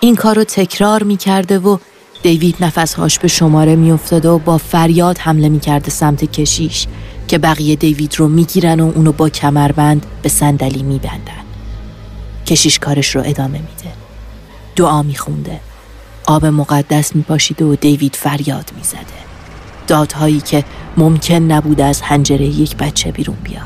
این 0.00 0.16
کار 0.16 0.36
رو 0.36 0.44
تکرار 0.44 1.02
می‌کرده 1.02 1.58
و 1.58 1.78
دیوید 2.22 2.56
نفسهاش 2.60 3.18
به 3.18 3.28
شماره 3.28 3.76
میافتاده 3.76 4.28
و 4.28 4.38
با 4.38 4.58
فریاد 4.58 5.18
حمله 5.18 5.48
می‌کرده 5.48 5.90
سمت 5.90 6.24
کشیش 6.24 6.86
که 7.28 7.38
بقیه 7.38 7.76
دیوید 7.76 8.14
رو 8.16 8.28
می‌گیرن 8.28 8.80
و 8.80 8.92
اونو 8.94 9.12
با 9.12 9.28
کمربند 9.28 10.06
به 10.22 10.28
صندلی 10.28 10.82
میبندن. 10.82 11.44
کشیش 12.46 12.78
کارش 12.78 13.16
رو 13.16 13.22
ادامه 13.24 13.58
میده. 13.58 13.92
دعا 14.76 15.02
میخونده. 15.02 15.60
آب 16.26 16.46
مقدس 16.46 17.16
میپاشیده 17.16 17.64
و 17.64 17.76
دیوید 17.76 18.16
فریاد 18.16 18.70
می‌زده. 18.76 19.27
دادهایی 19.88 20.40
که 20.40 20.64
ممکن 20.96 21.34
نبوده 21.34 21.84
از 21.84 22.02
حنجره 22.02 22.46
یک 22.46 22.76
بچه 22.76 23.12
بیرون 23.12 23.36
بیاد. 23.44 23.62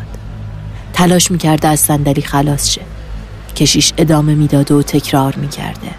تلاش 0.92 1.30
می‌کرده 1.30 1.68
از 1.68 1.80
صندلی 1.80 2.22
خلاص 2.22 2.70
شه. 2.70 2.80
کشیش 3.56 3.92
ادامه 3.98 4.34
می‌داد 4.34 4.72
و 4.72 4.82
تکرار 4.82 5.36
می‌کرده. 5.36 5.90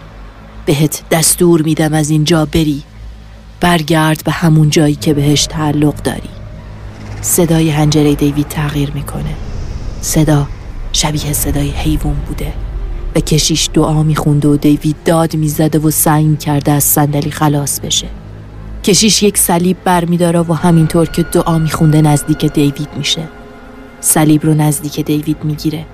بهت 0.66 1.04
دستور 1.12 1.62
میدم 1.62 1.94
از 1.94 2.10
اینجا 2.10 2.46
بری. 2.46 2.84
برگرد 3.60 4.24
به 4.24 4.32
همون 4.32 4.70
جایی 4.70 4.96
که 4.96 5.14
بهش 5.14 5.46
تعلق 5.46 5.96
داری. 5.96 6.30
صدای 7.22 7.70
هنجره 7.70 8.16
دیوید 8.16 8.48
تغییر 8.48 8.92
می‌کنه. 8.92 9.36
صدا 10.02 10.48
شبیه 10.94 11.34
صدای 11.34 11.70
حیوان 11.70 12.16
بوده. 12.28 12.54
به 13.14 13.22
کشیش 13.22 13.70
دعا 13.74 14.04
میخونده 14.04 14.48
و 14.48 14.58
دیوید 14.58 14.96
داد 15.06 15.36
می‌زده 15.36 15.80
و 15.80 15.92
سعی 15.92 16.36
کرده 16.36 16.72
از 16.72 16.84
صندلی 16.84 17.32
خلاص 17.32 17.80
بشه. 17.80 18.08
کشیش 18.84 19.24
یک 19.24 19.38
صلیب 19.38 19.78
برمیداره 19.84 20.40
و 20.40 20.54
همینطور 20.54 21.06
که 21.06 21.24
دعا 21.24 21.58
میخونده 21.58 22.02
نزدیک 22.02 22.46
دیوید 22.46 22.90
میشه. 22.98 23.24
صلیب 24.02 24.46
رو 24.46 24.54
نزدیک 24.54 25.00
دیوید 25.00 25.38
می‌گیره. 25.44 25.86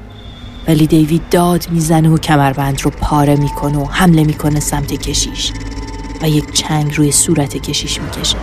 ولی 0.67 0.87
دیوید 0.87 1.21
داد 1.31 1.67
می‌زنه 1.71 2.09
و 2.09 2.17
کمربند 2.17 2.81
رو 2.81 2.91
پاره 2.91 3.35
می‌کنه 3.35 3.77
و 3.77 3.85
حمله 3.85 4.23
می‌کنه 4.23 4.59
سمت 4.59 4.93
کشیش 4.93 5.51
و 6.21 6.29
یک 6.29 6.53
چنگ 6.53 6.97
روی 6.97 7.11
صورت 7.11 7.57
کشیش 7.57 8.01
می‌کشه. 8.01 8.37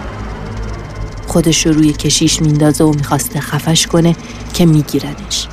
خودش 1.27 1.67
رو 1.67 1.73
روی 1.73 1.93
کشیش 1.93 2.43
میندازه 2.43 2.85
و 2.85 2.93
می‌خواسته 2.93 3.41
خفش 3.41 3.87
کنه 3.87 4.17
که 4.55 4.67
میگیرنش. 4.67 5.49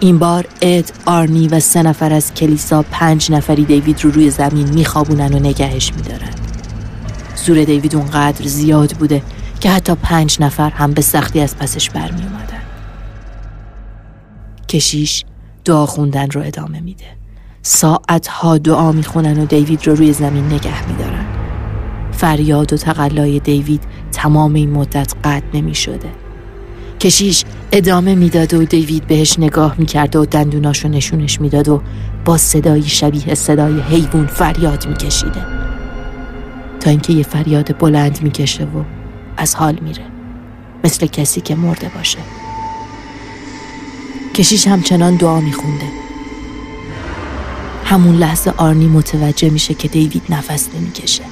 این 0.00 0.18
بار 0.18 0.46
اد، 0.62 0.92
آرنی 1.06 1.48
و 1.48 1.60
سه 1.60 1.82
نفر 1.82 2.12
از 2.12 2.34
کلیسا 2.34 2.84
پنج 2.90 3.32
نفری 3.32 3.64
دیوید 3.64 4.04
رو 4.04 4.10
روی 4.10 4.30
زمین 4.30 4.68
میخوابونن 4.68 5.34
و 5.34 5.38
نگهش 5.38 5.92
میدارن. 5.96 6.45
زور 7.46 7.64
دیوید 7.64 7.96
اونقدر 7.96 8.46
زیاد 8.46 8.92
بوده 8.92 9.22
که 9.60 9.70
حتی 9.70 9.94
پنج 9.94 10.36
نفر 10.40 10.70
هم 10.70 10.92
به 10.92 11.02
سختی 11.02 11.40
از 11.40 11.56
پسش 11.56 11.90
برمی 11.90 12.22
اومدن. 12.22 12.62
کشیش 14.68 15.24
دعا 15.64 15.86
خوندن 15.86 16.30
رو 16.30 16.42
ادامه 16.44 16.80
میده. 16.80 17.04
ساعتها 17.62 18.58
دعا 18.58 18.92
می‌خونن 18.92 19.38
و 19.38 19.46
دیوید 19.46 19.86
رو 19.86 19.94
روی 19.94 20.12
زمین 20.12 20.46
نگه 20.46 20.88
میدارن. 20.88 21.24
فریاد 22.12 22.72
و 22.72 22.76
تقلای 22.76 23.40
دیوید 23.40 23.82
تمام 24.12 24.54
این 24.54 24.70
مدت 24.70 25.14
قطع 25.24 25.46
نمی 25.54 25.74
شده. 25.74 26.08
کشیش 27.00 27.44
ادامه 27.72 28.14
می‌داد 28.14 28.54
و 28.54 28.64
دیوید 28.64 29.06
بهش 29.06 29.38
نگاه 29.38 29.74
می‌کرد 29.78 30.16
و 30.16 30.26
دندوناشو 30.26 30.88
نشونش 30.88 31.40
می‌داد 31.40 31.68
و 31.68 31.82
با 32.24 32.36
صدایی 32.36 32.82
شبیه 32.82 33.34
صدای 33.34 33.80
حیوان 33.80 34.26
فریاد 34.26 34.86
میکشیده 34.88 35.65
تا 36.86 36.90
اینکه 36.90 37.12
یه 37.12 37.22
فریاد 37.22 37.78
بلند 37.78 38.22
می‌کشه 38.22 38.64
و 38.64 38.84
از 39.36 39.54
حال 39.54 39.78
میره. 39.82 40.02
مثل 40.84 41.06
کسی 41.06 41.40
که 41.40 41.54
مرده 41.54 41.88
باشه. 41.88 42.18
کشیش 44.34 44.66
همچنان 44.66 45.16
دعا 45.16 45.40
میخونده. 45.40 45.86
همون 47.84 48.16
لحظه 48.16 48.52
آرنی 48.56 48.86
متوجه 48.86 49.50
میشه 49.50 49.74
که 49.74 49.88
دیوید 49.88 50.22
نفس 50.28 50.68
نمی‌کشه. 50.74 51.22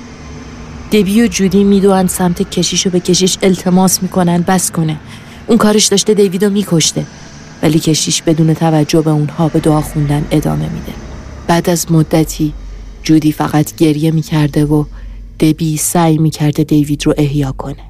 دبی 0.92 1.22
و 1.22 1.26
جودی 1.26 1.64
می‌دوند 1.64 2.08
سمت 2.08 2.50
کشیش 2.50 2.86
و 2.86 2.90
به 2.90 3.00
کشیش 3.00 3.38
التماس 3.42 4.02
می‌کنن 4.02 4.44
بس 4.48 4.70
کنه. 4.70 4.96
اون 5.46 5.58
کارش 5.58 5.86
داشته 5.86 6.14
دیویدو 6.14 6.50
میکشته. 6.50 7.06
ولی 7.62 7.78
کشیش 7.78 8.22
بدون 8.22 8.54
توجه 8.54 9.00
به 9.00 9.10
اونها 9.10 9.48
به 9.48 9.60
دعا 9.60 9.80
خوندن 9.80 10.26
ادامه 10.30 10.68
میده. 10.68 10.92
بعد 11.46 11.70
از 11.70 11.92
مدتی 11.92 12.52
جودی 13.02 13.32
فقط 13.32 13.76
گریه 13.76 14.10
می‌کرده 14.10 14.64
و 14.64 14.84
دبی 15.40 15.76
سعی 15.76 16.18
می‌کرده 16.18 16.64
دیوید 16.64 17.06
رو 17.06 17.14
احیا 17.16 17.52
کنه. 17.52 17.84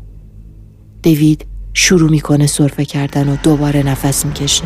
دیوید 1.02 1.46
شروع 1.74 2.10
می‌کنه 2.10 2.46
سرفه 2.46 2.84
کردن 2.84 3.28
و 3.28 3.36
دوباره 3.42 3.82
نفس 3.82 4.26
می‌کشه. 4.26 4.64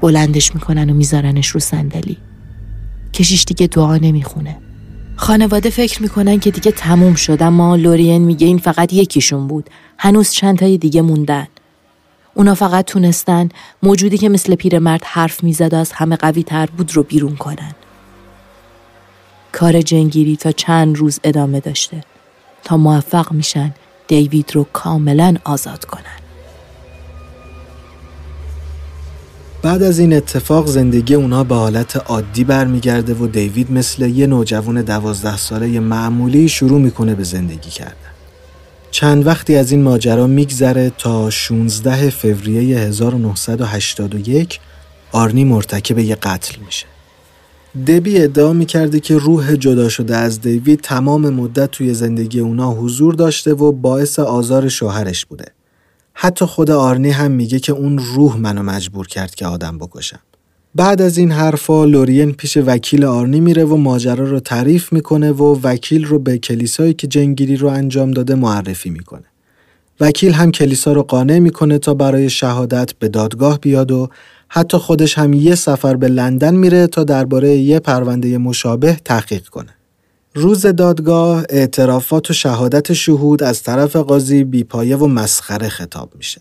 بلندش 0.00 0.54
می‌کنن 0.54 0.90
و 0.90 0.94
میذارنش 0.94 1.48
رو 1.48 1.60
صندلی. 1.60 2.16
کشیش 3.12 3.44
دیگه 3.44 3.66
دعا 3.66 3.96
نمی‌خونه. 3.96 4.58
خانواده 5.16 5.70
فکر 5.70 6.02
می‌کنن 6.02 6.38
که 6.38 6.50
دیگه 6.50 6.70
تموم 6.70 7.14
شد 7.14 7.42
اما 7.42 7.76
لورین 7.76 8.22
میگه 8.22 8.46
این 8.46 8.58
فقط 8.58 8.92
یکیشون 8.92 9.46
بود. 9.46 9.70
هنوز 9.98 10.30
چند 10.30 10.58
تای 10.58 10.78
دیگه 10.78 11.02
موندن. 11.02 11.46
اونا 12.34 12.54
فقط 12.54 12.84
تونستن 12.84 13.48
موجودی 13.82 14.18
که 14.18 14.28
مثل 14.28 14.54
پیرمرد 14.54 15.04
حرف 15.04 15.44
می‌زد 15.44 15.74
و 15.74 15.76
از 15.76 15.92
همه 15.92 16.16
قوی 16.16 16.42
تر 16.42 16.66
بود 16.66 16.96
رو 16.96 17.02
بیرون 17.02 17.36
کنن. 17.36 17.72
کار 19.52 19.80
جنگیری 19.80 20.36
تا 20.36 20.52
چند 20.52 20.96
روز 20.96 21.20
ادامه 21.24 21.60
داشته 21.60 22.04
تا 22.64 22.76
موفق 22.76 23.32
میشن 23.32 23.74
دیوید 24.08 24.50
رو 24.54 24.66
کاملا 24.72 25.34
آزاد 25.44 25.84
کنن 25.84 26.22
بعد 29.62 29.82
از 29.82 29.98
این 29.98 30.12
اتفاق 30.12 30.66
زندگی 30.66 31.14
اونا 31.14 31.44
به 31.44 31.54
حالت 31.54 31.96
عادی 31.96 32.44
برمیگرده 32.44 33.14
و 33.14 33.26
دیوید 33.26 33.72
مثل 33.72 34.02
یه 34.02 34.26
نوجوان 34.26 34.82
دوازده 34.82 35.36
ساله 35.36 35.80
معمولی 35.80 36.48
شروع 36.48 36.80
می‌کنه 36.80 37.14
به 37.14 37.24
زندگی 37.24 37.70
کردن. 37.70 37.94
چند 38.90 39.26
وقتی 39.26 39.56
از 39.56 39.72
این 39.72 39.82
ماجرا 39.82 40.26
میگذره 40.26 40.92
تا 40.98 41.30
16 41.30 42.10
فوریه 42.10 42.78
1981 42.78 44.60
آرنی 45.12 45.44
مرتکب 45.44 45.98
یه 45.98 46.14
قتل 46.14 46.54
میشه. 46.66 46.91
دبی 47.86 48.18
ادعا 48.18 48.52
می‌کرده 48.52 49.00
که 49.00 49.18
روح 49.18 49.56
جدا 49.56 49.88
شده 49.88 50.16
از 50.16 50.40
دیوید 50.40 50.80
تمام 50.80 51.30
مدت 51.30 51.70
توی 51.70 51.94
زندگی 51.94 52.40
اونا 52.40 52.72
حضور 52.72 53.14
داشته 53.14 53.54
و 53.54 53.72
باعث 53.72 54.18
آزار 54.18 54.68
شوهرش 54.68 55.26
بوده. 55.26 55.44
حتی 56.14 56.44
خود 56.44 56.70
آرنی 56.70 57.10
هم 57.10 57.30
میگه 57.30 57.58
که 57.58 57.72
اون 57.72 57.98
روح 57.98 58.36
منو 58.36 58.62
مجبور 58.62 59.06
کرد 59.06 59.34
که 59.34 59.46
آدم 59.46 59.78
بکشم. 59.78 60.18
بعد 60.74 61.02
از 61.02 61.18
این 61.18 61.32
حرفا 61.32 61.84
لورین 61.84 62.32
پیش 62.32 62.56
وکیل 62.56 63.04
آرنی 63.04 63.40
میره 63.40 63.64
و 63.64 63.76
ماجرا 63.76 64.30
رو 64.30 64.40
تعریف 64.40 64.92
می‌کنه 64.92 65.32
و 65.32 65.60
وکیل 65.62 66.04
رو 66.04 66.18
به 66.18 66.38
کلیسایی 66.38 66.94
که 66.94 67.06
جنگیری 67.06 67.56
رو 67.56 67.68
انجام 67.68 68.10
داده 68.10 68.34
معرفی 68.34 68.90
می‌کنه. 68.90 69.24
وکیل 70.00 70.32
هم 70.32 70.52
کلیسا 70.52 70.92
رو 70.92 71.02
قانع 71.02 71.38
می‌کنه 71.38 71.78
تا 71.78 71.94
برای 71.94 72.30
شهادت 72.30 72.92
به 72.98 73.08
دادگاه 73.08 73.60
بیاد 73.60 73.90
و 73.90 74.08
حتی 74.54 74.78
خودش 74.78 75.18
هم 75.18 75.32
یه 75.32 75.54
سفر 75.54 75.96
به 75.96 76.08
لندن 76.08 76.54
میره 76.54 76.86
تا 76.86 77.04
درباره 77.04 77.56
یه 77.56 77.78
پرونده 77.78 78.38
مشابه 78.38 78.96
تحقیق 79.04 79.48
کنه. 79.48 79.74
روز 80.34 80.66
دادگاه 80.66 81.44
اعترافات 81.48 82.30
و 82.30 82.32
شهادت 82.32 82.92
شهود 82.92 83.42
از 83.42 83.62
طرف 83.62 83.96
قاضی 83.96 84.44
بیپایه 84.44 84.96
و 84.96 85.06
مسخره 85.06 85.68
خطاب 85.68 86.10
میشه. 86.16 86.40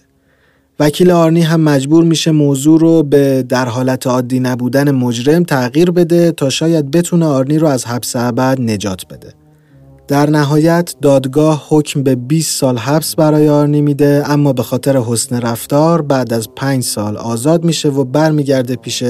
وکیل 0.80 1.12
آرنی 1.12 1.42
هم 1.42 1.62
مجبور 1.62 2.04
میشه 2.04 2.32
موضوع 2.32 2.80
رو 2.80 3.04
به 3.04 3.44
در 3.50 3.66
حالت 3.66 4.08
عادی 4.08 4.40
نبودن 4.40 4.92
مجرم 4.92 5.44
تغییر 5.44 5.92
بده 5.92 6.32
تا 6.32 6.50
شاید 6.50 6.92
بتونه 6.92 7.26
آرنی 7.26 7.58
رو 7.58 7.68
از 7.68 7.86
حبس 7.86 8.16
ابد 8.16 8.62
نجات 8.62 9.06
بده. 9.08 9.34
در 10.12 10.30
نهایت 10.30 10.96
دادگاه 11.02 11.66
حکم 11.70 12.04
به 12.04 12.16
20 12.16 12.60
سال 12.60 12.78
حبس 12.78 13.16
برای 13.16 13.50
آرنی 13.50 13.82
میده 13.82 14.24
اما 14.26 14.54
به 14.54 14.64
خاطر 14.64 14.98
حسن 14.98 15.42
رفتار 15.42 16.02
بعد 16.02 16.34
از 16.34 16.50
5 16.56 16.84
سال 16.84 17.18
آزاد 17.18 17.64
میشه 17.64 17.90
و 17.90 18.04
برمیگرده 18.04 18.76
پیش 18.76 19.04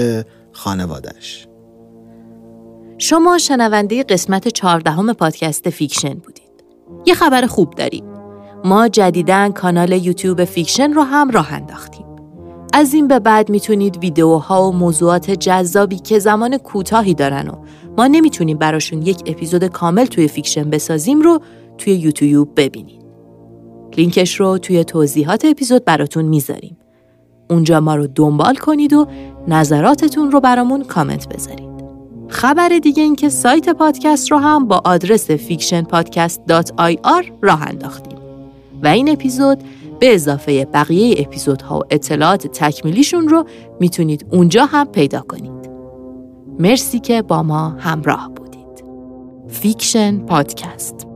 خانوادش. 0.52 1.48
شما 2.98 3.38
شنونده 3.38 4.04
قسمت 4.04 4.48
چهاردهم 4.48 5.14
پادکست 5.14 5.70
Fiction 5.70 6.14
بودید. 6.14 6.64
یه 7.06 7.14
خبر 7.14 7.46
خوب 7.46 7.76
داریم. 7.76 8.06
ما 8.66 8.88
جدیدن 8.88 9.52
کانال 9.52 9.92
یوتیوب 9.92 10.46
Fiction 10.46 10.94
رو 10.94 11.02
هم 11.02 11.30
راه 11.32 11.54
انداختیم. 11.54 12.06
از 12.74 12.94
این 12.94 13.08
به 13.08 13.20
بعد 13.20 13.50
می‌تونید 13.50 13.98
ویدیوها 13.98 14.70
و 14.70 14.72
موضوعات 14.72 15.32
جذابی 15.32 16.00
که 16.00 16.20
زمان 16.20 16.58
کوتاهی 16.58 17.14
دارن 17.14 17.48
و 17.48 17.56
ما 17.98 18.08
نمی‌تونیم 18.08 18.58
براشون 18.58 19.02
یک 19.02 19.22
اپیزود 19.26 19.66
کامل 19.66 20.06
توی 20.06 20.28
Fiction 20.28 20.70
بسازیم 20.70 21.22
رو 21.22 21.42
توی 21.78 21.94
یوتیوب 21.94 22.50
ببینید. 22.56 23.02
لینکش 23.98 24.40
رو 24.40 24.58
توی 24.58 24.84
توضیحات 24.84 25.46
اپیزود 25.46 25.86
براتون 25.86 26.26
می‌ذاریم. 26.26 26.78
اونجا 27.50 27.80
ما 27.80 27.96
رو 27.96 28.08
دنبال 28.08 28.56
کنید 28.56 28.94
و 28.94 29.08
نظراتتون 29.48 30.32
رو 30.32 30.40
برامون 30.40 30.84
کامنت 30.84 31.30
بذارید. 31.30 31.72
خبر 32.28 32.70
دیگه 32.70 33.04
این 33.04 33.16
که 33.16 33.30
سایت 33.30 33.70
پادکست 33.70 34.32
رو 34.32 34.38
هم 34.38 34.68
با 34.68 34.82
آدرس 34.86 35.32
fictionpodcast.ir 35.32 37.32
راه 37.42 37.68
انداختیم 37.68 38.20
و 38.84 38.88
این 38.88 39.10
اپیزود 39.10 39.58
به 40.00 40.16
اضافه 40.16 40.66
بقیه 40.66 41.16
اپیزودها 41.20 41.80
و 41.80 41.84
اطلاعات 41.90 42.48
تکمیلیشون 42.48 43.28
رو 43.28 43.46
می‌تونید 43.80 44.26
اونجا 44.32 44.66
هم 44.66 44.88
پیدا 44.88 45.22
کنید. 45.22 45.61
مرسی 46.59 47.01
که 47.01 47.23
با 47.23 47.43
ما 47.43 47.69
همراه 47.69 48.31
بودید. 48.35 48.85
فیکشن 49.49 50.19
پادکست 50.19 51.07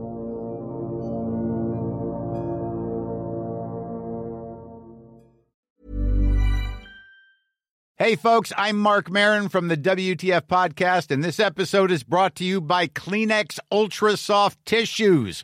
Hey, 7.97 8.15
folks, 8.15 8.51
I'm 8.57 8.79
Mark 8.79 9.11
Marin 9.11 9.47
from 9.47 9.67
the 9.67 9.77
WTF 9.77 10.47
Podcast, 10.47 11.11
and 11.11 11.23
this 11.23 11.39
episode 11.39 11.91
is 11.91 12.01
brought 12.01 12.33
to 12.37 12.43
you 12.43 12.59
by 12.59 12.87
Kleenex 12.87 13.59
Ultra 13.71 14.17
Soft 14.17 14.57
Tissues, 14.65 15.43